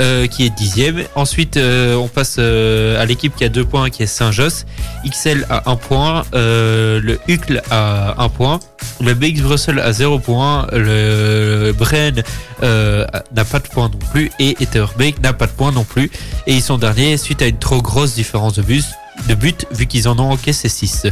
euh, 0.00 0.28
qui 0.28 0.46
est 0.46 0.50
dixième. 0.50 1.02
Ensuite, 1.16 1.56
euh, 1.56 1.96
on 1.96 2.06
passe 2.06 2.36
euh, 2.38 3.02
à 3.02 3.06
l'équipe 3.06 3.34
qui 3.34 3.44
a 3.44 3.48
2 3.48 3.64
points, 3.64 3.90
qui 3.90 4.04
est 4.04 4.06
Saint-Josse. 4.06 4.66
XL 5.04 5.44
à 5.50 5.68
1 5.68 5.76
point, 5.76 6.22
le 6.32 7.18
Hucle 7.26 7.60
à 7.70 8.22
1 8.22 8.28
point, 8.28 8.60
le 9.00 9.14
BX 9.14 9.42
Bruxelles 9.42 9.80
à 9.80 9.92
0 9.92 10.20
point, 10.20 10.68
le 10.72 11.72
Bren 11.76 12.22
n'a 12.62 13.44
pas 13.44 13.58
de 13.58 13.68
points 13.68 13.88
non 13.88 13.98
plus 14.12 14.30
et 14.38 14.56
Etterbeek 14.60 15.20
n'a 15.22 15.32
pas 15.32 15.46
de 15.46 15.52
points 15.52 15.72
non 15.72 15.84
plus. 15.84 16.10
Et 16.46 16.54
ils 16.54 16.62
sont 16.62 16.78
derniers 16.78 17.16
suite 17.16 17.42
à 17.42 17.46
une 17.46 17.58
trop 17.58 17.82
grosse 17.82 18.14
différence 18.14 18.54
de 18.54 18.62
bus 18.62 18.86
de 19.28 19.34
but 19.34 19.66
vu 19.70 19.86
qu'ils 19.86 20.08
en 20.08 20.18
ont 20.18 20.30
encaissé 20.32 20.68
6. 20.68 21.06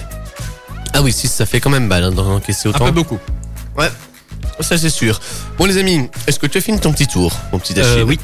Ah 0.92 1.02
oui, 1.02 1.12
si, 1.12 1.26
ça 1.28 1.46
fait 1.46 1.60
quand 1.60 1.70
même 1.70 1.86
mal 1.86 2.04
hein, 2.04 2.10
d'en 2.12 2.26
encaisser 2.36 2.68
Un 2.68 2.70
autant. 2.70 2.84
peu 2.86 2.92
beaucoup. 2.92 3.18
Ouais, 3.76 3.90
ça 4.60 4.78
c'est 4.78 4.90
sûr. 4.90 5.20
Bon 5.58 5.64
les 5.66 5.78
amis, 5.78 6.08
est-ce 6.26 6.38
que 6.38 6.46
tu 6.46 6.58
as 6.58 6.60
fini 6.60 6.78
ton 6.78 6.92
petit 6.92 7.06
tour, 7.08 7.32
mon 7.52 7.58
petit 7.58 7.74
Dashi 7.74 7.98
Euh, 8.00 8.04
oui. 8.04 8.18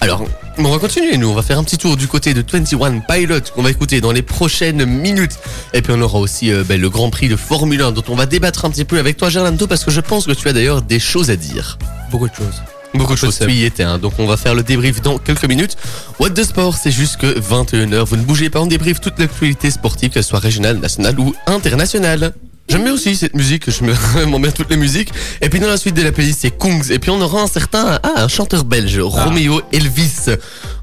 Alors, 0.00 0.22
on 0.58 0.62
va 0.70 0.78
continuer, 0.78 1.16
nous. 1.16 1.28
On 1.28 1.34
va 1.34 1.40
faire 1.42 1.58
un 1.58 1.64
petit 1.64 1.78
tour 1.78 1.96
du 1.96 2.06
côté 2.06 2.34
de 2.34 2.44
21 2.46 3.00
Pilot 3.00 3.40
qu'on 3.54 3.62
va 3.62 3.70
écouter 3.70 4.02
dans 4.02 4.12
les 4.12 4.20
prochaines 4.20 4.84
minutes. 4.84 5.38
Et 5.72 5.80
puis 5.80 5.90
on 5.96 6.00
aura 6.02 6.18
aussi 6.18 6.52
euh, 6.52 6.64
ben, 6.64 6.78
le 6.78 6.90
Grand 6.90 7.08
Prix 7.08 7.28
de 7.28 7.36
Formule 7.36 7.80
1 7.80 7.92
dont 7.92 8.04
on 8.08 8.14
va 8.14 8.26
débattre 8.26 8.66
un 8.66 8.70
petit 8.70 8.84
peu 8.84 8.98
avec 8.98 9.16
toi, 9.16 9.30
Gerlando, 9.30 9.66
parce 9.66 9.84
que 9.84 9.90
je 9.90 10.00
pense 10.02 10.26
que 10.26 10.32
tu 10.32 10.48
as 10.48 10.52
d'ailleurs 10.52 10.82
des 10.82 10.98
choses 10.98 11.30
à 11.30 11.36
dire. 11.36 11.78
Beaucoup 12.10 12.28
de 12.28 12.34
choses. 12.34 12.62
Beaucoup 12.98 13.14
de 13.14 13.18
choses, 13.18 13.38
tu 13.38 13.50
y 13.52 13.64
étais. 13.64 13.82
hein. 13.82 13.98
Donc 13.98 14.14
on 14.18 14.26
va 14.26 14.36
faire 14.36 14.54
le 14.54 14.62
débrief 14.62 15.00
dans 15.02 15.18
quelques 15.18 15.44
minutes. 15.46 15.76
What 16.18 16.30
the 16.30 16.44
Sport, 16.44 16.76
c'est 16.76 16.90
jusque 16.90 17.24
21h. 17.24 18.04
Vous 18.04 18.16
ne 18.16 18.22
bougez 18.22 18.50
pas, 18.50 18.60
on 18.60 18.66
débriefe 18.66 19.00
toute 19.00 19.18
l'actualité 19.18 19.70
sportive, 19.70 20.10
qu'elle 20.10 20.24
soit 20.24 20.38
régionale, 20.38 20.78
nationale 20.78 21.18
ou 21.18 21.34
internationale. 21.46 22.32
J'aime 22.68 22.82
bien 22.82 22.92
aussi 22.94 23.14
cette 23.14 23.34
musique, 23.34 23.70
je 23.70 23.84
me 23.84 23.92
vraiment 24.12 24.40
bien 24.40 24.50
toutes 24.50 24.70
les 24.70 24.76
musiques. 24.76 25.10
Et 25.40 25.48
puis 25.48 25.60
dans 25.60 25.68
la 25.68 25.76
suite 25.76 25.94
de 25.94 26.02
la 26.02 26.10
playlist, 26.12 26.40
c'est 26.42 26.50
Kungs. 26.56 26.90
Et 26.90 26.98
puis 26.98 27.10
on 27.10 27.20
aura 27.20 27.42
un 27.42 27.46
certain, 27.46 27.98
ah, 28.02 28.22
un 28.24 28.28
chanteur 28.28 28.64
belge, 28.64 28.98
Romeo 28.98 29.60
Elvis. 29.72 30.30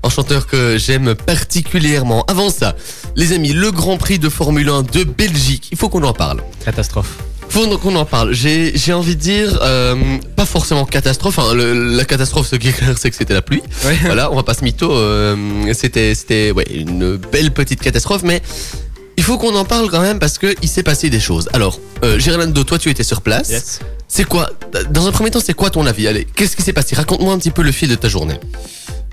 Un 0.06 0.10
chanteur 0.10 0.48
que 0.48 0.78
j'aime 0.78 1.14
particulièrement. 1.16 2.24
Avant 2.28 2.50
ça, 2.50 2.76
les 3.16 3.34
amis, 3.34 3.54
le 3.54 3.72
Grand 3.72 3.98
Prix 3.98 4.18
de 4.20 4.30
Formule 4.30 4.70
1 4.70 4.84
de 4.84 5.04
Belgique. 5.04 5.68
Il 5.72 5.78
faut 5.78 5.90
qu'on 5.90 6.04
en 6.04 6.14
parle. 6.14 6.42
Catastrophe. 6.64 7.18
Faut 7.50 7.68
donc 7.68 7.82
qu'on 7.82 7.96
en 7.96 8.06
parle. 8.06 8.34
J'ai 8.34 8.72
j'ai 8.76 8.94
envie 8.94 9.16
de 9.16 9.22
dire, 9.22 9.60
euh, 9.62 9.96
pas 10.36 10.46
forcément 10.46 10.86
catastrophe. 10.86 11.38
hein. 11.38 11.54
Le- 11.54 11.96
la 11.96 12.04
catastrophe, 12.06 12.48
ce 12.48 12.56
qui 12.56 12.70
est 12.70 12.74
clair, 12.74 12.96
c'est 12.98 13.10
que 13.12 13.16
c'était 13.16 13.34
la 13.36 13.42
pluie. 13.44 13.62
Ouais. 13.86 13.98
Voilà, 14.06 14.32
on 14.32 14.36
va 14.36 14.44
pas 14.44 14.54
se 14.56 14.64
mytho. 14.64 14.92
euh, 14.92 15.36
c'était 15.74 16.16
c'était 16.16 16.52
ouais 16.52 16.66
une 16.74 17.18
belle 17.18 17.52
petite 17.52 17.82
catastrophe, 17.82 18.24
mais 18.24 18.42
il 19.18 19.24
faut 19.24 19.38
qu'on 19.38 19.56
en 19.56 19.66
parle 19.66 19.90
quand 19.90 20.02
même 20.02 20.20
parce 20.20 20.38
que 20.38 20.56
il 20.62 20.68
s'est 20.68 20.84
passé 20.84 21.10
des 21.10 21.20
choses. 21.20 21.50
Alors, 21.54 21.80
euh, 22.04 22.20
Gerlando, 22.20 22.64
toi, 22.64 22.78
tu 22.78 22.90
étais 22.90 23.04
sur 23.04 23.22
place. 23.22 23.50
Yes. 23.50 23.80
C'est 24.08 24.26
quoi 24.26 24.50
Dans 24.92 25.08
un 25.08 25.12
premier 25.12 25.32
temps, 25.32 25.40
c'est 25.44 25.54
quoi 25.54 25.70
ton 25.70 25.86
avis? 25.86 26.08
Allez, 26.08 26.26
qu'est-ce 26.26 26.56
qui 26.56 26.62
s'est 26.62 26.74
passé? 26.74 26.96
Raconte-moi 26.96 27.34
un 27.34 27.38
petit 27.38 27.52
peu 27.52 27.62
le 27.64 27.72
fil 27.72 27.90
de 27.90 27.96
ta 27.96 28.08
journée. 28.08 28.40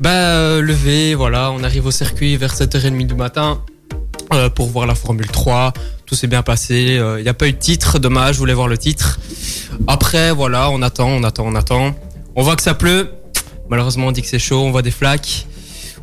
Bah, 0.01 0.11
euh, 0.11 0.63
levé, 0.63 1.15
voilà, 1.15 1.51
on 1.53 1.63
arrive 1.63 1.87
au 1.87 1.91
circuit 1.91 2.37
vers 2.37 2.55
7h30 2.55 3.07
du 3.07 3.15
matin 3.15 3.61
euh, 4.33 4.49
pour 4.49 4.69
voir 4.69 4.87
la 4.87 4.95
Formule 4.95 5.29
3. 5.29 5.73
Tout 6.07 6.15
s'est 6.15 6.27
bien 6.27 6.43
passé. 6.43 7.01
Il 7.19 7.23
n'y 7.23 7.29
a 7.29 7.35
pas 7.35 7.49
eu 7.49 7.53
de 7.53 7.59
titre, 7.59 7.99
dommage, 7.99 8.35
je 8.35 8.41
voulais 8.41 8.55
voir 8.55 8.69
le 8.69 8.79
titre. 8.79 9.21
Après, 9.87 10.33
voilà, 10.33 10.71
on 10.71 10.83
attend, 10.83 11.09
on 11.09 11.23
attend, 11.23 11.45
on 11.47 11.55
attend. 11.55 11.95
On 12.35 12.43
voit 12.43 12.57
que 12.57 12.63
ça 12.63 12.75
pleut. 12.75 13.11
Malheureusement, 13.69 14.09
on 14.09 14.13
dit 14.13 14.23
que 14.23 14.29
c'est 14.29 14.39
chaud, 14.39 14.63
on 14.63 14.71
voit 14.71 14.83
des 14.83 14.91
flaques. 14.91 15.47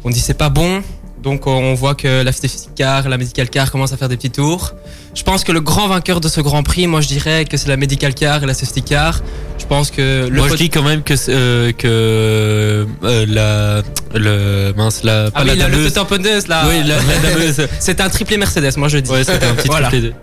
On 0.03 0.09
dit 0.09 0.19
c'est 0.19 0.35
pas 0.37 0.49
bon. 0.49 0.81
Donc 1.27 1.45
on 1.45 1.73
voit 1.73 1.93
que 1.93 2.23
la 2.23 2.31
safety 2.31 2.69
car, 2.73 3.09
la 3.09 3.17
medical 3.17 3.49
car 3.49 3.69
commence 3.69 3.91
à 3.91 3.97
faire 3.97 4.07
des 4.07 4.15
petits 4.15 4.29
tours. 4.29 4.71
Je 5.13 5.23
pense 5.23 5.43
que 5.43 5.51
le 5.51 5.59
grand 5.59 5.89
vainqueur 5.89 6.21
de 6.21 6.29
ce 6.29 6.39
Grand 6.39 6.63
Prix, 6.63 6.87
moi 6.87 7.01
je 7.01 7.09
dirais 7.09 7.43
que 7.43 7.57
c'est 7.57 7.67
la 7.67 7.75
medical 7.75 8.13
car 8.15 8.41
et 8.41 8.45
la 8.45 8.53
safety 8.53 8.81
car. 8.81 9.19
Je 9.57 9.65
pense 9.65 9.91
que 9.91 10.29
le 10.29 10.37
Moi 10.37 10.47
je 10.47 10.55
dis 10.55 10.69
quand 10.69 10.83
même 10.83 11.03
que 11.03 11.17
c'est, 11.17 11.33
euh, 11.33 11.73
que 11.73 12.87
euh, 13.03 13.25
la 13.27 13.81
le 14.17 14.71
mince 14.77 15.03
la 15.03 15.29
pas 15.29 15.41
ah 15.41 15.43
la 15.43 15.51
oui, 15.51 15.59
la, 15.59 15.67
le 15.67 15.91
tamponneuse 15.91 16.47
là. 16.47 16.63
Oui, 16.69 16.81
la. 16.85 16.95
C'est 17.81 17.99
un 17.99 18.07
triplé 18.07 18.37
Mercedes, 18.37 18.77
moi 18.77 18.87
je 18.87 18.99
dis. 18.99 19.11
Ouais, 19.11 19.25
c'était 19.25 19.47
un 19.47 19.53
petit 19.55 19.67
Voilà. 19.73 19.89
triplé 19.89 20.09
de- 20.11 20.13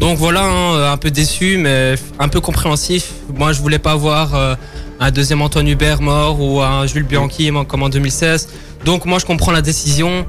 Donc 0.00 0.18
voilà, 0.18 0.42
hein, 0.42 0.92
un 0.92 0.96
peu 0.96 1.12
déçu, 1.12 1.56
mais 1.58 1.94
un 2.18 2.26
peu 2.26 2.40
compréhensif. 2.40 3.10
Moi, 3.32 3.52
je 3.52 3.60
voulais 3.60 3.78
pas 3.78 3.92
avoir 3.92 4.34
euh, 4.34 4.54
un 5.02 5.10
deuxième 5.10 5.42
Antoine 5.42 5.66
Hubert 5.66 6.00
mort 6.00 6.40
ou 6.40 6.60
un 6.60 6.86
Jules 6.86 7.02
Bianchi 7.02 7.50
comme 7.66 7.82
en 7.82 7.88
2016. 7.88 8.48
Donc 8.84 9.04
moi, 9.04 9.18
je 9.18 9.26
comprends 9.26 9.50
la 9.50 9.62
décision. 9.62 10.24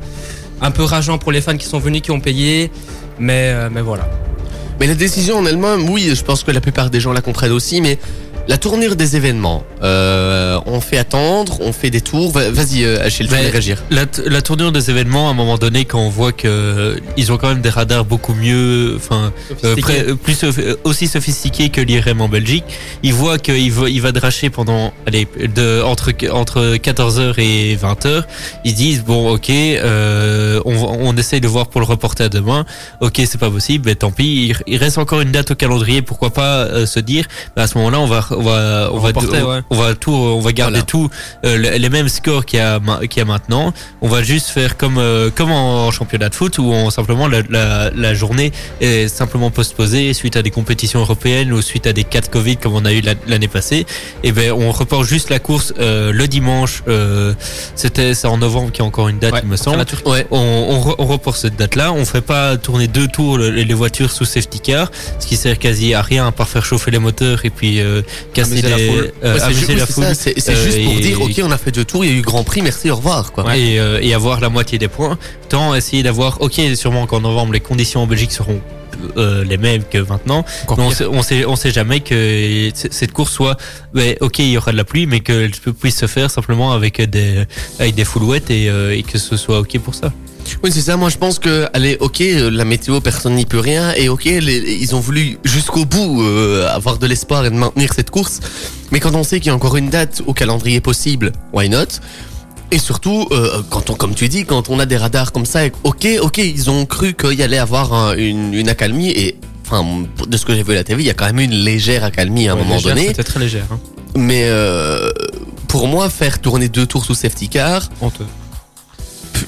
Un 0.61 0.71
peu 0.71 0.83
rageant 0.83 1.19
pour 1.19 1.31
les 1.31 1.41
fans 1.41 1.57
qui 1.57 1.67
sont 1.67 1.77
venus, 1.77 2.01
qui 2.01 2.09
ont 2.09 2.19
payé. 2.19 2.71
Mais, 3.19 3.51
euh, 3.53 3.69
mais 3.71 3.81
voilà. 3.81 4.09
Mais 4.79 4.87
la 4.87 4.95
décision 4.95 5.37
en 5.37 5.45
elle-même, 5.45 5.87
oui, 5.89 6.11
je 6.15 6.23
pense 6.23 6.43
que 6.43 6.49
la 6.49 6.59
plupart 6.59 6.89
des 6.89 6.99
gens 6.99 7.13
la 7.13 7.21
comprennent 7.21 7.51
aussi, 7.51 7.81
mais 7.81 7.99
la 8.47 8.57
tournure 8.57 8.95
des 8.95 9.15
événements, 9.15 9.63
euh, 9.83 10.59
on 10.65 10.81
fait 10.81 10.97
attendre, 10.97 11.57
on 11.61 11.71
fait 11.71 11.89
des 11.89 12.01
tours. 12.01 12.31
Va- 12.31 12.49
Vas-y, 12.51 12.83
euh, 12.83 13.01
Achille, 13.01 13.27
tu 13.27 13.33
voulais 13.33 13.49
réagir. 13.49 13.81
La, 13.89 14.03
la 14.25 14.41
tournure 14.41 14.71
des 14.71 14.89
événements, 14.89 15.27
à 15.29 15.31
un 15.31 15.33
moment 15.33 15.57
donné, 15.57 15.85
quand 15.85 15.99
on 15.99 16.09
voit 16.09 16.31
que 16.33 16.47
euh, 16.47 16.95
ils 17.17 17.31
ont 17.31 17.37
quand 17.37 17.47
même 17.49 17.61
des 17.61 17.69
radars 17.69 18.03
beaucoup 18.05 18.33
mieux, 18.33 18.93
enfin 18.97 19.31
euh, 19.63 19.75
euh, 19.89 20.15
plus 20.15 20.43
euh, 20.43 20.75
aussi 20.83 21.07
sophistiqués 21.07 21.69
que 21.69 21.79
l'IRM 21.81 22.19
en 22.21 22.27
Belgique, 22.29 22.65
ils 23.01 23.13
voient 23.13 23.37
qu'il 23.37 23.71
va, 23.71 23.89
il 23.89 24.01
va 24.01 24.11
dracher 24.11 24.49
pendant 24.49 24.93
allez 25.07 25.27
de 25.55 25.81
entre 25.83 26.11
entre 26.31 26.75
14h 26.75 27.39
et 27.39 27.77
20h. 27.77 28.23
Ils 28.65 28.73
disent 28.73 29.03
bon 29.03 29.31
ok, 29.33 29.49
euh, 29.49 30.59
on, 30.65 30.75
on 30.75 31.15
essaye 31.17 31.41
de 31.41 31.47
voir 31.47 31.67
pour 31.67 31.81
le 31.81 31.87
reporter 31.87 32.25
à 32.25 32.29
demain. 32.29 32.65
Ok, 33.01 33.21
c'est 33.25 33.37
pas 33.39 33.49
possible, 33.49 33.85
mais 33.87 33.95
tant 33.95 34.11
pis. 34.11 34.49
Il, 34.49 34.73
il 34.73 34.77
reste 34.77 34.97
encore 34.97 35.21
une 35.21 35.31
date 35.31 35.51
au 35.51 35.55
calendrier. 35.55 36.01
Pourquoi 36.01 36.31
pas 36.31 36.57
euh, 36.65 36.85
se 36.85 36.99
dire 36.99 37.25
mais 37.55 37.63
à 37.63 37.67
ce 37.67 37.77
moment-là, 37.77 37.99
on 37.99 38.07
va 38.07 38.25
on 38.37 38.41
va 38.41 38.89
on 38.93 38.99
va 38.99 39.11
on, 39.15 39.21
ouais. 39.49 39.61
on 39.69 39.75
va 39.75 39.95
tout 39.95 40.11
on 40.11 40.39
va 40.39 40.51
garder 40.51 40.73
Voilà. 40.79 40.85
tout 40.85 41.09
euh, 41.45 41.57
le- 41.57 41.77
les 41.77 41.89
mêmes 41.89 42.09
scores 42.09 42.45
qu'il 42.45 42.59
y 42.59 42.61
a 42.61 42.79
qu'il 43.09 43.17
y 43.17 43.21
a 43.21 43.25
maintenant. 43.25 43.73
On 44.01 44.07
va 44.07 44.23
juste 44.23 44.47
faire 44.49 44.77
comme 44.77 44.97
euh, 44.97 45.29
comme 45.33 45.51
en 45.51 45.91
championnat 45.91 46.29
de 46.29 46.35
foot 46.35 46.57
où 46.57 46.65
on 46.71 46.89
simplement 46.89 47.27
la, 47.27 47.41
la, 47.49 47.89
la 47.91 48.13
journée 48.13 48.51
est 48.81 49.07
simplement 49.07 49.51
postposée 49.51 50.13
suite 50.13 50.35
à 50.35 50.41
des 50.41 50.51
compétitions 50.51 50.99
européennes 51.01 51.51
ou 51.53 51.61
suite 51.61 51.87
à 51.87 51.93
des 51.93 52.03
cas 52.03 52.21
de 52.21 52.27
Covid 52.27 52.57
comme 52.57 52.73
on 52.73 52.85
a 52.85 52.91
eu 52.93 53.01
la- 53.01 53.13
l'année 53.27 53.47
passée. 53.47 53.85
Et 54.23 54.31
ben 54.31 54.51
on 54.51 54.71
reporte 54.71 55.05
juste 55.05 55.29
la 55.29 55.39
course 55.39 55.73
euh, 55.79 56.11
le 56.11 56.27
dimanche. 56.27 56.83
euh, 56.87 57.33
C'était 57.75 58.13
c'est 58.13 58.27
en 58.27 58.37
novembre 58.37 58.71
qu'il 58.71 58.81
y 58.83 58.85
a 58.85 58.87
encore 58.87 59.07
une 59.09 59.19
date 59.19 59.33
Ouais, 59.33 59.39
il 59.43 59.49
me 59.49 59.55
semble. 59.57 59.83
Ouais. 60.05 60.27
On, 60.31 60.37
on, 60.37 60.79
re- 60.89 60.95
on 60.97 61.05
reporte 61.05 61.37
cette 61.37 61.55
date-là. 61.55 61.91
On 61.93 62.05
fait 62.05 62.21
pas 62.21 62.57
tourner 62.57 62.87
deux 62.87 63.07
tours 63.07 63.37
le- 63.37 63.49
les 63.49 63.73
voitures 63.73 64.11
sous 64.11 64.25
safety 64.25 64.59
car, 64.59 64.91
ce 65.19 65.27
qui 65.27 65.35
sert 65.37 65.57
quasi 65.59 65.93
à 65.93 66.01
rien 66.01 66.27
à 66.27 66.31
part 66.31 66.47
faire 66.47 66.65
chauffer 66.65 66.91
les 66.91 66.99
moteurs 66.99 67.45
et 67.45 67.49
puis 67.49 67.79
euh, 67.79 68.01
casser 68.33 68.51
Amuser 68.53 68.69
la 68.69 68.77
foule. 68.77 69.11
euh, 69.23 69.35
Ouais, 69.35 69.41
amuser 69.41 69.75
la 69.75 69.85
foule. 69.85 70.05
c'est- 70.15 70.39
c'est 70.39 70.51
Euh, 70.53 70.63
juste 70.65 70.83
pour 70.83 70.93
et- 70.93 70.99
dire, 70.99 71.21
ok, 71.21 71.41
on 71.43 71.51
a 71.51 71.57
fait 71.57 71.71
deux 71.71 71.85
tours, 71.85 72.05
il 72.05 72.11
y 72.11 72.15
a 72.15 72.17
eu 72.17 72.21
Grand 72.21 72.43
Prix, 72.43 72.61
merci, 72.61 72.89
au 72.89 72.95
revoir. 72.95 73.31
Quoi. 73.31 73.55
et, 73.57 73.79
euh, 73.79 73.99
et 74.01 74.13
avoir 74.13 74.39
la 74.39 74.49
moitié 74.49 74.77
des 74.77 74.87
points. 74.87 75.17
Tant 75.49 75.75
essayer 75.75 76.03
d'avoir, 76.03 76.41
ok, 76.41 76.59
sûrement 76.75 77.05
qu'en 77.07 77.21
novembre 77.21 77.53
les 77.53 77.59
conditions 77.59 78.01
en 78.03 78.07
Belgique 78.07 78.31
seront 78.31 78.61
euh, 79.17 79.43
les 79.43 79.57
mêmes 79.57 79.83
que 79.89 79.97
maintenant. 79.97 80.45
Mais 80.77 80.83
on 80.83 80.91
sait, 80.91 81.05
on 81.05 81.21
sait, 81.23 81.45
on 81.45 81.55
sait 81.55 81.71
jamais 81.71 81.99
que 81.99 82.69
cette 82.73 83.11
course 83.11 83.31
soit, 83.33 83.57
ouais, 83.95 84.17
ok, 84.21 84.39
il 84.39 84.51
y 84.51 84.57
aura 84.57 84.71
de 84.71 84.77
la 84.77 84.85
pluie, 84.85 85.07
mais 85.07 85.19
qu'elle 85.19 85.51
puisse 85.51 85.97
se 85.97 86.05
faire 86.07 86.29
simplement 86.31 86.71
avec 86.71 87.01
des, 87.01 87.43
avec 87.79 87.95
des 87.95 88.05
foulouettes 88.05 88.49
et, 88.51 88.69
euh, 88.69 88.95
et 88.95 89.03
que 89.03 89.17
ce 89.17 89.35
soit 89.35 89.59
ok 89.59 89.77
pour 89.79 89.95
ça. 89.95 90.13
Oui, 90.63 90.71
c'est 90.71 90.81
ça. 90.81 90.97
Moi, 90.97 91.09
je 91.09 91.17
pense 91.17 91.39
que, 91.39 91.67
allez, 91.73 91.97
ok, 91.99 92.21
euh, 92.21 92.49
la 92.51 92.65
météo, 92.65 92.99
personne 93.01 93.35
n'y 93.35 93.45
peut 93.45 93.59
rien. 93.59 93.93
Et 93.95 94.09
ok, 94.09 94.25
les- 94.25 94.77
ils 94.81 94.95
ont 94.95 94.99
voulu 94.99 95.37
jusqu'au 95.43 95.85
bout 95.85 96.21
euh, 96.21 96.67
avoir 96.69 96.97
de 96.97 97.07
l'espoir 97.07 97.45
et 97.45 97.49
de 97.49 97.55
maintenir 97.55 97.91
cette 97.93 98.09
course. 98.09 98.39
Mais 98.91 98.99
quand 98.99 99.15
on 99.15 99.23
sait 99.23 99.39
qu'il 99.39 99.47
y 99.47 99.51
a 99.51 99.55
encore 99.55 99.75
une 99.77 99.89
date 99.89 100.21
au 100.25 100.33
calendrier 100.33 100.79
possible, 100.81 101.31
why 101.53 101.69
not? 101.69 101.85
Et 102.71 102.79
surtout, 102.79 103.27
euh, 103.31 103.61
quand 103.69 103.89
on, 103.89 103.93
comme 103.95 104.15
tu 104.15 104.27
dis, 104.29 104.45
quand 104.45 104.69
on 104.69 104.79
a 104.79 104.85
des 104.85 104.97
radars 104.97 105.31
comme 105.31 105.45
ça, 105.45 105.61
ok, 105.83 106.07
ok, 106.21 106.37
ils 106.39 106.69
ont 106.69 106.85
cru 106.85 107.13
qu'il 107.13 107.33
y 107.33 107.43
allait 107.43 107.57
avoir 107.59 107.93
un- 107.93 108.15
une, 108.15 108.53
une 108.53 108.69
accalmie 108.69 109.09
et. 109.09 109.37
Enfin, 109.65 109.85
de 110.27 110.37
ce 110.37 110.45
que 110.45 110.53
j'ai 110.53 110.61
vu 110.61 110.73
à 110.73 110.75
la 110.75 110.83
TV, 110.83 111.01
il 111.03 111.05
y 111.05 111.09
a 111.09 111.13
quand 111.13 111.25
même 111.25 111.39
une 111.39 111.51
légère 111.63 112.03
accalmie 112.03 112.47
à 112.49 112.51
un 112.51 112.55
Ouais, 112.55 112.63
moment 112.63 112.75
légère, 112.75 112.95
donné. 112.95 113.07
C'était 113.07 113.23
très 113.23 113.39
légère. 113.39 113.65
Hein. 113.71 113.79
Mais 114.15 114.43
euh, 114.45 115.09
pour 115.69 115.87
moi, 115.87 116.09
faire 116.09 116.39
tourner 116.41 116.67
deux 116.67 116.85
tours 116.85 117.05
sous 117.05 117.15
safety 117.15 117.47
car, 117.47 117.89
Honteux. 118.01 118.25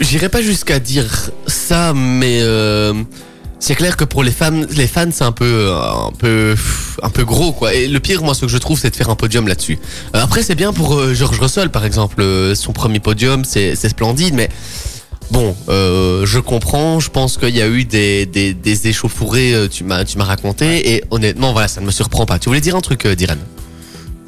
J'irai 0.01 0.29
pas 0.29 0.41
jusqu'à 0.41 0.79
dire 0.79 1.31
ça, 1.47 1.93
mais 1.93 2.39
euh, 2.41 2.93
c'est 3.59 3.75
clair 3.75 3.95
que 3.97 4.03
pour 4.03 4.23
les 4.23 4.31
fans, 4.31 4.61
les 4.71 4.87
fans, 4.87 5.09
c'est 5.11 5.23
un 5.23 5.31
peu, 5.31 5.71
un 5.73 6.11
peu, 6.17 6.55
un 7.01 7.09
peu 7.09 7.23
gros, 7.23 7.51
quoi. 7.53 7.73
Et 7.73 7.87
le 7.87 7.99
pire, 7.99 8.21
moi, 8.23 8.33
ce 8.35 8.41
que 8.41 8.47
je 8.47 8.57
trouve, 8.57 8.79
c'est 8.79 8.89
de 8.89 8.95
faire 8.95 9.09
un 9.09 9.15
podium 9.15 9.47
là-dessus. 9.47 9.79
Euh, 10.15 10.21
après, 10.23 10.43
c'est 10.43 10.55
bien 10.55 10.73
pour 10.73 10.95
euh, 10.95 11.13
George 11.13 11.39
Russell, 11.39 11.69
par 11.69 11.85
exemple, 11.85 12.21
Euh, 12.21 12.55
son 12.55 12.73
premier 12.73 12.99
podium, 12.99 13.45
c'est, 13.45 13.75
c'est 13.75 13.89
splendide, 13.89 14.33
mais 14.33 14.49
bon, 15.31 15.55
euh, 15.69 16.25
je 16.25 16.39
comprends. 16.39 16.99
Je 16.99 17.09
pense 17.09 17.37
qu'il 17.37 17.55
y 17.55 17.61
a 17.61 17.67
eu 17.67 17.85
des, 17.85 18.25
des, 18.25 18.53
des 18.53 18.87
échauffourées. 18.87 19.53
euh, 19.53 19.67
Tu 19.67 19.83
m'as, 19.83 20.03
tu 20.03 20.17
m'as 20.17 20.25
raconté, 20.25 20.93
et 20.93 21.03
honnêtement, 21.11 21.53
voilà, 21.53 21.67
ça 21.67 21.81
ne 21.81 21.85
me 21.85 21.91
surprend 21.91 22.25
pas. 22.25 22.37
Tu 22.39 22.49
voulais 22.49 22.61
dire 22.61 22.75
un 22.75 22.81
truc, 22.81 23.05
euh, 23.05 23.15
Diran 23.15 23.35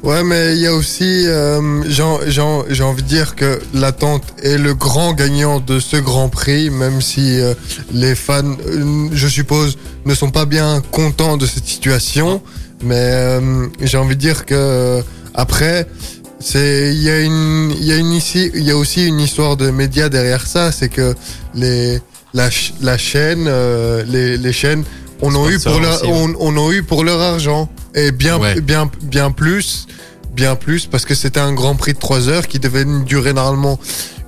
Ouais, 0.04 0.22
mais 0.22 0.54
il 0.54 0.60
y 0.60 0.66
a 0.66 0.72
aussi, 0.72 1.26
euh, 1.26 1.82
j'ai 1.88 2.82
envie 2.82 3.02
de 3.02 3.08
dire 3.08 3.34
que 3.34 3.58
l'attente 3.74 4.22
est 4.42 4.56
le 4.56 4.72
grand 4.74 5.12
gagnant 5.12 5.58
de 5.58 5.80
ce 5.80 5.96
Grand 5.96 6.28
Prix, 6.28 6.70
même 6.70 7.02
si 7.02 7.40
euh, 7.40 7.52
les 7.92 8.14
fans, 8.14 8.42
euh, 8.66 9.08
je 9.12 9.26
suppose, 9.26 9.76
ne 10.06 10.14
sont 10.14 10.30
pas 10.30 10.44
bien 10.44 10.82
contents 10.92 11.36
de 11.36 11.46
cette 11.46 11.66
situation. 11.66 12.40
Mais 12.84 12.94
euh, 12.96 13.66
j'ai 13.80 13.98
envie 13.98 14.14
de 14.14 14.20
dire 14.20 14.46
que 14.46 14.54
euh, 14.54 15.02
après, 15.34 15.88
c'est 16.38 16.92
il 16.94 17.02
y 17.02 17.10
a 17.10 17.20
une, 17.20 17.72
il 17.76 17.84
y 17.84 17.92
a 17.92 17.96
une 17.96 18.12
ici, 18.12 18.52
il 18.54 18.62
y 18.62 18.70
a 18.70 18.76
aussi 18.76 19.04
une 19.04 19.18
histoire 19.18 19.56
de 19.56 19.70
médias 19.70 20.08
derrière 20.08 20.46
ça, 20.46 20.70
c'est 20.70 20.88
que 20.88 21.14
les 21.54 22.00
la, 22.34 22.50
la 22.80 22.96
chaîne, 22.98 23.46
euh, 23.48 24.04
les, 24.06 24.36
les 24.36 24.52
chaînes, 24.52 24.84
on 25.22 25.34
a 25.34 25.50
eu 25.50 25.58
pour 25.58 25.80
leur, 25.80 26.00
on, 26.08 26.32
on 26.38 26.68
a 26.68 26.72
eu 26.72 26.84
pour 26.84 27.02
leur 27.02 27.20
argent 27.20 27.68
et 28.06 28.12
bien, 28.12 28.38
Ouais. 28.38 28.60
bien, 28.60 28.90
bien 29.02 29.30
plus, 29.30 29.86
bien 30.34 30.54
plus 30.56 30.86
parce 30.86 31.04
que 31.04 31.14
c'était 31.14 31.40
un 31.40 31.52
Grand 31.52 31.74
Prix 31.74 31.94
de 31.94 31.98
3 31.98 32.28
heures 32.28 32.46
qui 32.46 32.58
devait 32.58 32.84
durer 33.04 33.32
normalement 33.32 33.78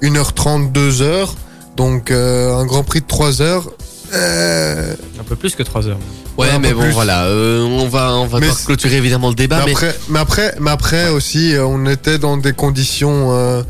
1h30, 0.02 0.72
2 0.72 1.02
heures. 1.02 1.34
Donc 1.76 2.10
euh, 2.10 2.54
un 2.56 2.64
Grand 2.66 2.82
Prix 2.84 3.00
de 3.00 3.06
3 3.06 3.42
heures. 3.42 3.70
euh, 4.12 4.94
Un 5.18 5.24
peu 5.24 5.36
plus 5.36 5.54
que 5.54 5.62
3 5.62 5.86
heures. 5.88 5.98
Ouais, 6.36 6.58
mais 6.58 6.72
bon, 6.72 6.82
plus. 6.82 6.90
voilà, 6.92 7.24
euh, 7.26 7.62
on 7.62 7.86
va, 7.88 8.14
on 8.14 8.26
va 8.26 8.36
Mais 8.38 8.46
devoir 8.46 8.58
c'est- 8.58 8.64
clôturer 8.66 8.96
évidemment 8.96 9.28
le 9.28 9.34
débat, 9.34 9.58
mais 9.58 9.66
mais, 9.66 9.70
après, 9.72 9.94
mais 10.08 10.18
après, 10.18 10.54
mais 10.60 10.70
après 10.70 11.08
aussi, 11.10 11.54
euh, 11.54 11.64
on 11.66 11.84
était 11.86 12.18
dans 12.18 12.36
des 12.38 12.52
conditions 12.54 13.28
euh, 13.32 13.62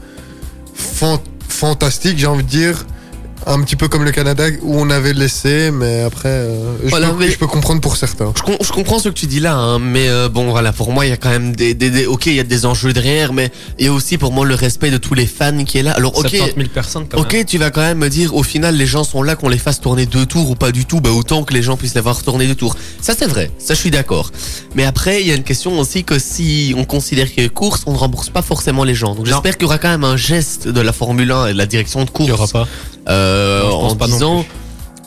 fan- 0.75 1.19
fantastiques, 1.49 2.19
j'ai 2.19 2.27
envie 2.27 2.45
de 2.45 2.49
dire. 2.49 2.87
Un 3.47 3.63
petit 3.63 3.75
peu 3.77 3.89
comme 3.89 4.05
le 4.05 4.11
Canada 4.13 4.45
où 4.63 4.79
on 4.79 4.91
avait 4.91 5.15
laissé, 5.15 5.71
mais 5.73 6.03
après, 6.03 6.29
euh, 6.29 6.75
je, 6.85 6.91
Voilà, 6.91 7.09
peux, 7.09 7.17
mais- 7.19 7.31
je 7.31 7.39
peux 7.39 7.47
comprendre 7.47 7.81
pour 7.81 7.97
certains. 7.97 8.33
Je, 8.37 8.43
com- 8.43 8.57
je 8.61 8.71
comprends 8.71 8.99
ce 8.99 9.09
que 9.09 9.15
tu 9.15 9.27
dis 9.27 9.41
là, 9.41 9.55
hein, 9.55 9.79
mais 9.79 10.09
euh, 10.09 10.29
bon 10.29 10.51
voilà, 10.51 10.73
pour 10.73 10.93
moi 10.93 11.07
il 11.07 11.09
y 11.09 11.13
a 11.13 11.17
quand 11.17 11.31
même 11.31 11.57
des, 11.57 11.73
des, 11.73 11.91
des- 11.91 12.07
ok, 12.07 12.27
il 12.27 12.35
y 12.35 12.41
a 12.41 12.45
des 12.45 12.67
enjeux 12.67 12.93
derrière, 12.93 13.33
mais 13.33 13.51
il 13.79 13.87
y 13.87 13.89
a 13.89 13.93
aussi 13.93 14.19
pour 14.19 14.33
moi 14.33 14.45
le 14.45 14.55
respect 14.55 14.91
de 14.91 14.99
tous 14.99 15.15
les 15.15 15.27
fans 15.27 15.65
qui 15.65 15.79
est 15.79 15.83
là. 15.83 15.93
Alors 15.93 16.17
ok, 16.19 16.29
70 16.29 16.55
000 16.55 16.69
personnes 16.69 17.07
quand 17.09 17.19
ok, 17.19 17.33
même. 17.33 17.45
tu 17.47 17.57
vas 17.57 17.71
quand 17.71 17.81
même 17.81 17.99
me 17.99 18.09
dire, 18.11 18.35
au 18.37 18.43
final 18.43 18.77
les 18.77 18.87
gens 18.87 19.05
sont 19.05 19.23
là 19.23 19.37
qu'on 19.37 19.49
les 19.49 19.59
fasse 19.59 19.81
tourner 19.81 20.05
deux 20.07 20.27
tours 20.27 20.51
ou 20.51 20.55
pas 20.55 20.71
du 20.71 20.85
tout, 20.85 21.01
bah 21.01 21.11
autant 21.11 21.43
que 21.45 21.55
les 21.55 21.63
gens 21.63 21.77
puissent 21.79 21.95
les 21.95 22.01
voir 22.03 22.23
tourner 22.23 22.47
deux 22.47 22.55
tours. 22.55 22.77
Ça 23.01 23.15
c'est 23.19 23.27
vrai, 23.27 23.51
ça 23.59 23.73
je 23.75 23.79
suis 23.81 23.91
d'accord. 23.91 24.31
Mais 24.75 24.85
après 24.85 25.23
il 25.23 25.27
y 25.27 25.33
a 25.33 25.35
une 25.35 25.45
question 25.45 25.79
aussi 25.81 26.05
que 26.05 26.19
si 26.19 26.75
on 26.77 26.85
considère 26.85 27.33
qu'il 27.33 27.43
y 27.43 27.47
a 27.47 27.49
course, 27.49 27.85
on 27.87 27.93
ne 27.93 27.99
rembourse 27.99 28.29
pas 28.29 28.43
forcément 28.43 28.85
les 28.85 28.95
gens. 28.95 29.15
Donc 29.15 29.25
j'espère 29.27 29.55
qu'il 29.57 29.63
y 29.63 29.67
aura 29.67 29.79
quand 29.79 29.89
même 29.89 30.05
un 30.05 30.17
geste 30.19 30.69
de 30.69 30.81
la 30.83 30.93
Formule 30.93 31.33
1 31.33 31.47
et 31.47 31.53
de 31.55 31.59
la 31.59 31.67
direction 31.67 32.05
de 32.05 32.11
course. 32.11 32.29
Il 32.29 32.33
y 32.33 32.33
aura 32.35 32.47
pas. 32.49 32.69
euh, 33.09 33.30
Non, 33.65 33.81
pense 33.81 33.93
en 33.93 33.97
pas 33.97 34.07
disant 34.07 34.45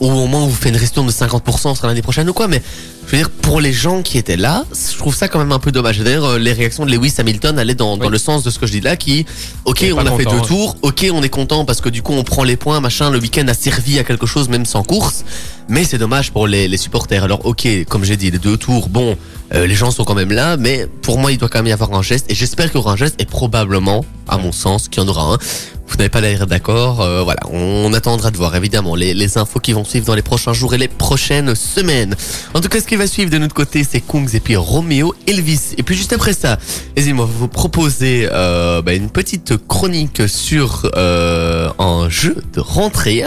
ou 0.00 0.06
au 0.06 0.26
moins 0.26 0.42
on 0.42 0.46
vous 0.46 0.54
fait 0.54 0.70
une 0.70 0.76
restriction 0.76 1.04
de 1.04 1.12
50% 1.12 1.76
sur 1.76 1.86
l'année 1.86 2.02
prochaine 2.02 2.28
ou 2.28 2.32
quoi 2.32 2.48
mais 2.48 2.62
je 3.06 3.12
veux 3.12 3.18
dire 3.18 3.30
pour 3.30 3.60
les 3.60 3.72
gens 3.72 4.02
qui 4.02 4.18
étaient 4.18 4.36
là 4.36 4.64
je 4.72 4.96
trouve 4.96 5.14
ça 5.14 5.28
quand 5.28 5.38
même 5.38 5.52
un 5.52 5.58
peu 5.58 5.72
dommage. 5.72 5.98
D'ailleurs 5.98 6.24
euh, 6.24 6.38
les 6.38 6.52
réactions 6.52 6.84
de 6.86 6.90
Lewis 6.90 7.14
Hamilton 7.18 7.58
allaient 7.58 7.74
dans, 7.74 7.96
le 7.96 8.18
sens 8.18 8.42
de 8.42 8.50
ce 8.50 8.58
que 8.58 8.66
je 8.66 8.72
dis 8.72 8.80
là 8.80 8.96
qui 8.96 9.26
ok 9.64 9.84
on 9.94 9.98
a 9.98 10.10
fait 10.16 10.24
deux 10.24 10.40
tours 10.40 10.76
ok 10.82 11.06
on 11.12 11.22
est 11.22 11.28
content 11.28 11.64
parce 11.64 11.80
que 11.80 11.88
du 11.88 12.02
coup 12.02 12.12
on 12.12 12.24
prend 12.24 12.44
les 12.44 12.56
points 12.56 12.80
machin 12.80 13.10
le 13.10 13.18
week-end 13.18 13.46
a 13.48 13.54
servi 13.54 13.98
à 13.98 14.04
quelque 14.04 14.26
chose 14.26 14.48
même 14.48 14.66
sans 14.66 14.82
course 14.82 15.24
mais 15.68 15.84
c'est 15.84 15.98
dommage 15.98 16.30
pour 16.32 16.46
les, 16.46 16.68
les 16.68 16.76
supporters. 16.76 17.24
Alors 17.24 17.44
ok 17.46 17.66
comme 17.88 18.04
j'ai 18.04 18.16
dit 18.16 18.30
les 18.30 18.38
deux 18.38 18.56
tours 18.56 18.88
bon 18.88 19.16
euh, 19.54 19.66
les 19.66 19.74
gens 19.74 19.90
sont 19.90 20.04
quand 20.04 20.14
même 20.14 20.32
là 20.32 20.56
mais 20.56 20.88
pour 21.02 21.18
moi 21.18 21.30
il 21.30 21.38
doit 21.38 21.48
quand 21.48 21.58
même 21.58 21.68
y 21.68 21.72
avoir 21.72 21.94
un 21.94 22.02
geste 22.02 22.30
et 22.30 22.34
j'espère 22.34 22.66
qu'il 22.66 22.80
y 22.80 22.82
aura 22.82 22.92
un 22.92 22.96
geste 22.96 23.20
et 23.20 23.26
probablement 23.26 24.04
à 24.28 24.38
mon 24.38 24.52
sens 24.52 24.88
qu'il 24.88 25.02
y 25.02 25.06
en 25.06 25.08
aura 25.08 25.34
un 25.34 25.38
vous 25.86 25.96
n'avez 25.96 26.08
pas 26.08 26.20
l'air 26.20 26.46
d'accord. 26.46 27.00
euh, 27.00 27.22
voilà, 27.22 27.40
on 27.50 27.92
attendra 27.92 28.30
de 28.30 28.36
voir 28.36 28.54
évidemment 28.56 28.94
les, 28.94 29.14
les 29.14 29.38
infos 29.38 29.60
qui 29.60 29.72
vont 29.72 29.84
suivre 29.84 30.06
dans 30.06 30.14
les 30.14 30.22
prochains 30.22 30.52
jours 30.52 30.74
et 30.74 30.78
les 30.78 30.88
prochaines 30.88 31.54
semaines. 31.54 32.16
En 32.54 32.60
tout 32.60 32.68
cas, 32.68 32.80
ce 32.80 32.86
qui 32.86 32.96
va 32.96 33.06
suivre 33.06 33.30
de 33.30 33.38
notre 33.38 33.54
côté, 33.54 33.84
c'est 33.88 34.00
Kungs 34.00 34.28
et 34.34 34.40
puis 34.40 34.56
Romeo 34.56 35.14
Elvis. 35.26 35.74
Et 35.78 35.82
puis 35.82 35.94
juste 35.96 36.12
après 36.12 36.32
ça, 36.32 36.58
les 36.96 37.12
va 37.12 37.24
vous 37.24 37.48
proposer 37.48 38.28
euh, 38.32 38.82
bah, 38.82 38.94
une 38.94 39.10
petite 39.10 39.56
chronique 39.68 40.22
sur 40.28 40.90
euh, 40.96 41.70
un 41.78 42.08
jeu 42.08 42.36
de 42.52 42.60
rentrée. 42.60 43.24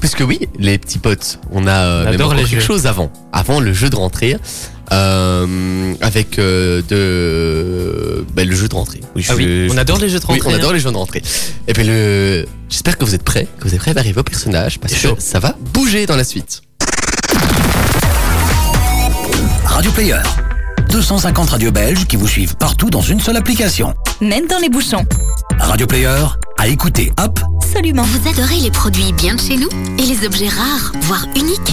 Puisque 0.00 0.20
oui, 0.20 0.48
les 0.58 0.78
petits 0.78 1.00
potes, 1.00 1.40
on 1.50 1.66
a 1.66 1.72
euh, 1.72 2.04
On 2.06 2.12
adore 2.12 2.34
les 2.34 2.42
quelque 2.44 2.54
jeux. 2.54 2.60
chose 2.60 2.86
avant, 2.86 3.10
avant 3.32 3.58
le 3.58 3.72
jeu 3.72 3.90
de 3.90 3.96
rentrée, 3.96 4.36
euh, 4.92 5.94
avec 6.00 6.38
euh, 6.38 6.82
de 6.88 8.24
bah, 8.34 8.44
le 8.44 8.54
jeu 8.54 8.68
de 8.68 8.74
rentrée. 8.74 9.00
Oui, 9.14 9.24
Ah 9.28 9.32
je- 9.32 9.36
oui, 9.36 9.68
je- 9.68 9.74
on 9.74 9.78
adore 9.78 9.98
les 9.98 10.08
jeux 10.08 10.18
de 10.18 10.24
oui, 10.28 10.34
rentrée. 10.34 10.50
on 10.52 10.54
adore 10.54 10.70
hein. 10.70 10.74
les 10.74 10.80
jeux 10.80 10.90
de 10.90 10.96
rentrée. 10.96 11.22
Et 11.66 11.72
puis 11.72 11.84
le, 11.84 12.46
j'espère 12.68 12.96
que 12.98 13.04
vous 13.04 13.14
êtes 13.14 13.22
prêts, 13.24 13.46
que 13.58 13.68
vous 13.68 13.74
êtes 13.74 13.80
prêts 13.80 13.96
à 13.96 13.98
arriver 14.00 14.20
au 14.20 14.24
personnage 14.24 14.78
parce 14.78 14.94
que 14.94 15.08
ça 15.18 15.38
va 15.38 15.54
bouger 15.72 16.06
dans 16.06 16.16
la 16.16 16.24
suite. 16.24 16.62
Radio 19.64 19.90
Player. 19.92 20.20
250 20.90 21.50
radios 21.50 21.70
belges 21.70 22.06
qui 22.06 22.16
vous 22.16 22.26
suivent 22.26 22.56
partout 22.56 22.88
dans 22.90 23.02
une 23.02 23.20
seule 23.20 23.36
application. 23.36 23.94
Même 24.20 24.46
dans 24.46 24.58
les 24.58 24.68
bouchons. 24.70 25.04
Radio 25.58 25.86
Player, 25.86 26.24
à 26.56 26.66
écouter, 26.68 27.12
hop, 27.22 27.38
Absolument. 27.62 28.02
Vous 28.04 28.28
adorez 28.28 28.56
les 28.60 28.70
produits 28.70 29.12
bien 29.12 29.34
de 29.34 29.40
chez 29.40 29.56
nous 29.56 29.68
et 29.98 30.02
les 30.02 30.26
objets 30.26 30.48
rares, 30.48 30.92
voire 31.02 31.26
uniques 31.36 31.72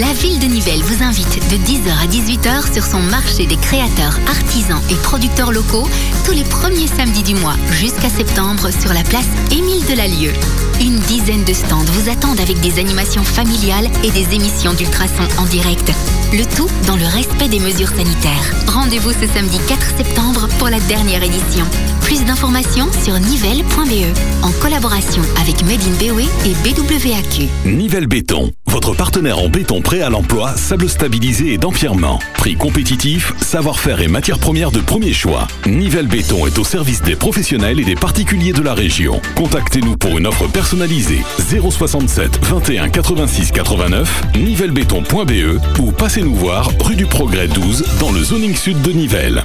La 0.00 0.10
ville 0.14 0.38
de 0.38 0.46
Nivelles 0.46 0.82
vous 0.82 1.04
invite 1.04 1.34
de 1.50 1.56
10h 1.56 1.90
à 2.02 2.06
18h 2.06 2.72
sur 2.72 2.82
son 2.82 3.00
marché 3.00 3.44
des 3.44 3.56
créateurs, 3.56 4.18
artisans 4.26 4.80
et 4.90 4.94
producteurs 4.94 5.52
locaux 5.52 5.86
tous 6.24 6.32
les 6.32 6.44
premiers 6.44 6.86
samedis 6.86 7.22
du 7.22 7.34
mois 7.34 7.56
jusqu'à 7.72 8.08
septembre 8.08 8.70
sur 8.70 8.94
la 8.94 9.02
place 9.02 9.26
Émile 9.50 9.84
Delalieu. 9.84 10.32
Une 10.80 10.98
dizaine 10.98 11.44
de 11.44 11.52
stands 11.52 11.84
vous 11.84 12.10
attendent 12.10 12.40
avec 12.40 12.58
des 12.60 12.78
animations 12.80 13.22
familiales 13.22 13.90
et 14.02 14.10
des 14.10 14.34
émissions 14.34 14.72
d'ultrasons 14.72 15.28
en 15.36 15.44
direct. 15.44 15.92
Le 16.32 16.44
tout 16.56 16.68
dans 16.86 16.96
le 16.96 17.04
respect 17.04 17.48
des 17.48 17.60
mesures 17.60 17.90
sanitaires. 17.90 18.54
Rendez-vous 18.68 19.12
ce 19.12 19.26
samedi 19.26 19.58
4 19.68 19.96
septembre 19.98 20.48
pour 20.58 20.70
la 20.70 20.80
dernière 20.80 21.22
édition. 21.22 21.66
Plus 22.00 22.24
d'informations 22.24 22.88
sur 23.04 23.18
nivelles.be 23.20 24.16
en 24.42 24.50
collaboration 24.52 25.22
avec 25.40 25.62
Made 25.64 25.82
in 25.82 25.98
BOE 26.00 26.22
et 26.46 26.54
BWAQ. 26.64 27.48
Nivelle 27.66 28.06
Béton, 28.06 28.50
votre 28.66 28.94
partenaire 28.94 29.38
en 29.38 29.48
béton 29.50 29.81
prêt 29.82 30.00
à 30.00 30.10
l'emploi, 30.10 30.56
sable 30.56 30.88
stabilisé 30.88 31.52
et 31.52 31.58
d'empierrement. 31.58 32.18
Prix 32.34 32.56
compétitif, 32.56 33.32
savoir-faire 33.40 34.00
et 34.00 34.08
matières 34.08 34.38
premières 34.38 34.70
de 34.70 34.80
premier 34.80 35.12
choix. 35.12 35.46
Nivelle 35.66 36.06
Béton 36.06 36.46
est 36.46 36.58
au 36.58 36.64
service 36.64 37.02
des 37.02 37.16
professionnels 37.16 37.80
et 37.80 37.84
des 37.84 37.94
particuliers 37.94 38.52
de 38.52 38.62
la 38.62 38.74
région. 38.74 39.20
Contactez-nous 39.36 39.96
pour 39.96 40.16
une 40.18 40.26
offre 40.26 40.46
personnalisée 40.48 41.22
067 41.38 42.44
21 42.44 42.88
86 42.88 43.52
89 43.52 44.22
nivellebéton.be 44.36 45.80
ou 45.80 45.92
passez 45.92 46.22
nous 46.22 46.34
voir 46.34 46.70
rue 46.80 46.96
du 46.96 47.06
Progrès 47.06 47.48
12 47.48 47.84
dans 48.00 48.12
le 48.12 48.22
zoning 48.22 48.54
sud 48.54 48.80
de 48.82 48.92
Nivelles. 48.92 49.44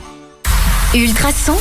Ultrason. 0.94 1.58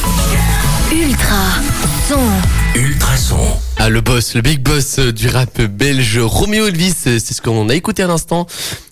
Ultra. 0.92 1.60
Son. 2.08 2.65
Ultrason. 2.76 3.38
Ah, 3.78 3.88
le 3.88 4.02
boss, 4.02 4.34
le 4.34 4.42
big 4.42 4.60
boss 4.60 4.98
du 4.98 5.28
rap 5.28 5.62
belge, 5.62 6.18
Romeo 6.18 6.66
Elvis, 6.66 6.92
c'est 6.92 7.18
ce 7.18 7.40
qu'on 7.40 7.70
a 7.70 7.74
écouté 7.74 8.02
à 8.02 8.06
l'instant. 8.06 8.46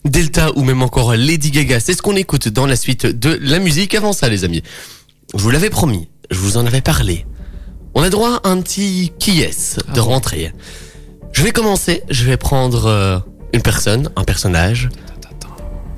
Delta 0.06 0.50
ou 0.56 0.64
même 0.64 0.80
encore 0.80 1.14
Lady 1.14 1.50
Gaga, 1.50 1.80
c'est 1.80 1.92
ce 1.92 2.00
qu'on 2.00 2.16
écoute 2.16 2.48
dans 2.48 2.66
la 2.66 2.76
suite 2.76 3.04
de 3.04 3.38
la 3.42 3.58
musique. 3.58 3.94
Avant 3.94 4.14
ça, 4.14 4.30
les 4.30 4.44
amis, 4.44 4.62
je 5.34 5.42
vous 5.42 5.50
l'avais 5.50 5.68
promis, 5.68 6.08
je 6.30 6.38
vous 6.38 6.56
en 6.56 6.64
avais 6.64 6.80
parlé. 6.80 7.26
On 7.94 8.02
a 8.02 8.08
droit 8.08 8.40
à 8.42 8.48
un 8.48 8.62
petit 8.62 9.12
qui 9.18 9.42
est 9.42 9.78
de 9.94 10.00
rentrée. 10.00 10.52
Je 11.32 11.42
vais 11.42 11.50
commencer, 11.50 12.02
je 12.08 12.24
vais 12.24 12.38
prendre 12.38 12.86
euh, 12.86 13.18
une 13.52 13.62
personne, 13.62 14.08
un 14.16 14.24
personnage. 14.24 14.88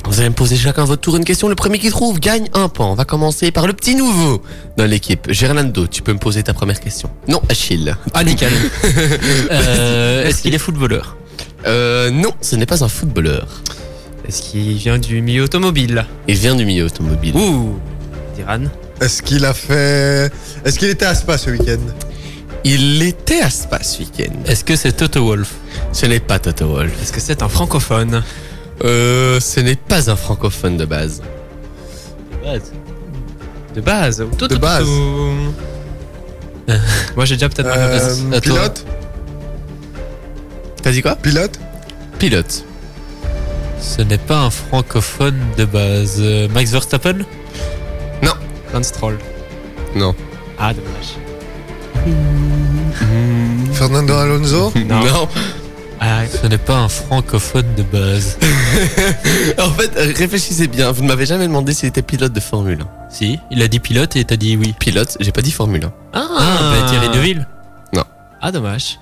Vous 0.09 0.21
allez 0.21 0.29
me 0.29 0.35
poser 0.35 0.57
chacun 0.57 0.85
votre 0.85 1.01
tour 1.03 1.17
une 1.17 1.25
question. 1.25 1.49
Le 1.49 1.55
premier 1.55 1.79
qui 1.79 1.91
trouve 1.91 2.21
gagne 2.21 2.49
un 2.55 2.69
point. 2.69 2.87
On 2.87 2.95
va 2.95 3.05
commencer 3.05 3.51
par 3.51 3.67
le 3.67 3.73
petit 3.73 3.95
nouveau 3.95 4.41
dans 4.77 4.85
l'équipe. 4.87 5.31
Gerlando, 5.31 5.87
tu 5.89 6.03
peux 6.03 6.13
me 6.13 6.19
poser 6.19 6.43
ta 6.43 6.55
première 6.55 6.81
question. 6.81 7.11
Non, 7.29 7.43
Achille. 7.49 7.97
Ah, 8.15 8.25
nickel. 8.25 8.53
Euh, 9.51 10.25
Est-ce 10.27 10.43
qu'il 10.43 10.55
est 10.55 10.59
footballeur? 10.59 11.17
Euh, 11.67 12.11
non, 12.11 12.31
ce 12.41 12.57
n'est 12.57 12.67
pas 12.67 12.83
un 12.85 12.89
footballeur. 12.89 13.47
Est-ce 14.27 14.43
qu'il 14.43 14.75
vient 14.75 14.99
du 14.99 15.21
milieu 15.23 15.45
automobile? 15.45 16.05
Il 16.29 16.37
vient 16.37 16.55
du 16.55 16.65
milieu 16.65 16.87
automobile. 16.87 17.37
Ouh. 17.37 17.79
Diran? 18.37 18.63
Est-ce 19.01 19.23
qu'il 19.23 19.45
a 19.45 19.55
fait. 19.55 20.33
Est-ce 20.65 20.79
qu'il 20.79 20.89
était 20.89 21.05
à 21.05 21.15
Spa 21.15 21.37
ce 21.39 21.51
week-end? 21.51 21.79
Il 22.65 23.03
était 23.03 23.41
à 23.41 23.51
Spa 23.51 23.83
ce 23.83 23.99
week-end. 24.01 24.33
Est-ce 24.47 24.65
que 24.65 24.75
c'est 24.77 24.93
Toto 24.93 25.25
Wolf 25.27 25.53
Ce 25.93 26.07
n'est 26.07 26.21
pas 26.21 26.39
Toto 26.39 26.67
Wolff. 26.69 26.93
Est-ce 27.03 27.13
que 27.13 27.21
c'est 27.21 27.43
un 27.43 27.49
francophone? 27.49 28.23
Euh, 28.85 29.41
ce 29.41 29.61
n'est 29.61 29.77
pas 29.77 30.11
un 30.11 30.17
francophone 30.17 30.77
de 30.77 30.85
base. 30.85 31.23
De 33.75 33.81
base 33.81 34.19
De 34.49 34.57
base. 34.57 34.87
Moi 37.17 37.25
j'ai 37.25 37.37
déjà 37.37 37.49
peut-être 37.49 37.69
Euh, 37.75 38.17
toi. 38.31 38.41
Pilote 38.41 38.85
T'as 40.83 40.93
dit 40.93 41.03
quoi? 41.03 41.17
Pilote? 41.17 41.59
Pilote. 42.19 42.65
Ce 43.81 44.03
n'est 44.03 44.19
pas 44.19 44.39
un 44.41 44.51
francophone 44.51 45.39
de 45.57 45.65
base. 45.65 46.17
Euh, 46.21 46.49
Max 46.49 46.71
Verstappen? 46.71 47.19
Lance 48.73 48.87
Stroll. 48.89 49.19
Non. 49.95 50.15
Ah, 50.59 50.73
dommage. 50.75 51.17
Fernando 53.73 54.15
Alonso? 54.15 54.73
Non. 54.77 55.29
Ah, 56.01 56.23
Ce 56.27 56.47
n'est 56.47 56.59
pas 56.59 56.77
un 56.77 56.89
francophone 56.89 57.67
de 57.77 57.83
base. 57.83 58.39
En 59.59 59.71
fait, 59.71 59.91
réfléchissez 60.19 60.67
bien. 60.69 60.93
Vous 60.93 61.03
ne 61.03 61.09
m'avez 61.09 61.25
jamais 61.27 61.47
demandé 61.47 61.73
s'il 61.73 61.89
était 61.89 62.03
pilote 62.03 62.33
de 62.33 62.41
Formule 62.41 62.81
1. 62.83 62.87
si, 63.11 63.39
il 63.51 63.63
a 63.63 63.69
dit 63.69 63.81
pilote 63.81 64.15
et 64.17 64.25
t'as 64.25 64.37
dit 64.37 64.57
oui. 64.57 64.75
Pilote, 64.79 65.17
j'ai 65.21 65.33
pas 65.33 65.43
dit 65.43 65.53
Formule 65.53 65.85
1. 65.85 65.93
Ah, 66.13 66.27
Ah, 66.39 66.73
bah 66.81 66.89
Thierry 66.91 67.09
Neuville. 67.11 67.47
Ah, 68.43 68.53
dommage. 68.53 68.99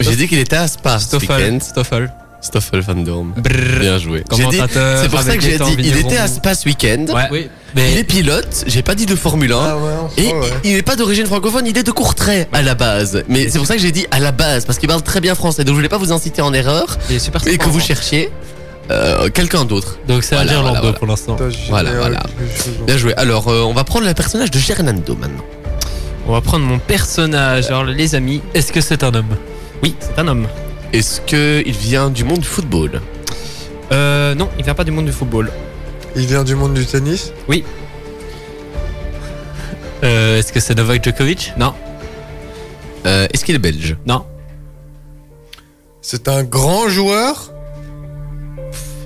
J'ai 0.00 0.16
dit 0.16 0.26
qu'il 0.26 0.38
était 0.38 0.56
à 0.56 0.66
Spa 0.66 0.98
Stoffel. 0.98 1.62
Stoffel. 1.62 2.12
Stoffel 2.42 2.80
Van 2.80 2.94
Dorm. 2.96 3.32
Bien 3.80 3.98
joué. 3.98 4.24
C'est 4.30 5.08
pour 5.08 5.20
ça 5.22 5.36
que 5.36 5.42
j'ai 5.42 5.58
dit, 5.58 5.76
il 5.78 5.96
était 5.96 6.16
à 6.18 6.26
Spa 6.26 6.54
ce 6.54 6.66
week-end. 6.68 7.06
Ouais. 7.14 7.28
Oui. 7.30 7.48
Mais 7.74 7.92
Il 7.92 7.98
est 7.98 8.04
pilote, 8.04 8.64
j'ai 8.66 8.82
pas 8.82 8.94
dit 8.94 9.06
de 9.06 9.14
Formule 9.16 9.52
1. 9.52 9.56
Ah 9.58 9.76
ouais, 9.78 9.90
Et 10.24 10.34
ouais. 10.34 10.40
il 10.64 10.72
n'est 10.74 10.82
pas 10.82 10.96
d'origine 10.96 11.24
francophone, 11.26 11.66
il 11.66 11.78
est 11.78 11.82
de 11.84 11.90
Courtrai 11.92 12.48
à 12.52 12.60
la 12.60 12.74
base. 12.74 13.22
Mais 13.28 13.48
c'est 13.48 13.58
pour 13.58 13.66
ça 13.66 13.74
que 13.76 13.80
j'ai 13.80 13.92
dit 13.92 14.06
à 14.10 14.18
la 14.18 14.32
base, 14.32 14.64
parce 14.66 14.78
qu'il 14.78 14.88
parle 14.88 15.02
très 15.02 15.20
bien 15.20 15.34
français. 15.34 15.64
Donc 15.64 15.74
je 15.74 15.78
voulais 15.78 15.88
pas 15.88 15.96
vous 15.98 16.12
inciter 16.12 16.42
en 16.42 16.52
erreur 16.52 16.98
Il 17.08 17.16
est 17.16 17.18
super 17.20 17.46
et 17.46 17.56
que 17.56 17.68
vous 17.68 17.80
cherchiez 17.80 18.28
euh, 18.90 19.30
quelqu'un 19.30 19.64
d'autre. 19.64 19.98
donc 20.08 20.22
c'est 20.24 20.34
Voilà, 20.34 20.50
un 20.50 20.54
Gerlando 20.54 20.68
voilà, 20.70 20.80
voilà. 20.80 20.98
pour 20.98 21.06
l'instant. 21.06 21.36
Voilà, 21.70 21.92
voilà. 21.92 22.22
Bien 22.86 22.96
joué. 22.98 23.14
Alors 23.16 23.48
euh, 23.48 23.62
on 23.62 23.72
va 23.72 23.84
prendre 23.84 24.04
le 24.06 24.12
personnage 24.14 24.50
de 24.50 24.58
Gernando 24.58 25.14
maintenant. 25.18 25.44
On 26.26 26.32
va 26.32 26.40
prendre 26.40 26.64
mon 26.66 26.78
personnage, 26.78 27.66
alors 27.68 27.84
les 27.84 28.14
amis. 28.16 28.42
Est-ce 28.52 28.72
que 28.72 28.80
c'est 28.80 29.02
un 29.04 29.14
homme? 29.14 29.34
Oui, 29.82 29.94
c'est 30.00 30.18
un 30.18 30.26
homme. 30.28 30.46
Est-ce 30.92 31.20
qu'il 31.22 31.72
vient 31.72 32.10
du 32.10 32.24
monde 32.24 32.40
du 32.40 32.46
football? 32.46 33.00
Euh, 33.92 34.34
non, 34.34 34.48
il 34.58 34.64
vient 34.64 34.74
pas 34.74 34.84
du 34.84 34.90
monde 34.90 35.06
du 35.06 35.12
football. 35.12 35.50
Il 36.16 36.26
vient 36.26 36.44
du 36.44 36.54
monde 36.54 36.74
du 36.74 36.84
tennis? 36.84 37.32
Euh, 40.04 40.38
Est-ce 40.38 40.52
que 40.52 40.60
c'est 40.60 40.74
Novak 40.74 41.02
Djokovic? 41.04 41.52
Non, 41.56 41.74
Euh, 43.06 43.26
Est-ce 43.32 43.44
qu'il 43.44 43.54
est 43.54 43.58
belge? 43.58 43.96
Non, 44.06 44.24
C'est 46.00 46.28
un 46.28 46.42
grand 46.44 46.88
joueur? 46.88 47.52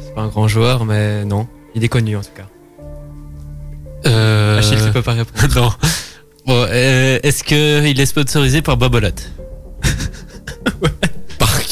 C'est 0.02 0.14
pas 0.14 0.22
un 0.22 0.28
grand 0.28 0.48
joueur, 0.48 0.84
mais 0.84 1.24
non. 1.24 1.46
Il 1.74 1.84
est 1.84 1.88
connu 1.88 2.16
en 2.16 2.22
tout 2.22 2.30
cas. 2.34 2.46
euh... 4.06 4.58
Achille, 4.58 4.78
tu 4.84 4.90
peux 4.92 5.02
pas 5.02 5.12
répondre. 5.20 5.54
non. 5.54 5.70
Bon, 6.46 6.66
euh, 6.70 7.18
est-ce 7.22 7.44
qu'il 7.44 8.00
est 8.00 8.06
sponsorisé 8.06 8.62
par 8.62 8.76
Babolat? 8.76 9.10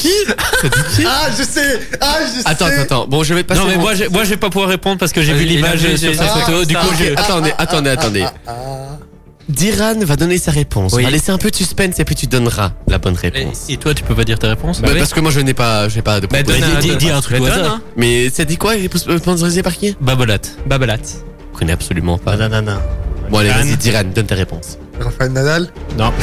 Qui 0.05 1.05
Ah, 1.07 1.27
je 1.37 1.43
sais 1.43 1.79
Ah, 2.01 2.17
je 2.35 2.41
Attends, 2.45 2.67
sais 2.67 2.73
attends, 2.73 2.81
attends. 2.81 3.07
Bon, 3.07 3.23
je 3.23 3.33
vais 3.33 3.43
passer. 3.43 3.59
Non 3.61 3.67
mais 3.67 3.75
mon- 3.75 3.81
moi 3.81 3.95
je, 3.95 4.05
moi 4.05 4.23
je 4.23 4.29
vais 4.31 4.37
pas 4.37 4.49
pouvoir 4.49 4.69
répondre 4.69 4.97
parce 4.97 5.11
que 5.11 5.21
j'ai 5.21 5.33
vu 5.33 5.39
Vas-y, 5.45 5.45
il 5.45 5.51
a 5.51 5.55
l'image 5.73 5.79
vu, 5.85 5.97
sur 5.97 6.15
sa 6.15 6.25
ah, 6.25 6.39
photo. 6.39 6.65
Du 6.65 6.73
ça. 6.73 6.79
coup, 6.81 6.87
je... 6.99 7.13
attendez, 7.13 7.53
attendez, 7.57 7.89
attendez. 7.89 8.25
Ah, 8.47 8.53
Diran 9.47 9.93
va 10.01 10.15
donner 10.15 10.37
sa 10.39 10.51
réponse. 10.51 10.93
Oui. 10.93 11.03
On 11.03 11.05
va 11.05 11.11
laisser 11.11 11.31
un 11.31 11.37
peu 11.37 11.51
de 11.51 11.55
suspense 11.55 11.99
et 11.99 12.05
puis 12.05 12.15
tu 12.15 12.25
donneras 12.25 12.71
la 12.87 12.97
bonne 12.97 13.13
réponse. 13.15 13.69
Et, 13.69 13.73
et 13.73 13.77
toi, 13.77 13.93
tu 13.93 14.03
peux 14.03 14.15
pas 14.15 14.23
dire 14.23 14.39
ta 14.39 14.47
réponse? 14.49 14.81
Bah, 14.81 14.89
oui. 14.91 14.97
Parce 14.97 15.13
que 15.13 15.19
moi 15.19 15.29
je 15.31 15.39
n'ai 15.39 15.53
pas, 15.53 15.87
je 15.87 15.97
n'ai 15.97 16.01
pas 16.01 16.19
de 16.19 16.25
Bah, 16.27 16.41
donne 16.41 16.55
dis- 16.81 16.91
un- 16.91 16.95
dis 16.95 17.09
un 17.11 17.21
truc 17.21 17.39
bah, 17.39 17.45
au 17.45 17.49
donne, 17.49 17.65
hein. 17.65 17.81
Mais 17.95 18.29
ça 18.31 18.43
dit 18.43 18.57
quoi 18.57 18.75
Il 18.75 18.85
est 18.85 18.97
sponsorisé 19.19 19.61
par 19.61 19.73
qui 19.75 19.95
Babolat. 20.01 20.39
Babolat. 20.65 20.97
Je 21.53 21.59
connais 21.59 21.73
absolument 21.73 22.17
pas. 22.17 22.35
non, 22.37 22.49
non. 22.61 22.77
Bon 23.29 23.37
allez, 23.39 23.49
vas-y, 23.49 23.77
Diran, 23.77 24.03
donne 24.13 24.25
ta 24.25 24.35
réponse. 24.35 24.77
Raphaël 24.99 25.31
Nadal 25.31 25.67
Non. 25.97 26.11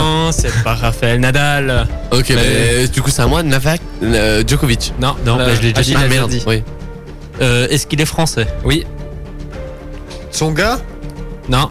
Non, 0.00 0.30
c'est 0.32 0.52
pas 0.62 0.74
Raphaël 0.74 1.20
Nadal. 1.20 1.86
Ok, 2.12 2.26
mais 2.30 2.86
du 2.88 3.02
coup 3.02 3.10
c'est 3.10 3.22
à 3.22 3.26
moi, 3.26 3.42
Navak, 3.42 3.80
euh, 4.02 4.42
Djokovic. 4.46 4.92
Non, 5.00 5.16
Non, 5.24 5.38
je 5.56 5.60
l'ai 5.62 5.72
déjà 5.72 5.80
Achille 5.80 5.94
dit. 5.94 6.00
Ah 6.00 6.08
déjà 6.08 6.14
merde, 6.20 6.30
dit. 6.30 6.42
oui. 6.46 6.62
Euh, 7.42 7.66
Est-ce 7.68 7.86
qu'il 7.86 8.00
est 8.00 8.06
français? 8.06 8.46
Oui. 8.64 8.86
Son 10.30 10.52
gars? 10.52 10.78
Non. 11.48 11.68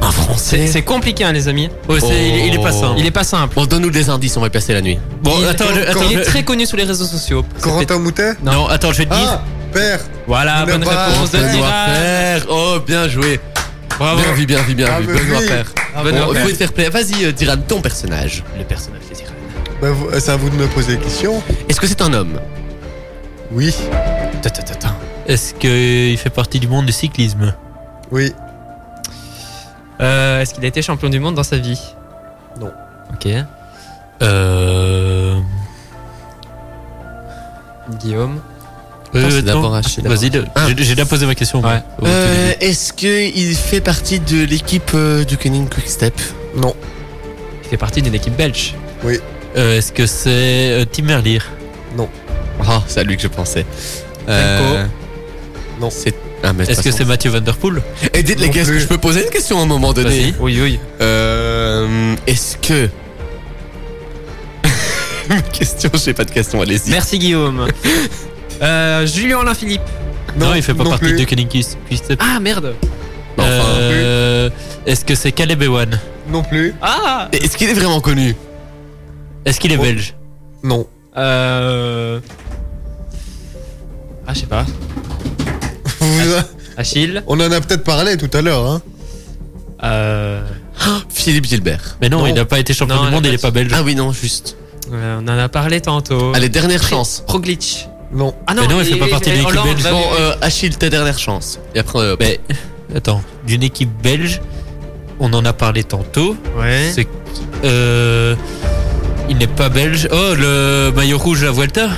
Un 0.00 0.10
français. 0.10 0.66
C'est 0.68 0.82
compliqué, 0.82 1.24
hein, 1.24 1.32
les 1.32 1.48
amis. 1.48 1.68
Oh, 1.88 1.94
il, 1.96 2.04
est- 2.12 2.46
il 2.48 2.54
est 2.54 2.62
pas 2.62 2.70
simple. 2.72 2.94
Il 2.98 3.06
est 3.06 3.10
pas 3.10 3.24
simple. 3.24 3.54
Bon, 3.54 3.66
donne-nous 3.66 3.90
des 3.90 4.08
indices, 4.10 4.36
on 4.36 4.40
va 4.40 4.46
y 4.48 4.50
passer 4.50 4.72
la 4.72 4.82
nuit. 4.82 4.98
Bon, 5.22 5.32
il, 5.40 5.46
attends, 5.48 5.64
je- 5.74 5.80
attends, 5.80 6.00
il 6.10 6.18
est 6.18 6.22
très 6.22 6.42
connu 6.44 6.64
sur 6.66 6.76
les 6.76 6.84
réseaux 6.84 7.06
sociaux. 7.06 7.44
Corentin 7.60 7.98
Moutet? 7.98 8.34
Non, 8.44 8.66
attends, 8.68 8.92
je 8.92 8.98
vais 8.98 9.06
te 9.06 9.14
dire. 9.14 9.28
Ah, 9.32 9.42
père 9.72 10.00
Voilà, 10.26 10.64
bonne 10.66 10.84
réponse 10.84 11.30
de. 11.32 11.38
Père. 11.38 12.46
Oh, 12.50 12.76
bien 12.86 13.08
joué. 13.08 13.40
Bravo. 13.98 14.20
Bien 14.22 14.32
vu, 14.34 14.46
bien 14.46 14.62
vu, 14.62 14.74
bien 14.74 14.88
Ah, 14.90 15.00
vu. 15.00 15.06
Benoît 15.06 15.38
oui. 15.40 15.46
Père. 15.48 15.66
Benoît 16.04 16.26
Bon, 16.26 16.32
Père. 16.32 16.42
faut 16.44 16.50
te 16.50 16.54
faire 16.56 16.72
plaisir. 16.72 16.92
Vas-y, 16.92 17.24
euh, 17.24 17.32
Diran, 17.32 17.56
ton 17.66 17.80
personnage. 17.80 18.44
Le 18.58 18.64
personnage 18.64 19.00
de 19.10 19.14
Diran. 19.14 19.32
Bah, 19.80 19.90
vous- 19.90 20.08
C'est 20.18 20.30
à 20.30 20.36
vous 20.36 20.50
de 20.50 20.56
me 20.56 20.66
poser 20.68 20.96
des 20.96 21.02
questions. 21.02 21.42
Est-ce 21.68 21.80
que 21.80 21.86
c'est 21.86 22.02
un 22.02 22.12
homme? 22.12 22.38
Oui. 23.52 23.74
Est-ce 25.26 25.54
qu'il 25.54 26.16
fait 26.18 26.30
partie 26.30 26.60
du 26.60 26.68
monde 26.68 26.86
du 26.86 26.92
cyclisme? 26.92 27.54
Oui. 28.10 28.32
Euh, 30.00 30.40
Est-ce 30.42 30.54
qu'il 30.54 30.64
a 30.64 30.68
été 30.68 30.82
champion 30.82 31.08
du 31.08 31.18
monde 31.20 31.34
dans 31.34 31.42
sa 31.42 31.56
vie? 31.58 31.80
Non. 32.60 32.70
Ok. 33.12 33.28
Euh. 34.22 35.38
Guillaume? 38.00 38.40
Non, 39.22 39.40
d'abord. 39.42 39.70
Vas-y, 40.04 40.30
Ah. 40.54 40.66
j'ai 40.68 40.74
déjà 40.74 41.04
posé 41.04 41.26
ma 41.26 41.34
question. 41.34 41.60
Ouais. 41.62 41.82
Euh. 42.04 42.52
Est-ce 42.60 42.92
qu'il 42.92 43.54
fait 43.54 43.80
partie 43.80 44.20
de 44.20 44.44
l'équipe 44.44 44.90
euh, 44.94 45.24
du 45.24 45.36
Canning 45.36 45.68
Quickstep 45.68 46.14
Non. 46.56 46.74
Il 47.64 47.68
fait 47.70 47.76
partie 47.76 48.02
d'une 48.02 48.14
équipe 48.14 48.36
belge? 48.36 48.74
Euh, 49.56 49.78
Est-ce 49.78 49.92
que 49.92 50.06
c'est 50.06 50.28
euh, 50.28 50.84
Tim 50.90 51.02
Merlier? 51.04 51.40
Ah, 52.66 52.82
c'est 52.86 53.00
à 53.00 53.02
lui 53.04 53.16
que 53.16 53.22
je 53.22 53.28
pensais. 53.28 53.64
Euh, 54.28 54.84
Non. 55.80 55.90
C'est. 55.90 56.14
Ah, 56.42 56.52
Est-ce 56.66 56.82
que 56.82 56.90
c'est 56.90 57.04
Mathieu 57.04 57.30
Van 57.30 57.40
Der 57.40 57.56
Poel? 57.56 57.82
Et 58.14 58.22
dites 58.22 58.38
les 58.40 58.46
Non 58.46 58.52
gars, 58.52 58.60
est-ce 58.62 58.70
que 58.70 58.78
je 58.78 58.86
peux 58.86 58.98
poser 58.98 59.24
une 59.24 59.30
question 59.30 59.58
à 59.58 59.62
un 59.62 59.66
moment 59.66 59.92
donné? 59.92 60.34
Oui, 60.40 60.58
oui. 60.60 60.78
Euh, 61.00 62.14
Est-ce 62.26 62.56
que. 62.58 62.88
question, 65.52 65.90
j'ai 65.94 66.14
pas 66.14 66.24
de 66.24 66.30
question, 66.30 66.60
allez-y. 66.62 66.90
Merci 66.90 67.18
Guillaume. 67.18 67.66
euh, 68.62 69.06
Julien 69.06 69.40
Alain 69.40 69.54
Philippe. 69.54 69.82
Non, 70.38 70.54
il 70.54 70.62
fait 70.62 70.74
pas 70.74 70.84
non 70.84 70.90
partie 70.90 71.06
plus. 71.06 71.24
de 71.24 71.24
Quickstep. 71.42 72.20
Ah 72.22 72.38
merde. 72.40 72.74
Enfin, 73.38 73.48
Euh, 73.48 74.50
Est-ce 74.86 75.04
que 75.04 75.14
c'est 75.14 75.32
Caleb 75.32 75.62
Ewan 75.62 75.98
Non 76.30 76.42
plus. 76.42 76.74
Ah. 76.82 77.28
Est-ce 77.32 77.56
qu'il 77.56 77.68
est 77.70 77.74
vraiment 77.74 78.00
connu? 78.00 78.34
Est-ce 79.44 79.60
qu'il 79.60 79.72
est 79.72 79.76
Oh. 79.78 79.82
belge? 79.82 80.14
Non. 80.62 80.86
Euh. 81.16 82.20
Ah, 84.26 84.32
je 84.34 84.40
sais 84.40 84.46
pas. 84.46 84.66
Achille. 86.76 87.22
On 87.26 87.38
en 87.40 87.50
a 87.52 87.60
peut-être 87.60 87.84
parlé 87.84 88.16
tout 88.16 88.30
à 88.36 88.42
l'heure. 88.42 88.66
Hein. 88.66 88.82
Euh. 89.84 90.42
Philippe 91.08 91.46
Gilbert. 91.46 91.96
Mais 92.00 92.08
non, 92.08 92.18
Non. 92.20 92.26
il 92.26 92.34
n'a 92.34 92.44
pas 92.44 92.58
été 92.58 92.74
champion 92.74 92.96
Non, 92.96 93.02
du 93.02 93.06
il 93.06 93.08
a 93.08 93.12
monde, 93.12 93.22
pas 93.22 93.28
il 93.28 93.32
est 93.32 93.34
été- 93.36 93.42
pas 93.42 93.50
belge. 93.50 93.72
Ah 93.74 93.82
oui, 93.82 93.94
non, 93.94 94.12
juste. 94.12 94.56
euh, 94.92 95.18
on 95.20 95.24
en 95.28 95.38
a 95.38 95.48
parlé 95.48 95.80
tantôt. 95.80 96.32
Allez, 96.34 96.48
dernière 96.48 96.82
chance. 96.82 97.22
Roglic. 97.26 97.88
Non. 98.12 98.34
Ah 98.46 98.54
Mais 98.54 98.66
non, 98.68 98.80
il 98.80 98.86
fait 98.86 98.96
pas 98.96 99.08
partie 99.08 99.30
de 99.30 99.36
l'équipe 99.36 99.54
belge. 99.62 99.82
Bon, 99.82 99.90
oui, 99.90 100.04
oui. 100.12 100.16
euh, 100.20 100.34
Achille, 100.40 100.76
ta 100.76 100.88
dernière 100.88 101.18
chance. 101.18 101.58
Et 101.74 101.80
après, 101.80 101.98
euh, 102.00 102.16
Mais 102.20 102.40
attends, 102.94 103.22
d'une 103.46 103.62
équipe 103.62 103.90
belge, 104.02 104.40
on 105.18 105.32
en 105.32 105.44
a 105.44 105.52
parlé 105.52 105.82
tantôt. 105.84 106.36
Ouais. 106.56 106.90
C'est 106.94 107.06
euh, 107.64 108.34
il 109.28 109.38
n'est 109.38 109.46
pas 109.48 109.68
belge. 109.68 110.08
Oh, 110.12 110.34
le 110.38 110.92
maillot 110.94 111.18
rouge 111.18 111.42
à 111.44 111.50
Vuelta. 111.50 111.88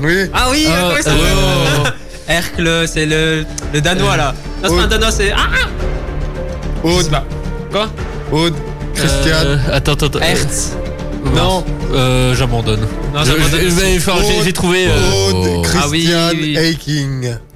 Oui. 0.00 0.30
Ah 0.32 0.48
oui, 0.50 0.66
Ah, 0.68 0.90
euh, 0.90 1.02
s'appelle 1.02 1.92
Hercle, 2.28 2.84
c'est 2.86 3.06
le, 3.06 3.44
le 3.72 3.80
danois 3.80 4.16
là. 4.16 4.34
Non, 4.62 4.68
c'est 4.68 4.76
pas 4.76 4.82
un 4.82 4.86
danois, 4.86 5.10
c'est. 5.10 5.32
Ah 5.32 5.48
sais 5.54 6.88
Aude. 6.88 7.10
Quoi? 7.70 7.88
Aude. 8.30 8.54
Christian. 8.94 9.32
Euh, 9.44 9.56
attends, 9.72 9.92
attends. 9.92 10.06
attends. 10.06 10.20
Hertz. 10.20 10.76
Non. 11.34 11.64
Euh, 11.92 12.34
j'abandonne. 12.34 12.80
Non, 13.14 13.24
Je- 13.24 13.32
j'abandonne 13.32 13.60
je- 13.60 13.66
aussi. 13.66 13.76
mais, 13.82 13.96
enfin, 13.96 14.14
j'ai- 14.26 14.42
J'ai 14.44 14.52
trouvé. 14.52 14.86
euh, 14.88 15.30
Aude. 15.30 15.66
Ah 15.76 15.88
oui, 15.88 16.04
Christian 16.04 16.30
oui. 16.34 16.56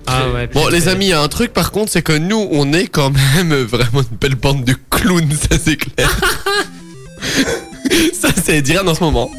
Ah 0.09 0.29
ouais. 0.33 0.47
Bon, 0.47 0.69
les 0.69 0.87
amis, 0.89 1.07
il 1.07 1.09
y 1.09 1.13
a 1.13 1.21
un 1.21 1.29
truc 1.29 1.53
par 1.53 1.73
contre, 1.73 1.91
c'est 1.91 2.03
que 2.03 2.13
nous, 2.17 2.49
on 2.53 2.73
est 2.73 2.87
quand 2.87 3.11
même 3.11 3.53
vraiment 3.65 4.01
une 4.03 4.17
belle 4.21 4.37
bande 4.37 4.65
de 4.65 4.75
clowns, 4.91 5.33
ça 5.51 5.59
c'est 5.63 5.77
clair. 5.77 6.11
ça, 8.21 8.29
c'est 8.45 8.63
Diran 8.63 8.87
en 8.87 8.95
ce 8.95 9.01
moment. 9.03 9.31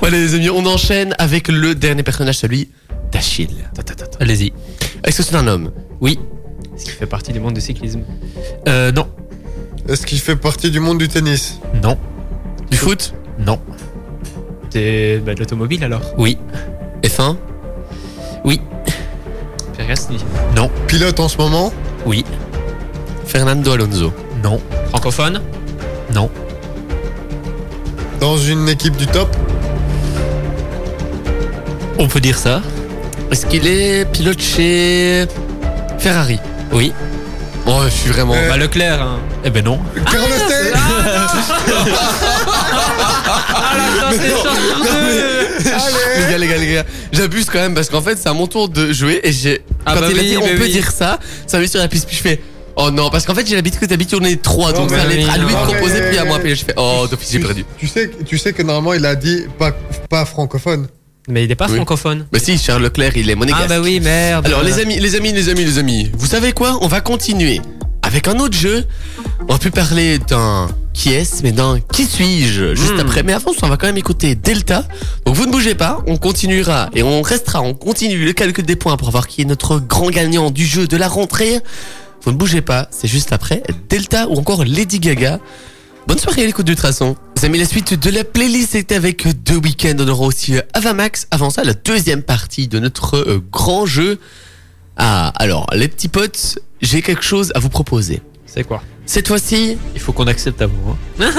voilà, 0.00 0.16
les 0.18 0.34
amis, 0.34 0.50
on 0.50 0.64
enchaîne 0.66 1.14
avec 1.18 1.48
le 1.48 1.74
dernier 1.74 2.02
personnage, 2.02 2.38
celui 2.38 2.70
d'Achille. 3.12 3.68
Allez-y. 4.18 4.52
Est-ce 5.04 5.18
que 5.18 5.22
c'est 5.22 5.36
un 5.36 5.46
homme? 5.46 5.70
Oui. 6.00 6.18
Est-ce 6.76 6.84
qu'il 6.86 6.94
fait 6.94 7.06
partie 7.06 7.32
du 7.32 7.38
monde 7.40 7.54
du 7.54 7.60
cyclisme? 7.60 8.00
Euh, 8.66 8.90
non. 8.90 9.06
Est-ce 9.88 10.06
qu'il 10.06 10.18
fait 10.18 10.36
partie 10.36 10.70
du 10.70 10.80
monde 10.80 10.98
du 10.98 11.08
tennis? 11.08 11.60
Non. 11.82 11.98
Du 12.70 12.76
foot 12.76 13.14
Non. 13.38 13.58
C'est 14.70 15.18
bah, 15.24 15.34
de 15.34 15.40
l'automobile 15.40 15.84
alors? 15.84 16.02
Oui. 16.18 16.38
F1 17.02 17.36
Oui. 18.44 18.60
Piastri. 19.76 20.16
Non. 20.56 20.70
Pilote 20.86 21.20
en 21.20 21.28
ce 21.28 21.36
moment? 21.38 21.72
Oui. 22.06 22.24
Fernando 23.26 23.72
Alonso. 23.72 24.12
Non. 24.42 24.60
Francophone? 24.88 25.40
Non. 26.12 26.30
Dans 28.20 28.36
une 28.38 28.68
équipe 28.68 28.96
du 28.96 29.06
top? 29.06 29.28
On 31.98 32.08
peut 32.08 32.20
dire 32.20 32.38
ça. 32.38 32.62
Est-ce 33.30 33.46
qu'il 33.46 33.66
est 33.66 34.10
pilote 34.10 34.40
chez 34.40 35.26
Ferrari? 35.98 36.38
Oui. 36.72 36.92
Oh, 37.66 37.80
je 37.86 37.90
suis 37.90 38.10
vraiment. 38.10 38.34
Bah 38.48 38.56
Leclerc. 38.56 39.00
Hein. 39.00 39.18
Eh 39.44 39.50
ben 39.50 39.64
non. 39.64 39.80
Carlos 40.10 40.28
Sainz 40.28 40.72
Ah 43.66 44.10
c'est 44.10 44.30
sorti 44.30 44.58
Les 46.18 46.30
gars, 46.30 46.38
les 46.38 46.46
gars, 46.46 46.56
les 46.58 46.72
gars, 46.74 46.84
j'abuse 47.12 47.46
quand 47.46 47.60
même 47.60 47.74
parce 47.74 47.88
qu'en 47.88 48.02
fait, 48.02 48.18
c'est 48.18 48.28
à 48.28 48.34
mon 48.34 48.46
tour 48.46 48.68
de 48.68 48.92
jouer 48.92 49.20
et 49.22 49.32
j'ai. 49.32 49.62
Ah 49.86 49.94
quand 49.94 50.00
bah 50.00 50.08
il 50.10 50.18
a 50.18 50.22
dit 50.22 50.36
bah 50.36 50.42
on 50.44 50.58
peut 50.58 50.68
dire 50.68 50.90
ça, 50.90 51.18
ça 51.46 51.58
met 51.58 51.66
sur 51.66 51.80
la 51.80 51.88
piste, 51.88 52.06
puis 52.06 52.16
je 52.16 52.22
fais. 52.22 52.40
Oh 52.76 52.90
non, 52.90 53.08
parce 53.08 53.24
qu'en 53.24 53.34
fait, 53.34 53.46
j'ai 53.46 53.54
l'habitude 53.54 53.80
que 53.80 53.86
d'habitude 53.86 54.18
on 54.20 54.24
est 54.24 54.42
trois, 54.42 54.72
donc 54.72 54.90
mais 54.90 54.96
ça 54.96 55.02
allait 55.02 55.22
être 55.22 55.32
à 55.32 55.38
lui 55.38 55.46
de 55.54 56.08
puis 56.08 56.18
à 56.18 56.24
moi, 56.24 56.38
puis 56.40 56.54
je 56.54 56.64
fais. 56.64 56.74
Oh, 56.76 57.06
d'office, 57.08 57.30
j'ai 57.32 57.38
perdu. 57.38 57.64
Tu 57.78 57.86
sais, 57.86 58.10
tu 58.26 58.36
sais 58.36 58.52
que 58.52 58.62
normalement 58.62 58.94
il 58.94 59.06
a 59.06 59.14
dit 59.14 59.44
pas, 59.58 59.72
pas 60.10 60.24
francophone. 60.24 60.88
Mais 61.28 61.44
il 61.44 61.50
est 61.50 61.54
pas 61.56 61.66
Oui. 61.68 61.76
francophone. 61.76 62.26
Bah 62.32 62.38
si, 62.38 62.58
Charles 62.58 62.82
Leclerc, 62.82 63.16
il 63.16 63.30
est 63.30 63.34
monégasque. 63.34 63.64
Ah 63.64 63.68
bah 63.68 63.80
oui, 63.80 63.98
merde. 64.00 64.46
Alors 64.46 64.62
les 64.62 64.78
amis, 64.78 64.98
les 64.98 65.14
amis, 65.14 65.32
les 65.32 65.48
amis, 65.48 65.64
les 65.64 65.78
amis, 65.78 66.10
vous 66.14 66.26
savez 66.26 66.52
quoi? 66.52 66.78
On 66.82 66.86
va 66.88 67.00
continuer 67.00 67.60
avec 68.02 68.28
un 68.28 68.38
autre 68.40 68.56
jeu. 68.56 68.84
On 69.48 69.52
va 69.54 69.58
plus 69.58 69.70
parler 69.70 70.18
d'un 70.18 70.68
qui 70.92 71.12
est, 71.12 71.42
mais 71.42 71.52
d'un 71.52 71.80
qui 71.92 72.04
suis-je 72.04 72.74
juste 72.74 72.94
Hmm. 72.96 73.00
après. 73.00 73.22
Mais 73.22 73.32
avant, 73.32 73.52
on 73.62 73.68
va 73.68 73.76
quand 73.78 73.86
même 73.86 73.96
écouter 73.96 74.34
Delta. 74.34 74.84
Donc 75.24 75.34
vous 75.34 75.46
ne 75.46 75.50
bougez 75.52 75.74
pas, 75.74 76.02
on 76.06 76.18
continuera 76.18 76.90
et 76.94 77.02
on 77.02 77.22
restera, 77.22 77.62
on 77.62 77.72
continue 77.74 78.22
le 78.24 78.32
calcul 78.34 78.64
des 78.66 78.76
points 78.76 78.96
pour 78.98 79.10
voir 79.10 79.26
qui 79.26 79.42
est 79.42 79.46
notre 79.46 79.78
grand 79.80 80.10
gagnant 80.10 80.50
du 80.50 80.66
jeu 80.66 80.86
de 80.86 80.96
la 80.96 81.08
rentrée. 81.08 81.58
Vous 82.22 82.32
ne 82.32 82.36
bougez 82.36 82.60
pas, 82.62 82.88
c'est 82.90 83.08
juste 83.08 83.32
après 83.32 83.62
Delta 83.88 84.28
ou 84.28 84.36
encore 84.36 84.64
Lady 84.64 85.00
Gaga. 85.00 85.40
Bonne 86.06 86.18
soirée 86.18 86.42
à 86.42 86.46
l'écoute 86.46 86.66
du 86.66 86.76
Traçon. 86.76 87.16
Les 87.36 87.44
amis, 87.46 87.58
la 87.58 87.64
suite 87.64 87.94
de 87.94 88.10
la 88.10 88.24
playlist 88.24 88.74
est 88.74 88.92
avec 88.92 89.26
deux 89.44 89.56
week-ends. 89.56 89.94
On 89.98 90.08
aura 90.08 90.26
aussi 90.26 90.56
euh, 90.56 90.60
Avamax. 90.74 91.26
Avant 91.30 91.50
ça, 91.50 91.64
la 91.64 91.72
deuxième 91.74 92.22
partie 92.22 92.68
de 92.68 92.78
notre 92.78 93.16
euh, 93.16 93.42
grand 93.50 93.86
jeu. 93.86 94.18
Ah, 94.96 95.32
alors, 95.36 95.66
les 95.74 95.88
petits 95.88 96.08
potes, 96.08 96.58
j'ai 96.82 97.00
quelque 97.02 97.24
chose 97.24 97.52
à 97.54 97.58
vous 97.58 97.70
proposer. 97.70 98.20
C'est 98.46 98.64
quoi? 98.64 98.82
Cette 99.06 99.28
fois-ci, 99.28 99.76
Il 99.94 100.00
faut 100.00 100.12
qu'on 100.12 100.26
accepte 100.26 100.62
à 100.62 100.66
vous. 100.66 100.74
hein. 101.20 101.24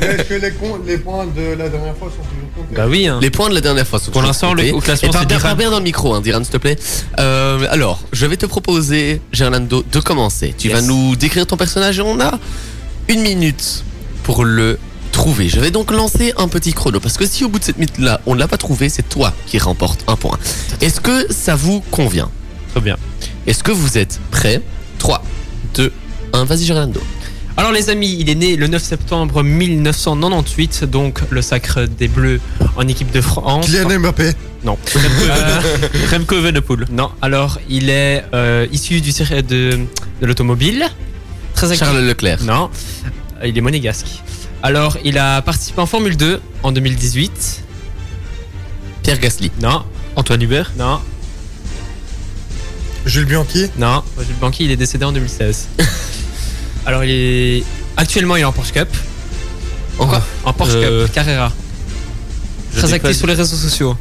Est-ce 0.00 0.22
que 0.24 0.34
les, 0.34 0.50
points 0.98 1.26
de 1.26 1.54
la 1.56 1.68
dernière 1.68 1.96
fois 1.96 2.08
sont 2.08 2.22
toujours 2.22 2.52
comptés? 2.54 2.74
Bah 2.76 2.86
oui. 2.88 3.06
Hein. 3.06 3.18
les 3.22 3.30
points 3.30 3.48
de 3.48 3.54
la 3.54 3.60
dernière 3.60 3.86
fois 3.86 3.98
sont 3.98 4.06
Pour 4.06 4.14
toujours 4.20 4.26
l'instant, 4.28 4.52
le- 4.54 4.62
comptés. 4.64 4.72
au 4.74 4.80
classement, 4.80 5.08
Et 5.08 5.12
parle 5.12 5.22
c'est 5.24 5.28
bien, 5.28 5.36
Diran. 5.38 5.48
parle 5.48 5.58
bien 5.58 5.70
dans 5.70 5.78
le 5.78 5.84
micro, 5.84 6.14
hein, 6.14 6.20
Diran, 6.20 6.42
s'il 6.44 6.52
te 6.52 6.58
plaît. 6.58 6.76
Euh, 7.18 7.66
alors, 7.70 8.00
je 8.12 8.26
vais 8.26 8.36
te 8.36 8.46
proposer, 8.46 9.20
Gerlando, 9.32 9.82
de 9.90 10.00
commencer. 10.00 10.54
Tu 10.58 10.68
Yes. 10.68 10.76
vas 10.76 10.82
nous 10.82 11.16
décrire 11.16 11.46
ton 11.46 11.56
personnage 11.56 11.98
et 11.98 12.02
on 12.02 12.20
a 12.20 12.38
une 13.10 13.22
minute 13.22 13.82
pour 14.22 14.44
le 14.44 14.78
trouver. 15.10 15.48
Je 15.48 15.58
vais 15.58 15.72
donc 15.72 15.90
lancer 15.90 16.32
un 16.36 16.46
petit 16.46 16.72
chrono 16.72 17.00
parce 17.00 17.16
que 17.16 17.26
si 17.26 17.44
au 17.44 17.48
bout 17.48 17.58
de 17.58 17.64
cette 17.64 17.76
minute-là, 17.78 18.20
on 18.24 18.34
ne 18.36 18.38
l'a 18.38 18.46
pas 18.46 18.56
trouvé, 18.56 18.88
c'est 18.88 19.08
toi 19.08 19.34
qui 19.46 19.58
remporte 19.58 20.04
un 20.06 20.14
point. 20.14 20.38
Est-ce 20.80 21.00
que 21.00 21.26
ça 21.32 21.56
vous 21.56 21.80
convient? 21.90 22.30
Très 22.70 22.80
bien. 22.80 22.96
Est-ce 23.48 23.64
que 23.64 23.72
vous 23.72 23.98
êtes 23.98 24.20
prêts? 24.30 24.62
3, 25.00 25.24
2, 25.74 25.92
1, 26.34 26.44
vas-y 26.44 26.64
Gerlando. 26.64 27.00
Alors 27.56 27.72
les 27.72 27.90
amis, 27.90 28.16
il 28.20 28.30
est 28.30 28.36
né 28.36 28.54
le 28.54 28.68
9 28.68 28.80
septembre 28.80 29.42
1998, 29.42 30.84
donc 30.84 31.18
le 31.30 31.42
sacre 31.42 31.86
des 31.86 32.06
Bleus 32.06 32.40
en 32.76 32.86
équipe 32.86 33.10
de 33.10 33.20
France. 33.20 33.66
Kylian 33.66 33.98
Mbappé. 33.98 34.30
Non. 34.62 34.78
Euh, 34.94 35.60
Remco 36.12 36.36
Evenepoel. 36.36 36.86
non. 36.92 37.10
Alors 37.22 37.58
il 37.68 37.90
est 37.90 38.22
euh, 38.34 38.68
issu 38.70 39.00
du 39.00 39.10
circuit 39.10 39.42
de, 39.42 39.80
de 40.20 40.26
l'automobile. 40.26 40.84
Très 41.60 41.72
actif. 41.72 41.86
Charles 41.86 42.00
Leclerc. 42.06 42.42
Non. 42.42 42.70
Euh, 43.42 43.46
Il 43.46 43.56
est 43.56 43.60
monégasque. 43.60 44.06
Alors 44.62 44.96
il 45.04 45.18
a 45.18 45.42
participé 45.42 45.80
en 45.80 45.86
Formule 45.86 46.16
2 46.16 46.40
en 46.62 46.72
2018. 46.72 47.62
Pierre 49.02 49.18
Gasly. 49.18 49.50
Non. 49.60 49.84
Antoine 50.16 50.40
Hubert. 50.42 50.72
Non. 50.78 51.00
Jules 53.06 53.26
Bianchi. 53.26 53.66
Non. 53.78 54.02
Gilles 54.18 54.36
Banqui, 54.40 54.64
il 54.64 54.70
est 54.70 54.76
décédé 54.76 55.04
en 55.04 55.12
2016. 55.12 55.68
Alors 56.86 57.04
il 57.04 57.10
est 57.10 57.64
actuellement 57.96 58.36
il 58.36 58.40
est 58.40 58.44
en 58.44 58.52
Porsche 58.52 58.72
Cup. 58.72 58.88
En 59.98 60.06
quoi? 60.06 60.22
En 60.44 60.52
Porsche 60.54 60.72
Euh, 60.76 61.04
Cup 61.06 61.14
Carrera. 61.14 61.52
Je 62.72 62.78
Très 62.78 62.92
actif 62.94 63.02
pas- 63.02 63.12
sur 63.14 63.26
les 63.26 63.34
réseaux 63.34 63.56
sociaux. 63.56 63.96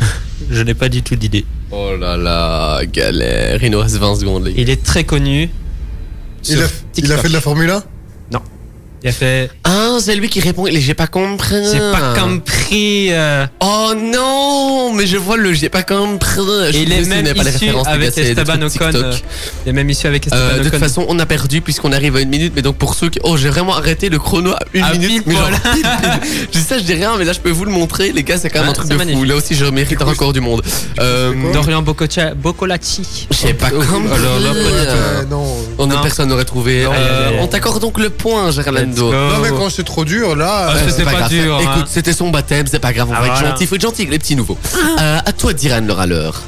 Je 0.50 0.62
n'ai 0.62 0.74
pas 0.74 0.88
du 0.88 1.02
tout 1.02 1.14
d'idée. 1.16 1.44
Oh 1.70 1.92
là 1.98 2.16
là, 2.16 2.84
galère. 2.86 3.62
Il 3.62 3.70
nous 3.70 3.78
reste 3.80 3.96
20 3.96 4.16
secondes, 4.16 4.46
les 4.46 4.54
gars. 4.54 4.62
Il 4.62 4.70
est 4.70 4.82
très 4.82 5.04
connu. 5.04 5.50
Il 6.48 6.62
a, 6.62 6.66
il 6.96 7.12
a 7.12 7.18
fait 7.18 7.28
de 7.28 7.32
la 7.32 7.40
Formule 7.40 7.70
1 7.70 7.82
Il 9.04 9.10
a 9.10 9.12
fait. 9.12 9.50
Ah, 9.64 9.98
c'est 10.00 10.14
lui 10.16 10.30
qui 10.30 10.40
répond. 10.40 10.64
J'ai 10.72 10.94
pas 10.94 11.06
compris. 11.06 11.62
J'ai 11.70 11.78
pas 11.78 12.14
compris. 12.18 13.08
euh, 13.12 13.44
Oh 13.60 13.92
non, 13.94 14.94
mais 14.94 15.06
je 15.06 15.18
vois 15.18 15.36
le 15.36 15.52
j'ai 15.52 15.68
pas 15.68 15.82
compris. 15.82 16.40
Je 16.72 16.78
Et 16.78 16.82
il 16.84 16.90
est 16.92 17.04
même 17.04 17.22
pas 17.34 17.42
les 17.42 17.68
avec 17.86 18.16
Esteban 18.16 18.62
Ocon. 18.62 18.90
Euh, 18.94 19.12
Il 19.66 19.68
est 19.68 19.72
même 19.74 19.90
issu 19.90 20.06
avec 20.06 20.26
Esteban 20.26 20.42
Euh, 20.42 20.54
de 20.54 20.60
Ocon. 20.62 20.70
toute 20.70 20.78
façon, 20.78 21.04
on 21.10 21.18
a 21.18 21.26
perdu 21.26 21.60
puisqu'on 21.60 21.92
arrive 21.92 22.16
à 22.16 22.22
une 22.22 22.30
minute. 22.30 22.54
Mais 22.56 22.62
donc 22.62 22.76
pour 22.76 22.94
ceux 22.94 23.10
qui, 23.10 23.18
oh, 23.24 23.36
j'ai 23.36 23.50
vraiment 23.50 23.76
arrêté 23.76 24.08
le 24.08 24.18
chrono 24.18 24.52
à 24.52 24.60
une 24.72 24.82
À 24.84 24.92
minute. 24.94 25.24
Mais 25.26 25.34
genre, 25.34 25.50
je 26.50 26.58
dis 26.58 26.64
ça, 26.64 26.78
je 26.78 26.84
dis 26.84 26.94
rien, 26.94 27.12
mais 27.18 27.26
là, 27.26 27.34
je 27.34 27.40
peux 27.40 27.50
vous 27.50 27.66
le 27.66 27.72
montrer. 27.72 28.10
Les 28.10 28.22
gars, 28.22 28.38
c'est 28.38 28.48
quand 28.48 28.60
même 28.60 28.68
Ouais, 28.68 28.70
un 28.70 28.74
truc 28.74 28.88
de 28.88 28.94
fou. 28.94 28.98
magnifique. 29.00 29.28
Là 29.28 29.34
aussi, 29.36 29.54
je 29.54 29.66
mérite 29.66 30.00
un 30.00 30.06
record 30.06 30.32
du 30.32 30.40
monde. 30.40 30.62
Euh, 30.98 31.34
Dorian 31.52 31.82
Boccolacci. 31.82 33.28
j'ai 33.30 33.52
pas 33.52 33.68
compris. 33.68 33.90
Euh, 34.18 35.24
Non. 35.30 35.44
On 35.76 35.86
Non. 35.88 36.00
personne 36.00 36.30
n'aurait 36.30 36.46
trouvé. 36.46 36.86
On 37.38 37.46
t'accorde 37.48 37.82
donc 37.82 37.98
le 37.98 38.08
point, 38.08 38.50
Gerlando. 38.50 38.93
Non, 39.02 39.38
mais 39.42 39.50
quand 39.50 39.70
c'est 39.70 39.84
trop 39.84 40.04
dur, 40.04 40.36
là. 40.36 40.68
Ah, 40.68 40.72
euh, 40.74 40.78
c'était 40.80 40.92
C'est 40.98 41.04
pas 41.04 41.12
grave. 41.14 41.28
dur, 41.30 41.56
hein. 41.56 41.60
Écoute, 41.62 41.86
c'était 41.88 42.12
son 42.12 42.30
baptême, 42.30 42.66
c'est 42.70 42.78
pas 42.78 42.92
grave, 42.92 43.08
on 43.10 43.14
Ah, 43.14 43.20
va 43.20 43.26
être 43.26 43.32
voilà. 43.34 43.50
gentil, 43.50 43.66
faut 43.66 43.74
être 43.76 43.82
gentil 43.82 44.02
avec 44.02 44.12
les 44.12 44.18
petits 44.18 44.36
nouveaux. 44.36 44.58
Euh, 45.00 45.18
à 45.24 45.32
toi, 45.32 45.52
Diran, 45.52 45.80
le 45.86 45.92
râleur. 45.92 46.42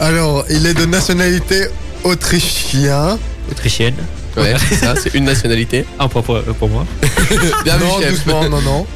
Alors, 0.00 0.44
il 0.50 0.66
est 0.66 0.74
de 0.74 0.84
nationalité 0.86 1.66
autrichien. 2.04 3.18
Autrichienne. 3.50 3.94
Ouais, 4.36 4.54
c'est 4.68 4.76
ça, 4.76 4.94
c'est 4.96 5.14
une 5.14 5.24
nationalité. 5.24 5.84
Ah, 5.98 6.08
pour, 6.08 6.22
pour, 6.22 6.40
pour 6.42 6.68
moi. 6.68 6.86
Bien 7.64 7.76
non, 7.78 8.00
chef. 8.00 8.10
doucement, 8.12 8.48
non, 8.48 8.60
non. 8.62 8.86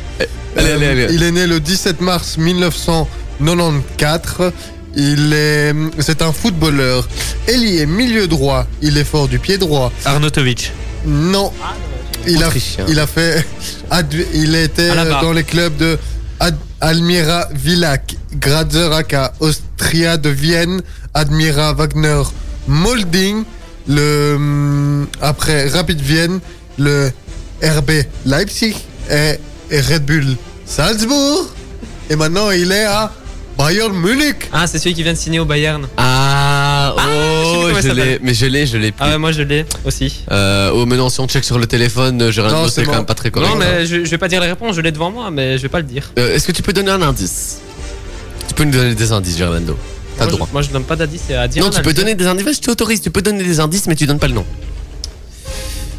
Allez, 0.56 0.72
allez, 0.72 0.86
allez. 0.86 1.06
Il 1.12 1.22
est 1.22 1.30
né 1.32 1.46
le 1.46 1.60
17 1.60 2.00
mars 2.00 2.38
1994. 2.38 4.52
Il 4.98 5.34
est, 5.34 5.74
c'est 5.98 6.22
un 6.22 6.32
footballeur. 6.32 7.06
Ailier, 7.48 7.84
milieu 7.84 8.26
droit. 8.26 8.66
Il 8.80 8.96
est 8.96 9.04
fort 9.04 9.28
du 9.28 9.38
pied 9.38 9.58
droit. 9.58 9.92
Arnautovic. 10.06 10.72
Non. 11.04 11.52
Il 12.26 12.42
a, 12.42 12.48
il 12.88 12.98
a 13.00 13.06
fait, 13.06 13.46
il 14.34 14.54
était 14.56 14.88
dans 15.20 15.32
les 15.32 15.44
clubs 15.44 15.76
de 15.76 15.98
Ad- 16.40 16.56
Almira 16.80 17.48
Villach, 17.54 18.16
Grazer 18.34 18.92
AK, 18.92 19.16
Austria 19.40 20.16
de 20.16 20.28
Vienne, 20.28 20.82
Admira 21.14 21.72
Wagner, 21.72 22.22
Molding, 22.66 23.44
le 23.88 24.34
hum, 24.36 25.06
après 25.20 25.68
Rapid 25.68 26.00
Vienne, 26.00 26.40
le 26.78 27.10
RB 27.62 27.90
Leipzig 28.26 28.76
et, 29.10 29.38
et 29.70 29.80
Red 29.80 30.04
Bull 30.04 30.36
Salzbourg. 30.66 31.46
Et 32.10 32.16
maintenant 32.16 32.50
il 32.50 32.70
est 32.72 32.84
à 32.84 33.12
Bayern 33.56 33.96
Munich. 33.96 34.48
Ah, 34.52 34.66
c'est 34.66 34.78
celui 34.78 34.94
qui 34.94 35.02
vient 35.02 35.14
de 35.14 35.18
signer 35.18 35.38
au 35.38 35.44
Bayern. 35.46 35.86
Ah, 35.96 36.94
sais 36.98 37.02
oh, 37.08 37.45
il 37.70 37.82
je 37.82 37.92
l'ai, 37.92 38.18
mais 38.22 38.34
je 38.34 38.46
l'ai, 38.46 38.66
je 38.66 38.76
l'ai 38.78 38.92
plus. 38.92 39.04
Ah 39.04 39.10
ouais, 39.10 39.18
moi 39.18 39.32
je 39.32 39.42
l'ai 39.42 39.64
aussi. 39.84 40.22
Euh, 40.30 40.70
oh, 40.74 40.86
mais 40.86 40.96
non, 40.96 41.08
si 41.08 41.20
on 41.20 41.28
check 41.28 41.44
sur 41.44 41.58
le 41.58 41.66
téléphone, 41.66 42.20
euh, 42.22 42.30
Gerlando, 42.30 42.62
Non, 42.62 42.68
c'est 42.68 42.84
quand 42.84 42.92
même 42.92 43.06
pas 43.06 43.14
très 43.14 43.30
correct. 43.30 43.50
Non, 43.50 43.56
mais 43.56 43.86
je, 43.86 44.04
je 44.04 44.10
vais 44.10 44.18
pas 44.18 44.28
dire 44.28 44.40
les 44.40 44.48
réponses, 44.48 44.76
je 44.76 44.80
l'ai 44.80 44.92
devant 44.92 45.10
moi, 45.10 45.30
mais 45.30 45.56
je 45.58 45.62
vais 45.62 45.68
pas 45.68 45.78
le 45.78 45.84
dire. 45.84 46.10
Euh, 46.18 46.34
Est-ce 46.34 46.46
que 46.46 46.52
tu 46.52 46.62
peux 46.62 46.72
donner 46.72 46.90
un 46.90 47.02
indice? 47.02 47.58
Tu 48.48 48.54
peux 48.54 48.64
nous 48.64 48.72
donner 48.72 48.94
des 48.94 49.12
indices, 49.12 49.36
Gerlando. 49.36 49.76
T'as 50.16 50.24
Moi, 50.24 50.30
je, 50.30 50.36
droit. 50.36 50.48
moi 50.52 50.62
je 50.62 50.70
donne 50.70 50.84
pas 50.84 50.96
d'indice, 50.96 51.30
à 51.30 51.46
dire. 51.48 51.62
Non, 51.62 51.70
tu 51.70 51.82
peux 51.82 51.92
donner 51.92 52.14
des 52.14 52.26
indices, 52.26 52.56
je 52.56 52.60
t'autorise, 52.60 53.00
tu 53.02 53.10
peux 53.10 53.22
donner 53.22 53.44
des 53.44 53.60
indices, 53.60 53.86
mais 53.86 53.94
tu 53.96 54.06
donnes 54.06 54.18
pas 54.18 54.28
le 54.28 54.34
nom. 54.34 54.46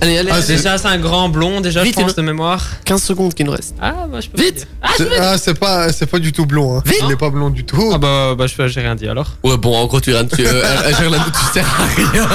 Allez, 0.01 0.17
allez, 0.19 0.29
Ah, 0.31 0.35
allez. 0.35 0.45
Déjà, 0.47 0.77
c'est 0.77 0.87
un 0.87 0.97
grand 0.99 1.27
blond, 1.29 1.59
déjà, 1.61 1.83
Vite, 1.83 1.95
je 1.97 2.03
pense, 2.03 2.15
de 2.15 2.21
mémoire. 2.21 2.65
15 2.85 3.01
secondes 3.01 3.33
qui 3.33 3.43
nous 3.43 3.51
restent. 3.51 3.75
Ah, 3.81 4.05
moi 4.09 4.21
je 4.21 4.29
peux 4.29 4.41
Vite. 4.41 4.67
pas 4.81 4.87
dire. 4.97 5.07
Ah, 5.11 5.15
C'est- 5.15 5.19
Ah, 5.19 5.37
c'est 5.37 5.59
pas, 5.59 5.91
c'est 5.93 6.05
pas 6.05 6.19
du 6.19 6.31
tout 6.31 6.45
blond. 6.45 6.77
Hein. 6.77 6.83
Vite. 6.85 6.97
Il 7.05 7.11
est 7.11 7.15
pas 7.17 7.29
blond 7.31 7.49
du 7.49 7.63
tout. 7.65 7.91
Ah 7.93 7.97
bah, 7.97 8.35
bah 8.37 8.45
je 8.47 8.67
j'ai 8.67 8.81
rien 8.81 8.95
dit 8.95 9.07
alors. 9.07 9.31
Ouais, 9.43 9.57
bon, 9.57 9.75
en 9.75 9.85
gros, 9.87 9.99
tu, 9.99 10.11
tu, 10.11 10.15
euh, 10.45 10.63
euh, 10.63 10.91
tu 10.93 11.53
sers 11.53 11.67
à 11.81 11.85
rien. 12.11 12.29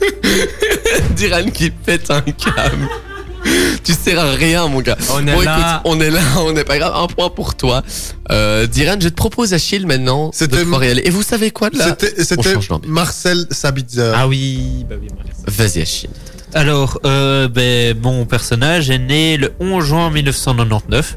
Diran 1.16 1.44
qui 1.52 1.70
pète 1.70 2.10
un 2.10 2.20
câble. 2.20 2.88
Tu 3.84 3.92
sers 3.94 4.18
à 4.20 4.32
rien, 4.32 4.68
mon 4.68 4.80
gars. 4.80 4.96
On 5.14 5.26
est 5.26 5.32
bon, 5.34 5.40
là. 5.40 5.56
écoute, 5.58 5.80
on 5.84 6.00
est 6.00 6.10
là, 6.10 6.20
on 6.38 6.52
n'est 6.52 6.64
pas 6.64 6.78
grave. 6.78 6.92
Un 6.94 7.06
point 7.06 7.30
pour 7.30 7.54
toi. 7.54 7.82
Euh, 8.30 8.66
Diran, 8.66 8.96
je 9.00 9.08
te 9.08 9.14
propose, 9.14 9.54
Achille, 9.54 9.86
maintenant, 9.86 10.28
de 10.28 10.34
C'était- 10.34 10.62
pouvoir 10.62 10.84
y 10.84 10.90
aller. 10.90 11.02
Et 11.06 11.10
vous 11.10 11.22
savez 11.22 11.50
quoi, 11.50 11.70
là? 11.72 11.84
C'était, 11.86 12.14
On 12.18 12.24
c'était 12.24 12.54
change 12.54 12.68
d'ambiance. 12.68 12.92
Marcel 12.92 13.46
Sabitzer. 13.50 14.12
Ah 14.14 14.28
oui, 14.28 14.84
bah 14.88 14.96
oui, 15.00 15.08
Marius. 15.16 15.36
Vas-y, 15.74 15.82
Achille. 15.82 16.10
Alors, 16.52 16.98
euh, 17.04 17.46
ben, 17.48 17.96
mon 18.02 18.24
personnage 18.24 18.90
est 18.90 18.98
né 18.98 19.36
le 19.36 19.52
11 19.60 19.84
juin 19.84 20.10
1999 20.10 21.16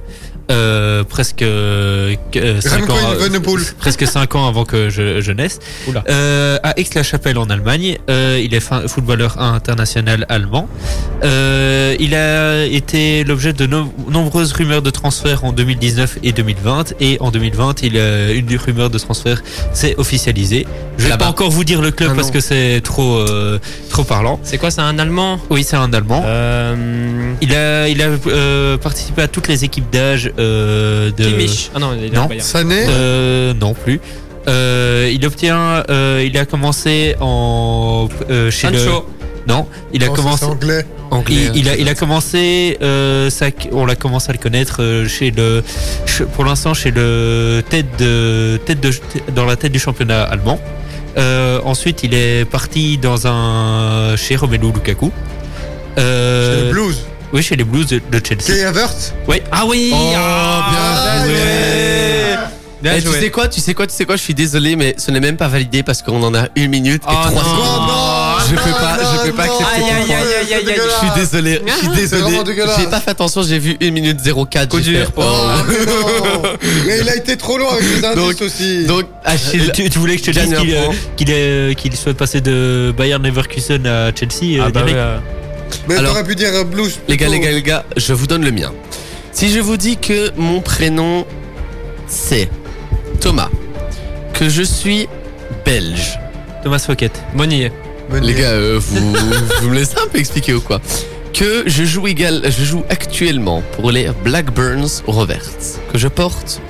euh, 0.51 1.03
presque 1.03 1.41
euh, 1.41 2.15
5 2.59 2.89
ans, 2.89 2.95
Evenepoel. 3.19 3.61
presque 3.79 4.05
5 4.07 4.35
ans 4.35 4.47
avant 4.47 4.65
que 4.65 4.89
je, 4.89 5.21
je 5.21 5.31
naisse. 5.31 5.59
Oula. 5.87 6.03
Euh, 6.09 6.57
à 6.63 6.77
Aix-la-Chapelle 6.79 7.37
en 7.37 7.49
Allemagne, 7.49 7.97
euh, 8.09 8.39
il 8.43 8.53
est 8.53 8.59
fin- 8.59 8.87
footballeur 8.87 9.39
international 9.41 10.25
allemand. 10.29 10.67
Euh, 11.23 11.95
il 11.99 12.15
a 12.15 12.65
été 12.65 13.23
l'objet 13.23 13.53
de 13.53 13.65
no- 13.65 13.93
nombreuses 14.09 14.51
rumeurs 14.53 14.81
de 14.81 14.89
transfert 14.89 15.43
en 15.45 15.51
2019 15.51 16.19
et 16.23 16.31
2020 16.31 16.93
et 16.99 17.17
en 17.21 17.31
2020, 17.31 17.83
il 17.83 17.97
a, 17.97 18.31
une 18.31 18.45
des 18.45 18.57
rumeurs 18.57 18.89
de 18.89 18.97
transfert 18.97 19.41
s'est 19.73 19.95
officialisée. 19.97 20.65
Je 20.97 21.03
vais 21.03 21.09
Là-bas. 21.09 21.25
pas 21.25 21.31
encore 21.31 21.49
vous 21.49 21.63
dire 21.63 21.81
le 21.81 21.91
club 21.91 22.09
Ah 22.13 22.15
parce 22.15 22.31
que 22.31 22.39
c'est 22.39 22.81
trop 22.83 23.17
euh, 23.17 23.59
trop 23.89 24.03
parlant. 24.03 24.39
C'est 24.43 24.57
quoi, 24.57 24.69
c'est 24.71 24.81
un 24.81 24.99
Allemand? 24.99 25.39
Oui, 25.49 25.63
c'est 25.63 25.75
un 25.75 25.91
Allemand. 25.93 26.23
euh... 26.25 27.33
Il 27.41 27.53
a, 27.55 27.87
il 27.87 28.01
a 28.01 28.07
euh, 28.27 28.77
participé 28.77 29.21
à 29.23 29.27
toutes 29.27 29.47
les 29.47 29.63
équipes 29.63 29.89
d'âge 29.91 30.27
euh, 30.27 30.32
de. 30.37 31.11
Kimmich. 31.23 31.69
Ah 31.75 31.79
non, 31.79 31.91
il. 31.93 32.41
Sané 32.41 32.85
Euh, 32.89 33.53
non 33.53 33.73
plus. 33.73 33.99
Euh, 34.47 35.09
il 35.13 35.25
obtient, 35.25 35.83
euh, 35.89 36.23
il 36.25 36.37
a 36.37 36.45
commencé 36.45 37.15
en 37.21 38.09
euh, 38.29 38.51
chez 38.51 38.69
le. 38.69 38.79
Non, 39.47 39.67
il 39.93 40.03
a 40.03 40.07
Non, 40.07 40.13
commencé. 40.13 40.45
anglais. 40.45 40.85
Anglais, 41.11 41.35
Il, 41.53 41.57
il 41.61 41.69
a, 41.69 41.75
il 41.75 41.87
a 41.89 41.95
commencé, 41.95 42.77
euh, 42.81 43.29
ça- 43.29 43.47
on 43.71 43.85
l'a 43.85 43.95
commencé 43.95 44.29
à 44.29 44.33
le 44.33 44.39
connaître 44.39 44.81
euh, 44.81 45.07
chez 45.07 45.31
le, 45.31 45.61
pour 46.33 46.43
l'instant 46.45 46.73
chez 46.73 46.91
le 46.91 47.61
tête 47.69 47.85
de, 47.99 48.57
tête 48.65 48.79
de, 48.81 48.89
dans 49.35 49.45
la 49.45 49.55
tête 49.57 49.71
du 49.73 49.79
championnat 49.79 50.23
allemand. 50.23 50.59
Euh, 51.17 51.59
ensuite, 51.65 52.03
il 52.03 52.13
est 52.15 52.45
parti 52.49 52.97
dans 52.97 53.27
un 53.27 54.15
chez 54.17 54.35
Romelu 54.37 54.71
Lukaku. 54.73 55.11
Euh, 55.99 56.59
C'est 56.61 56.65
le 56.67 56.71
blues. 56.71 56.97
Oui, 57.33 57.41
chez 57.41 57.55
les 57.55 57.63
Blues 57.63 57.87
de, 57.87 57.97
de 58.11 58.21
Chelsea. 58.25 58.43
Kay 58.45 58.63
Havertz. 58.63 59.13
Oui. 59.27 59.37
Ah 59.51 59.65
oui. 59.65 59.91
Oh, 59.93 60.13
ah, 60.15 60.69
bien 60.71 61.25
joué. 61.25 61.33
Bien 62.83 62.93
Eh, 62.97 63.01
tu 63.01 63.07
joué. 63.07 63.19
sais 63.21 63.29
quoi, 63.31 63.47
tu 63.47 63.61
sais 63.61 63.73
quoi, 63.73 63.87
tu 63.87 63.93
sais 63.95 64.03
quoi, 64.05 64.17
je 64.17 64.21
suis 64.21 64.33
désolé, 64.33 64.75
mais 64.75 64.93
ce 64.97 65.09
n'est 65.09 65.21
même 65.21 65.37
pas 65.37 65.47
validé 65.47 65.83
parce 65.83 66.01
qu'on 66.01 66.21
en 66.21 66.35
a 66.35 66.47
une 66.55 66.69
minute 66.69 67.01
et 67.03 67.07
Oh 67.09 67.13
trois 67.13 67.31
non. 67.31 67.37
secondes. 67.37 67.87
non, 67.87 68.35
je 68.49 68.55
peux 68.55 68.71
pas, 68.71 68.97
non, 68.97 69.09
je 69.23 69.29
peux 69.29 69.35
pas 69.37 69.43
accepter 69.43 69.63
Aïe, 69.73 69.79
ton 69.79 69.87
aïe, 69.87 70.05
point. 70.05 70.15
aïe, 70.17 70.23
aïe, 70.23 70.53
aïe, 70.53 70.69
aïe. 70.69 70.81
Je 70.91 70.97
suis 70.99 71.15
désolé, 71.15 71.61
je 71.65 71.73
suis 71.73 71.87
désolé. 71.87 72.39
J'ai 72.77 72.85
pas 72.87 72.99
fait 72.99 73.11
attention, 73.11 73.41
j'ai 73.41 73.57
vu 73.57 73.77
1 73.81 73.89
minute 73.91 74.19
04. 74.21 74.67
Coup 74.69 74.79
j'ai 74.83 74.91
dur 74.91 75.05
fait, 75.05 75.11
pour- 75.13 75.23
oh. 75.23 75.47
Ah, 75.49 75.63
mais 76.85 76.99
il 76.99 77.09
a 77.09 77.15
été 77.15 77.37
trop 77.37 77.57
loin 77.57 77.71
avec 77.71 77.83
les 77.85 78.05
indices 78.05 78.15
Donc- 78.15 78.41
aussi. 78.41 78.85
Donc, 78.85 79.05
Achille, 79.23 79.69
Euh, 79.69 79.71
tu, 79.73 79.89
tu 79.89 79.97
voulais 79.99 80.17
que 80.17 80.25
je 80.25 80.31
te 80.31 80.39
dise 80.39 80.53
euh, 80.53 80.91
qu'il 81.15 81.31
est- 81.31 81.75
qu'il 81.75 81.95
souhaite 81.95 82.17
passer 82.17 82.41
de 82.41 82.93
Bayern 82.97 83.23
Leverkusen 83.23 83.87
à 83.87 84.11
Chelsea 84.13 84.59
euh, 84.59 84.65
Ah 84.67 84.69
bah 84.71 84.81
euh, 84.89 85.17
Mais 85.87 85.95
alors- 85.95 86.11
t'aurais 86.13 86.23
pu 86.25 86.35
dire 86.35 86.49
euh, 86.53 86.63
blues. 86.63 86.99
Les 87.07 87.17
gars, 87.17 87.27
les 87.29 87.39
gars, 87.39 87.51
les 87.51 87.61
gars, 87.63 87.85
je 87.97 88.13
vous 88.13 88.27
donne 88.27 88.43
le 88.43 88.51
mien. 88.51 88.71
Si 89.31 89.49
je 89.49 89.59
vous 89.59 89.77
dis 89.77 89.97
que 89.97 90.31
mon 90.37 90.61
prénom 90.61 91.25
c'est 92.07 92.49
Thomas, 93.19 93.49
que 94.33 94.49
je 94.49 94.61
suis 94.61 95.07
belge, 95.65 96.19
Thomas 96.63 96.79
Fouquet. 96.79 97.11
Monnier. 97.33 97.71
Bonne 98.09 98.23
les 98.23 98.33
gars, 98.33 98.49
euh, 98.51 98.79
vous, 98.79 99.13
vous 99.61 99.69
me 99.69 99.75
laissez 99.75 99.95
un 100.03 100.07
peu 100.07 100.19
expliquer 100.19 100.53
ou 100.53 100.61
quoi? 100.61 100.81
Que 101.33 101.63
je 101.65 101.83
joue 101.83 102.07
égal, 102.07 102.43
je 102.45 102.63
joue 102.63 102.83
actuellement 102.89 103.63
pour 103.75 103.89
les 103.91 104.09
Blackburns 104.23 105.01
Rovers, 105.07 105.49
que 105.91 105.97
je 105.97 106.07
porte, 106.07 106.61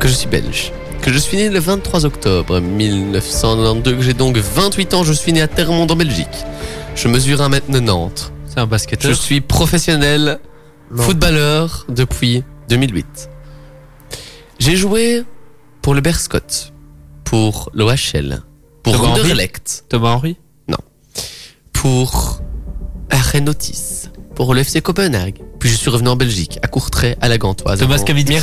que 0.00 0.08
je 0.08 0.14
suis 0.14 0.26
belge, 0.28 0.72
que 1.02 1.12
je 1.12 1.18
suis 1.18 1.36
né 1.36 1.48
le 1.48 1.60
23 1.60 2.06
octobre 2.06 2.58
1992, 2.58 3.94
que 3.96 4.02
j'ai 4.02 4.14
donc 4.14 4.36
28 4.36 4.94
ans, 4.94 5.04
je 5.04 5.12
suis 5.12 5.32
né 5.32 5.42
à 5.42 5.46
Termonde 5.48 5.92
en 5.92 5.96
Belgique. 5.96 6.26
Je 6.96 7.08
mesure 7.08 7.40
1m90. 7.40 8.30
C'est 8.46 8.58
un 8.58 8.64
Je 8.64 8.68
basketteur. 8.70 9.14
suis 9.14 9.40
professionnel 9.40 10.38
Non. 10.90 11.02
footballeur 11.02 11.84
depuis 11.88 12.42
2008. 12.68 13.28
J'ai 14.58 14.76
joué 14.76 15.24
pour 15.82 15.94
le 15.94 16.00
Berscott, 16.00 16.72
pour 17.24 17.70
l'OHL, 17.74 18.42
pour 18.82 18.94
Thomas 18.94 19.08
Henry 19.08 19.20
Anderlecht, 19.20 19.84
Thomas 19.88 20.14
Henry. 20.14 20.36
pour 21.72 22.40
Arenotis, 23.10 24.08
pour 24.34 24.54
le 24.54 24.60
FC 24.60 24.80
Copenhague. 24.80 25.40
Puis 25.60 25.68
je 25.68 25.76
suis 25.76 25.90
revenu 25.90 26.08
en 26.08 26.16
Belgique, 26.16 26.58
à 26.62 26.66
Courtrai, 26.68 27.16
à 27.20 27.28
la 27.28 27.38
Gantoise. 27.38 27.78
Thomas 27.78 27.98
Kaminski. 28.02 28.40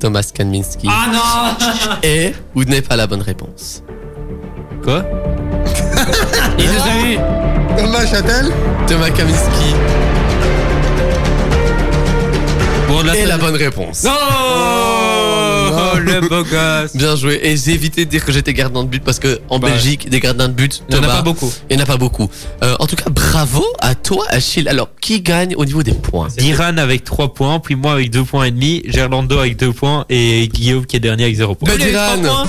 Thomas 0.00 0.30
Kaminski. 0.34 0.88
Ah 0.90 1.06
non 1.12 1.96
Et 2.02 2.32
vous 2.54 2.64
n'avez 2.64 2.82
pas 2.82 2.96
la 2.96 3.06
bonne 3.06 3.22
réponse. 3.22 3.82
Quoi? 4.82 5.04
Il 6.58 6.66
nous 6.66 6.80
a 6.80 7.06
eu 7.06 7.18
Thomas 7.76 8.06
Châtel. 8.06 8.52
Thomas 8.86 9.10
Kaminski 9.10 9.74
Bon, 12.88 13.02
là, 13.02 13.14
est 13.16 13.22
ça- 13.22 13.28
la 13.28 13.38
bonne 13.38 13.56
réponse. 13.56 14.04
Non 14.04 14.10
Oh, 15.74 15.98
le 15.98 16.20
beau 16.28 16.42
gosse 16.44 16.94
Bien 16.94 17.16
joué. 17.16 17.40
Et 17.42 17.56
j'ai 17.56 17.72
évité 17.72 18.04
de 18.04 18.10
dire 18.10 18.22
que 18.24 18.30
j'étais 18.32 18.52
gardien 18.52 18.82
de 18.82 18.88
but 18.88 19.02
parce 19.02 19.18
que 19.18 19.40
en 19.48 19.58
Bah, 19.58 19.70
Belgique, 19.70 20.10
des 20.10 20.20
gardiens 20.20 20.48
de 20.48 20.52
but, 20.52 20.82
Il 20.88 20.94
n'y 20.94 21.00
en 21.00 21.02
a 21.04 21.06
Thomas, 21.06 21.16
pas 21.16 21.22
beaucoup. 21.22 21.52
Il 21.70 21.76
n'y 21.76 21.80
en 21.82 21.84
a 21.84 21.86
pas 21.86 21.96
beaucoup. 21.96 22.28
Euh, 22.62 22.76
en 22.78 22.86
tout 22.86 22.96
cas, 22.96 23.08
bravo 23.08 23.64
à 23.80 23.94
toi, 23.94 24.26
Achille. 24.28 24.68
Alors, 24.68 24.88
qui 25.00 25.22
gagne 25.22 25.54
au 25.56 25.64
niveau 25.64 25.82
des 25.82 25.92
points? 25.94 26.28
Diran 26.36 26.76
avec 26.76 27.04
3 27.04 27.32
points, 27.32 27.58
puis 27.60 27.74
moi 27.76 27.92
avec 27.92 28.10
2 28.10 28.24
points 28.24 28.44
et 28.44 28.50
demi, 28.50 28.82
Gerlando 28.84 29.38
avec 29.38 29.56
2 29.56 29.72
points 29.72 30.04
et 30.10 30.48
Guillaume 30.52 30.84
qui 30.84 30.96
est 30.96 31.00
dernier 31.00 31.24
avec 31.24 31.36
0 31.36 31.54
points. 31.54 31.74
Diran. 31.76 32.44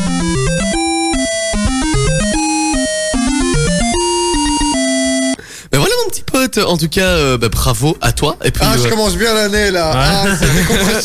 Petit 6.14 6.24
pote. 6.24 6.58
En 6.60 6.78
tout 6.78 6.88
cas, 6.90 7.02
euh, 7.02 7.38
ben, 7.38 7.50
bravo 7.50 7.98
à 8.02 8.12
toi. 8.12 8.38
Et 8.44 8.52
puis, 8.52 8.64
Ah, 8.66 8.76
je 8.78 8.88
euh, 8.88 8.90
commence 8.90 9.16
bien 9.16 9.34
l'année 9.34 9.72
là. 9.72 9.92
Ah, 9.94 10.26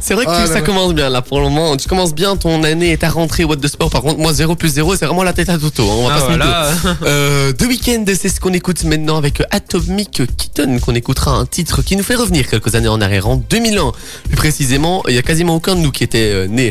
c'est 0.00 0.14
vrai 0.14 0.24
que 0.24 0.30
Ah, 0.30 0.46
ça 0.46 0.54
là, 0.54 0.60
commence 0.62 0.94
bien 0.94 1.08
là 1.10 1.22
pour 1.22 1.38
le 1.40 1.44
moment. 1.48 1.76
Tu 1.76 1.88
commences 1.88 2.14
bien 2.14 2.36
ton 2.36 2.62
année 2.64 2.92
et 2.92 2.98
ta 2.98 3.08
rentrée 3.10 3.44
What 3.44 3.56
de 3.56 3.68
Sport. 3.68 3.90
Par 3.90 4.02
contre, 4.02 4.18
moi 4.18 4.32
0 4.32 4.56
plus 4.56 4.68
0, 4.70 4.96
c'est 4.96 5.06
vraiment 5.06 5.22
la 5.22 5.32
tête 5.32 5.48
à 5.48 5.58
Toto. 5.58 5.82
hein, 5.82 5.94
on 5.98 6.08
va 6.08 6.14
Ah, 6.16 6.20
pas 6.20 6.26
se 6.26 6.32
mytho. 6.32 6.44
voilà. 6.44 6.70
Euh, 7.04 7.52
de 7.52 7.66
week-end, 7.66 8.04
c'est 8.18 8.28
ce 8.28 8.40
qu'on 8.40 8.52
écoute 8.52 8.82
maintenant 8.84 9.16
avec 9.16 9.42
Atomic 9.50 10.22
Kitten, 10.36 10.80
qu'on 10.80 10.94
écoutera 10.94 11.32
un 11.32 11.46
titre 11.46 11.82
qui 11.82 11.96
nous 11.96 12.04
fait 12.04 12.14
revenir 12.16 12.48
quelques 12.48 12.74
années 12.74 12.88
en 12.88 13.00
arrière, 13.00 13.28
en 13.28 13.36
2001. 13.36 13.92
Plus 14.28 14.36
précisément, 14.36 15.02
il 15.08 15.14
y 15.14 15.18
a 15.18 15.22
quasiment 15.22 15.56
aucun 15.56 15.74
de 15.74 15.80
nous 15.80 15.90
qui 15.92 16.04
était 16.04 16.30
euh, 16.32 16.46
né 16.46 16.70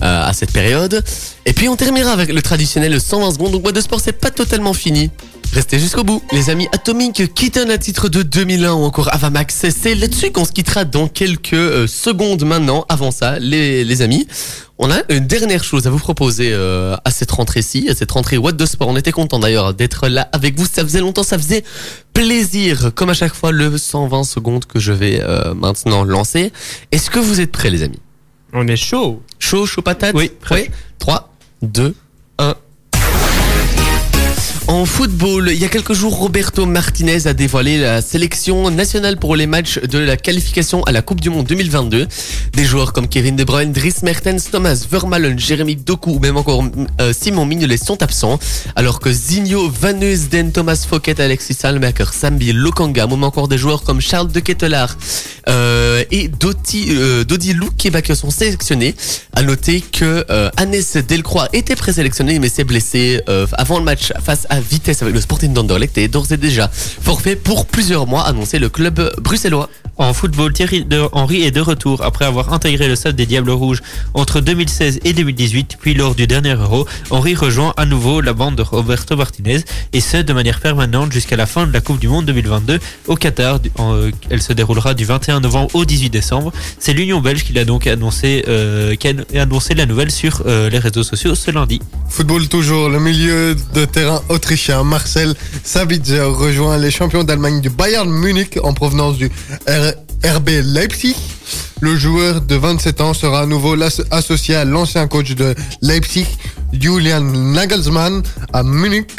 à 0.00 0.32
cette 0.32 0.52
période. 0.52 1.02
Et 1.46 1.52
puis 1.52 1.68
on 1.68 1.76
terminera 1.76 2.12
avec 2.12 2.32
le 2.32 2.42
traditionnel 2.42 3.00
120 3.00 3.32
secondes. 3.32 3.52
Donc 3.52 3.64
What 3.64 3.72
de 3.72 3.80
Sport, 3.80 4.00
c'est 4.00 4.12
pas 4.12 4.30
totalement 4.30 4.74
fini. 4.74 5.10
Restez 5.54 5.78
jusqu'au 5.78 6.02
bout. 6.02 6.20
Les 6.32 6.50
amis, 6.50 6.66
Atomic 6.72 7.32
Kitten 7.32 7.70
à 7.70 7.78
titre 7.78 8.08
de 8.08 8.22
2001 8.22 8.72
ou 8.72 8.82
encore 8.82 9.14
Avamax, 9.14 9.66
c'est 9.70 9.94
là-dessus 9.94 10.32
qu'on 10.32 10.44
se 10.44 10.50
quittera 10.50 10.84
dans 10.84 11.06
quelques 11.06 11.52
euh, 11.52 11.86
secondes 11.86 12.44
maintenant. 12.44 12.84
Avant 12.88 13.12
ça, 13.12 13.38
les, 13.38 13.84
les 13.84 14.02
amis, 14.02 14.26
on 14.78 14.90
a 14.90 14.96
une 15.10 15.28
dernière 15.28 15.62
chose 15.62 15.86
à 15.86 15.90
vous 15.90 16.00
proposer 16.00 16.50
euh, 16.52 16.96
à 17.04 17.12
cette 17.12 17.30
rentrée-ci, 17.30 17.88
à 17.88 17.94
cette 17.94 18.10
rentrée 18.10 18.36
What 18.36 18.52
de 18.52 18.66
Sport. 18.66 18.88
On 18.88 18.96
était 18.96 19.12
content 19.12 19.38
d'ailleurs 19.38 19.74
d'être 19.74 20.08
là 20.08 20.28
avec 20.32 20.58
vous. 20.58 20.66
Ça 20.66 20.82
faisait 20.82 20.98
longtemps, 21.00 21.22
ça 21.22 21.38
faisait 21.38 21.62
plaisir. 22.14 22.90
Comme 22.96 23.10
à 23.10 23.14
chaque 23.14 23.34
fois, 23.34 23.52
le 23.52 23.78
120 23.78 24.24
secondes 24.24 24.64
que 24.64 24.80
je 24.80 24.92
vais 24.92 25.20
euh, 25.22 25.54
maintenant 25.54 26.02
lancer. 26.02 26.52
Est-ce 26.90 27.10
que 27.10 27.20
vous 27.20 27.40
êtes 27.40 27.52
prêts, 27.52 27.70
les 27.70 27.84
amis? 27.84 28.00
On 28.54 28.68
est 28.68 28.76
chaud. 28.76 29.20
Chaud, 29.40 29.66
chaud 29.66 29.82
patate 29.82 30.14
Oui, 30.14 30.30
prêt. 30.40 30.70
3, 31.00 31.34
2, 31.62 31.88
1. 31.88 31.92
En 34.66 34.86
football, 34.86 35.50
il 35.52 35.58
y 35.58 35.64
a 35.66 35.68
quelques 35.68 35.92
jours, 35.92 36.16
Roberto 36.16 36.64
Martinez 36.64 37.26
a 37.26 37.34
dévoilé 37.34 37.76
la 37.76 38.00
sélection 38.00 38.70
nationale 38.70 39.18
pour 39.18 39.36
les 39.36 39.46
matchs 39.46 39.78
de 39.78 39.98
la 39.98 40.16
qualification 40.16 40.82
à 40.84 40.92
la 40.92 41.02
Coupe 41.02 41.20
du 41.20 41.28
Monde 41.28 41.44
2022. 41.46 42.08
Des 42.54 42.64
joueurs 42.64 42.94
comme 42.94 43.06
Kevin 43.06 43.36
De 43.36 43.44
Bruyne, 43.44 43.72
Dries 43.72 43.96
Mertens, 44.02 44.50
Thomas 44.50 44.86
Vermaelen, 44.90 45.38
Jérémy 45.38 45.76
Doku 45.76 46.12
ou 46.12 46.18
même 46.18 46.38
encore 46.38 46.64
euh, 47.02 47.12
Simon 47.12 47.44
Mignolet 47.44 47.76
sont 47.76 48.02
absents, 48.02 48.38
alors 48.74 49.00
que 49.00 49.12
Zinho, 49.12 49.68
Van 49.68 50.00
Heusden, 50.00 50.50
Thomas 50.50 50.82
Fouquet, 50.88 51.20
Alexis 51.20 51.54
Salmaker, 51.54 52.14
Sambi, 52.14 52.54
Lokanga, 52.54 53.06
même 53.06 53.22
encore 53.22 53.48
des 53.48 53.58
joueurs 53.58 53.82
comme 53.82 54.00
Charles 54.00 54.32
de 54.32 54.40
Ketelaar 54.40 54.96
euh, 55.46 56.04
et 56.10 56.28
Dodi, 56.28 56.86
euh, 56.88 57.24
Dodi 57.24 57.54
sont 58.14 58.30
sélectionnés. 58.30 58.94
À 59.34 59.42
noter 59.42 59.82
que 59.82 60.24
euh, 60.30 60.50
Hannes 60.56 61.02
Delcroix 61.06 61.48
était 61.52 61.76
présélectionné 61.76 62.38
mais 62.38 62.48
s'est 62.48 62.64
blessé 62.64 63.20
euh, 63.28 63.46
avant 63.54 63.78
le 63.78 63.84
match 63.84 64.12
face 64.24 64.46
à 64.48 64.53
Vitesse 64.60 65.02
avec 65.02 65.14
le 65.14 65.20
Sporting 65.20 65.52
d'Anderlecht 65.52 65.96
et 65.98 66.04
est 66.04 66.08
d'ores 66.08 66.30
et 66.32 66.36
déjà 66.36 66.68
forfait 66.72 67.36
pour 67.36 67.66
plusieurs 67.66 68.06
mois, 68.06 68.22
annoncé 68.26 68.58
le 68.58 68.68
club 68.68 69.12
bruxellois. 69.20 69.68
En 69.96 70.12
football, 70.12 70.52
Thierry 70.52 70.84
de- 70.84 71.04
Henry 71.12 71.42
est 71.44 71.52
de 71.52 71.60
retour 71.60 72.02
après 72.02 72.24
avoir 72.24 72.52
intégré 72.52 72.88
le 72.88 72.96
stade 72.96 73.14
des 73.14 73.26
Diables 73.26 73.50
Rouges 73.52 73.80
entre 74.14 74.40
2016 74.40 74.98
et 75.04 75.12
2018, 75.12 75.76
puis 75.80 75.94
lors 75.94 76.16
du 76.16 76.26
dernier 76.26 76.54
Euro, 76.54 76.84
Henry 77.10 77.36
rejoint 77.36 77.72
à 77.76 77.86
nouveau 77.86 78.20
la 78.20 78.32
bande 78.32 78.56
de 78.56 78.62
Roberto 78.62 79.16
Martinez 79.16 79.60
et 79.92 80.00
ce 80.00 80.16
de 80.16 80.32
manière 80.32 80.58
permanente 80.60 81.12
jusqu'à 81.12 81.36
la 81.36 81.46
fin 81.46 81.68
de 81.68 81.72
la 81.72 81.80
Coupe 81.80 82.00
du 82.00 82.08
Monde 82.08 82.26
2022 82.26 82.80
au 83.06 83.14
Qatar. 83.14 83.60
Euh, 83.78 84.10
Elle 84.30 84.42
se 84.42 84.52
déroulera 84.52 84.94
du 84.94 85.04
21 85.04 85.38
novembre 85.38 85.70
au 85.74 85.84
18 85.84 86.10
décembre. 86.10 86.52
C'est 86.80 86.92
l'Union 86.92 87.20
belge 87.20 87.44
qui 87.44 87.52
l'a 87.52 87.64
donc 87.64 87.86
annoncé, 87.86 88.44
euh, 88.48 88.96
qui 88.96 89.06
a 89.06 89.12
annoncé 89.42 89.74
la 89.74 89.86
nouvelle 89.86 90.10
sur 90.10 90.42
euh, 90.46 90.68
les 90.70 90.78
réseaux 90.80 91.04
sociaux 91.04 91.36
ce 91.36 91.52
lundi. 91.52 91.80
Football 92.08 92.48
toujours, 92.48 92.88
le 92.88 92.98
milieu 92.98 93.54
de 93.74 93.84
terrain 93.84 94.20
Marcel 94.84 95.34
Sabitzer 95.62 96.20
rejoint 96.20 96.76
les 96.76 96.90
champions 96.90 97.24
d'Allemagne 97.24 97.62
du 97.62 97.70
Bayern 97.70 98.10
Munich 98.10 98.58
en 98.62 98.74
provenance 98.74 99.16
du 99.16 99.30
RB 99.66 100.48
Leipzig. 100.62 101.16
Le 101.80 101.96
joueur 101.96 102.42
de 102.42 102.54
27 102.54 103.00
ans 103.00 103.14
sera 103.14 103.40
à 103.40 103.46
nouveau 103.46 103.74
associé 104.10 104.54
à 104.54 104.64
l'ancien 104.66 105.06
coach 105.08 105.34
de 105.34 105.54
Leipzig, 105.80 106.26
Julian 106.72 107.20
Nagelsmann, 107.22 108.22
à 108.52 108.62
Munich, 108.62 109.10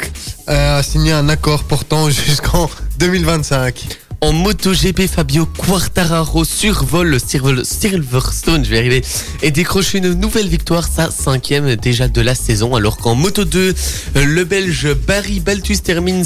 euh, 0.48 0.78
a 0.78 0.82
signé 0.84 1.10
un 1.10 1.28
accord 1.28 1.64
portant 1.64 2.08
jusqu'en 2.26 2.70
2025. 2.98 4.05
En 4.22 4.32
MotoGP, 4.32 5.06
Fabio 5.08 5.44
Quartararo 5.46 6.44
survole 6.44 7.08
le 7.08 7.18
Silver- 7.18 7.62
Silverstone, 7.64 8.64
je 8.64 8.70
vais 8.70 8.78
arriver, 8.78 9.04
et 9.42 9.50
décroche 9.50 9.92
une 9.94 10.14
nouvelle 10.14 10.48
victoire, 10.48 10.88
sa 10.88 11.10
cinquième 11.10 11.76
déjà 11.76 12.08
de 12.08 12.20
la 12.22 12.34
saison, 12.34 12.74
alors 12.74 12.96
qu'en 12.96 13.14
Moto 13.14 13.44
2, 13.44 13.74
le 14.14 14.44
Belge 14.44 14.94
Barry 15.06 15.40
Baltus 15.40 15.82
termine, 15.82 16.24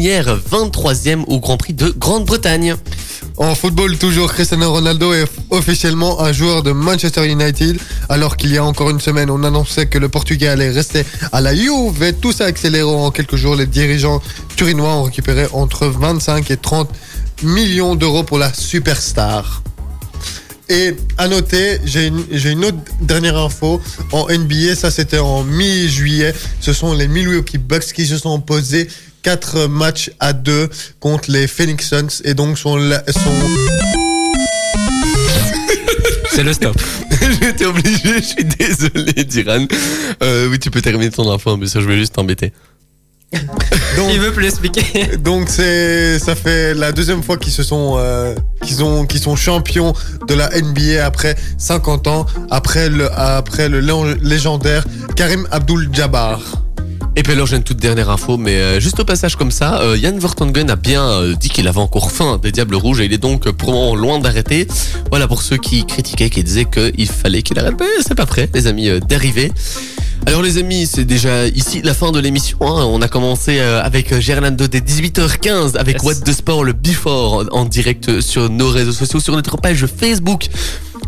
hier 0.00 0.40
23e 0.50 1.24
au 1.26 1.40
Grand 1.40 1.58
Prix 1.58 1.74
de 1.74 1.90
Grande-Bretagne. 1.90 2.74
En 3.36 3.54
football, 3.54 3.96
toujours, 3.98 4.32
Cristiano 4.32 4.70
Ronaldo 4.72 5.12
est 5.12 5.26
officiellement 5.50 6.20
un 6.22 6.32
joueur 6.32 6.62
de 6.62 6.72
Manchester 6.72 7.26
United, 7.30 7.78
alors 8.08 8.36
qu'il 8.36 8.50
y 8.52 8.58
a 8.58 8.64
encore 8.64 8.90
une 8.90 9.00
semaine, 9.00 9.30
on 9.30 9.44
annonçait 9.44 9.86
que 9.86 9.98
le 9.98 10.08
Portugais 10.08 10.48
allait 10.48 10.70
rester 10.70 11.04
à 11.32 11.40
la 11.40 11.54
Juve. 11.54 12.14
Tout 12.20 12.32
ça 12.32 12.46
accéléré 12.46 12.82
en 12.82 13.10
quelques 13.10 13.36
jours. 13.36 13.56
Les 13.56 13.66
dirigeants 13.66 14.20
turinois 14.56 14.94
ont 14.94 15.02
récupéré 15.04 15.46
entre 15.52 15.86
25 15.86 16.50
et 16.50 16.56
30 16.56 16.90
millions 17.42 17.94
d'euros 17.94 18.24
pour 18.24 18.38
la 18.38 18.52
superstar. 18.52 19.62
Et 20.68 20.94
à 21.18 21.26
noter, 21.26 21.80
j'ai 21.84 22.06
une, 22.06 22.24
j'ai 22.30 22.50
une 22.50 22.64
autre 22.64 22.78
dernière 23.00 23.36
info. 23.36 23.80
En 24.12 24.28
NBA, 24.32 24.76
ça 24.76 24.90
c'était 24.90 25.18
en 25.18 25.42
mi-juillet. 25.42 26.32
Ce 26.60 26.72
sont 26.72 26.94
les 26.94 27.08
Milwaukee 27.08 27.58
Bucks 27.58 27.92
qui 27.92 28.06
se 28.06 28.18
sont 28.18 28.40
posés 28.40 28.86
4 29.22 29.66
matchs 29.66 30.10
à 30.20 30.32
2 30.32 30.70
contre 31.00 31.30
les 31.30 31.48
Phoenix 31.48 31.88
Suns 31.88 32.22
et 32.24 32.34
donc 32.34 32.56
sont, 32.56 32.76
la- 32.76 33.02
sont 33.12 33.20
C'est 36.32 36.44
le 36.44 36.52
stop. 36.52 36.80
J'étais 37.42 37.66
obligé, 37.66 38.14
je 38.18 38.22
suis 38.22 38.44
désolé, 38.44 39.24
Diran. 39.24 39.66
Euh, 40.22 40.48
oui, 40.48 40.58
tu 40.58 40.70
peux 40.70 40.80
terminer 40.80 41.10
ton 41.10 41.30
info, 41.30 41.56
mais 41.56 41.66
ça, 41.66 41.80
je 41.80 41.86
vais 41.86 41.98
juste 41.98 42.14
t'embêter. 42.14 42.52
Donc, 43.96 44.10
Il 44.12 44.20
veut 44.20 44.32
plus 44.32 44.42
l'expliquer. 44.44 45.16
donc 45.22 45.48
c'est 45.48 46.18
ça 46.18 46.34
fait 46.34 46.74
la 46.74 46.90
deuxième 46.92 47.22
fois 47.22 47.36
qu'ils 47.36 47.52
se 47.52 47.62
sont 47.62 47.94
euh, 47.98 48.34
qu'ils 48.62 48.82
ont 48.82 49.06
qu'ils 49.06 49.20
sont 49.20 49.36
champions 49.36 49.92
de 50.26 50.34
la 50.34 50.48
NBA 50.50 51.04
après 51.04 51.36
50 51.58 52.06
ans 52.06 52.26
après 52.50 52.88
le 52.88 53.10
après 53.12 53.68
le 53.68 53.80
lé- 53.80 54.16
légendaire 54.22 54.84
Karim 55.16 55.46
Abdul-Jabbar. 55.50 56.40
Et 57.16 57.22
puis 57.22 57.32
alors 57.32 57.46
j'ai 57.46 57.56
une 57.56 57.64
toute 57.64 57.76
dernière 57.78 58.08
info, 58.08 58.36
mais 58.36 58.54
euh, 58.56 58.80
juste 58.80 58.98
au 59.00 59.04
passage 59.04 59.36
comme 59.36 59.50
ça, 59.50 59.80
euh, 59.82 59.96
Yann 59.96 60.18
Vertonghen 60.18 60.70
a 60.70 60.76
bien 60.76 61.04
euh, 61.04 61.34
dit 61.34 61.48
qu'il 61.48 61.66
avait 61.68 61.80
encore 61.80 62.12
faim 62.12 62.38
des 62.42 62.52
Diables 62.52 62.76
Rouges 62.76 63.00
et 63.00 63.06
il 63.06 63.12
est 63.12 63.18
donc 63.18 63.46
euh, 63.46 63.52
pour 63.52 63.72
le 63.72 63.74
moment 63.76 63.94
loin 63.96 64.18
d'arrêter. 64.20 64.66
Voilà 65.10 65.26
pour 65.26 65.42
ceux 65.42 65.56
qui 65.56 65.84
critiquaient, 65.84 66.30
qui 66.30 66.42
disaient 66.44 66.66
qu'il 66.66 67.08
fallait 67.08 67.42
qu'il 67.42 67.58
arrête. 67.58 67.76
Ben, 67.76 67.86
c'est 68.06 68.14
pas 68.14 68.26
prêt, 68.26 68.48
les 68.54 68.66
amis, 68.68 68.88
euh, 68.88 69.00
d'arriver. 69.00 69.52
Alors 70.26 70.40
les 70.42 70.58
amis, 70.58 70.86
c'est 70.86 71.04
déjà 71.04 71.46
ici 71.48 71.80
la 71.82 71.94
fin 71.94 72.12
de 72.12 72.20
l'émission. 72.20 72.58
hein. 72.62 72.84
On 72.84 73.02
a 73.02 73.08
commencé 73.08 73.58
euh, 73.58 73.82
avec 73.82 74.18
Gerlando 74.20 74.68
dès 74.68 74.80
18h15 74.80 75.76
avec 75.76 75.96
Yes. 75.96 76.04
What 76.04 76.14
the 76.24 76.32
Sport, 76.32 76.62
le 76.64 76.72
Before 76.74 77.44
en 77.50 77.64
direct 77.64 78.20
sur 78.20 78.48
nos 78.48 78.68
réseaux 78.70 78.92
sociaux, 78.92 79.18
sur 79.20 79.34
notre 79.34 79.56
page 79.56 79.84
Facebook. 79.86 80.48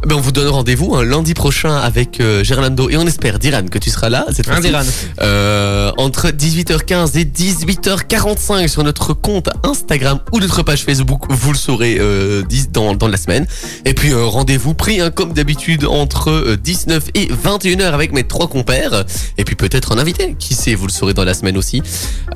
Ben, 0.07 0.17
on 0.17 0.21
vous 0.21 0.33
donne 0.33 0.49
rendez-vous 0.49 0.95
un 0.97 1.05
lundi 1.05 1.33
prochain 1.33 1.77
avec 1.77 2.21
euh, 2.21 2.43
Gerlando 2.43 2.89
et 2.91 2.97
on 2.97 3.07
espère, 3.07 3.39
Diran, 3.39 3.63
que 3.71 3.79
tu 3.79 3.89
seras 3.89 4.09
là 4.09 4.27
cette 4.33 4.49
Hein, 4.49 4.55
fois-ci. 4.55 4.69
Diran 4.69 4.83
Euh, 5.23 5.93
entre 5.97 6.29
18h15 6.29 7.17
et 7.19 7.25
18h45 7.25 8.67
sur 8.69 8.83
notre 8.83 9.15
compte 9.15 9.49
Instagram 9.63 10.19
ou 10.33 10.41
notre 10.41 10.63
page 10.63 10.83
Facebook, 10.85 11.23
vous 11.31 11.53
le 11.53 11.59
saurez 11.59 11.99
euh, 12.01 12.43
dans, 12.73 12.95
dans 12.95 13.09
la 13.09 13.17
semaine. 13.17 13.47
Et 13.85 13.95
puis 13.95 14.13
euh, 14.13 14.25
rendez-vous 14.25 14.75
pris 14.75 15.01
hein, 15.01 15.11
comme 15.11 15.33
d'habitude 15.33 15.85
entre 15.85 16.31
euh, 16.31 16.57
19 16.57 17.11
et 17.15 17.27
21h 17.29 17.83
avec 17.93 18.13
mes 18.13 18.25
trois 18.25 18.49
compères. 18.49 19.05
Et 19.39 19.45
puis 19.45 19.55
peut-être 19.55 19.93
un 19.93 19.99
invité, 19.99 20.35
qui 20.39 20.55
sait, 20.55 20.75
vous 20.75 20.87
le 20.89 20.93
saurez 20.93 21.15
dans 21.15 21.25
la 21.25 21.35
semaine 21.35 21.57
aussi. 21.57 21.81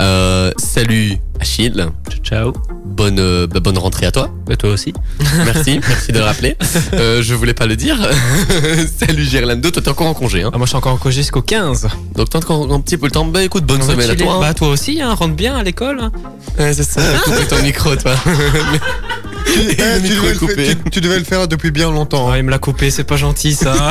Euh, 0.01 0.53
salut 0.57 1.19
Achille, 1.41 1.87
Ciao. 2.23 2.53
bonne, 2.85 3.19
euh, 3.21 3.47
bah, 3.47 3.61
bonne 3.61 3.79
rentrée 3.79 4.07
à 4.07 4.11
toi. 4.13 4.31
Et 4.51 4.57
toi 4.57 4.71
aussi. 4.71 4.93
Merci, 5.45 5.81
merci 5.87 6.13
de 6.13 6.19
le 6.19 6.25
rappeler. 6.25 6.57
Euh, 6.95 7.23
je 7.23 7.35
voulais 7.35 7.53
pas 7.55 7.67
le 7.67 7.77
dire. 7.77 7.97
salut 8.99 9.25
Gerlando, 9.25 9.71
toi 9.71 9.83
t'es 9.83 9.89
encore 9.89 10.07
en 10.07 10.15
congé. 10.15 10.43
Hein. 10.43 10.51
Ah, 10.53 10.57
moi, 10.59 10.67
je 10.67 10.71
suis 10.71 10.77
encore 10.77 10.93
en 10.93 10.97
congé 10.97 11.17
jusqu'au 11.23 11.43
15. 11.43 11.89
Donc 12.15 12.31
t'as 12.31 12.39
encore 12.39 12.73
un 12.73 12.81
petit 12.81 12.97
peu 12.97 13.07
le 13.07 13.13
temps. 13.13 13.25
Bah 13.25 13.43
écoute, 13.43 13.65
bonne 13.65 13.83
On 13.83 13.87
semaine 13.91 14.11
à 14.11 14.15
toi. 14.17 14.35
hein. 14.35 14.41
Bah, 14.41 14.55
toi 14.55 14.69
aussi, 14.69 15.01
hein, 15.03 15.13
rentre 15.15 15.35
bien 15.35 15.57
à 15.57 15.63
l'école. 15.63 16.01
hein. 16.01 16.13
Ouais, 16.59 16.73
c'est 16.73 16.85
ça, 16.85 17.01
couper 17.25 17.47
ton 17.49 17.63
micro, 17.63 17.95
toi. 17.97 18.15
Eh, 18.29 19.59
le 19.59 20.01
tu 20.07 20.13
micro 20.31 20.47
devais 20.49 20.75
tu- 20.75 20.91
tu 20.91 21.01
devais 21.01 21.19
le 21.19 21.25
faire 21.25 21.49
depuis 21.49 21.71
bien 21.71 21.91
longtemps. 21.91 22.31
Ah, 22.31 22.39
il 22.39 22.45
me 22.45 22.51
l'a 22.51 22.59
coupé, 22.59 22.91
c'est 22.91 23.05
pas 23.05 23.17
gentil 23.17 23.55
ça. 23.55 23.91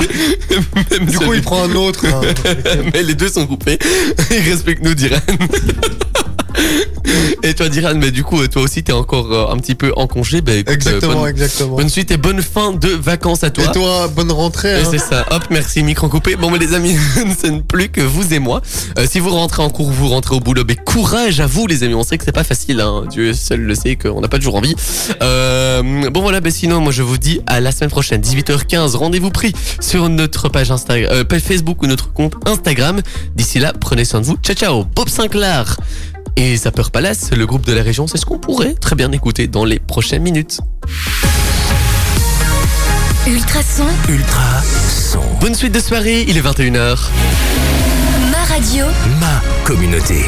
Du 1.02 1.18
coup, 1.18 1.34
il 1.34 1.42
prend 1.42 1.64
un 1.64 1.74
autre. 1.76 2.06
hein. 2.06 2.22
Mais 2.94 3.04
les 3.04 3.16
deux 3.16 3.30
sont 3.30 3.46
coupés. 3.48 3.78
Respecte-nous, 4.30 4.94
Diran. 4.96 5.18
Et 7.44 7.54
toi, 7.54 7.70
Diran, 7.70 7.94
mais 7.96 8.12
du 8.12 8.24
coup, 8.24 8.46
toi 8.48 8.64
aussi, 8.64 8.84
t'es 8.84 8.92
encore 8.92 9.32
euh, 9.32 9.54
un 9.54 9.58
petit 9.58 9.76
peu 9.76 9.94
en 9.96 10.08
congé. 10.08 10.42
Bah, 10.42 10.54
écoute, 10.54 10.70
euh, 10.70 10.74
Exactement, 10.74 11.22
bonne, 11.22 11.30
exactement. 11.30 11.76
bonne 11.76 11.90
suite 11.90 12.10
et 12.12 12.18
bonne 12.18 12.42
fin 12.42 12.72
de 12.72 12.90
vacances 12.90 13.44
à 13.44 13.52
toi. 13.52 13.66
Et 13.66 13.72
toi, 13.72 14.08
bonne 14.08 14.32
rentrée. 14.32 14.76
Hein. 14.76 14.88
c'est 14.90 14.98
ça, 14.98 15.26
hop, 15.32 15.44
merci, 15.52 15.84
micro 15.84 16.10
coupé. 16.10 16.36
Bon, 16.36 16.50
mais 16.50 16.58
les 16.58 16.74
amis, 16.74 16.96
ce 17.42 17.48
n'est 17.48 17.62
plus 17.62 17.90
que 17.90 18.02
vous 18.02 18.34
et 18.34 18.40
moi. 18.40 18.62
Euh, 18.98 19.06
si 19.08 19.20
vous 19.20 19.30
rentrez 19.30 19.62
en 19.62 19.70
cours, 19.70 19.92
vous 19.92 20.10
rentrez 20.10 20.36
au 20.36 20.40
boulot, 20.40 20.64
mais 20.68 20.76
courage 20.76 21.40
à 21.40 21.46
vous, 21.46 21.68
les 21.68 21.84
amis. 21.84 21.94
On 21.94 22.04
sait 22.04 22.18
que 22.18 22.24
c'est 22.26 22.32
pas 22.32 22.44
facile, 22.44 22.82
hein. 22.82 23.04
Dieu 23.10 23.34
seul 23.34 23.62
le 23.62 23.76
sait 23.76 23.96
qu'on 23.96 24.22
n'a 24.22 24.28
pas 24.28 24.38
toujours 24.38 24.56
envie. 24.56 24.76
Euh, 25.22 26.10
bon, 26.10 26.22
voilà, 26.22 26.42
ben 26.42 26.52
sinon, 26.52 26.82
moi, 26.82 26.92
je 26.92 27.04
vous 27.04 27.18
dis 27.18 27.42
à 27.46 27.60
la 27.60 27.72
semaine 27.72 27.92
prochaine, 27.92 28.22
18h15. 28.22 28.96
Rendez-vous 28.96 29.30
pris 29.30 29.54
sur 29.82 30.10
notre 30.10 30.50
page 30.50 30.72
Instagram, 30.72 31.12
euh, 31.12 31.24
page 31.24 31.42
Facebook 31.42 31.84
ou 31.84 31.88
notre 31.88 32.12
compte 32.12 32.34
Instagram. 32.48 33.02
D'ici 33.36 33.60
là, 33.60 33.74
prenez 33.80 34.06
soin 34.06 34.22
de 34.22 34.26
vous. 34.26 34.38
Ciao, 34.42 34.56
ciao. 34.56 34.86
Bob 34.96 35.10
Sinclair. 35.10 35.78
Et 36.38 36.56
Zapper 36.58 36.84
Palace, 36.92 37.32
le 37.32 37.46
groupe 37.46 37.66
de 37.66 37.74
la 37.74 37.82
région, 37.82 38.08
c'est 38.08 38.18
ce 38.18 38.26
qu'on 38.26 38.40
pourrait 38.40 38.74
très 38.74 38.96
bien 38.96 39.12
écouter 39.12 39.48
dans 39.48 39.64
les 39.64 39.80
prochaines 39.80 40.22
minutes. 40.22 40.60
Ultrason, 43.28 43.88
Ultra 44.10 44.62
son. 44.62 45.22
Bonne 45.40 45.56
suite 45.56 45.74
de 45.74 45.80
soirée, 45.80 46.26
il 46.28 46.38
est 46.38 46.42
21h. 46.42 46.98
ma 48.32 48.44
radio. 48.54 48.86
Ma 49.20 49.42
communauté. 49.64 50.26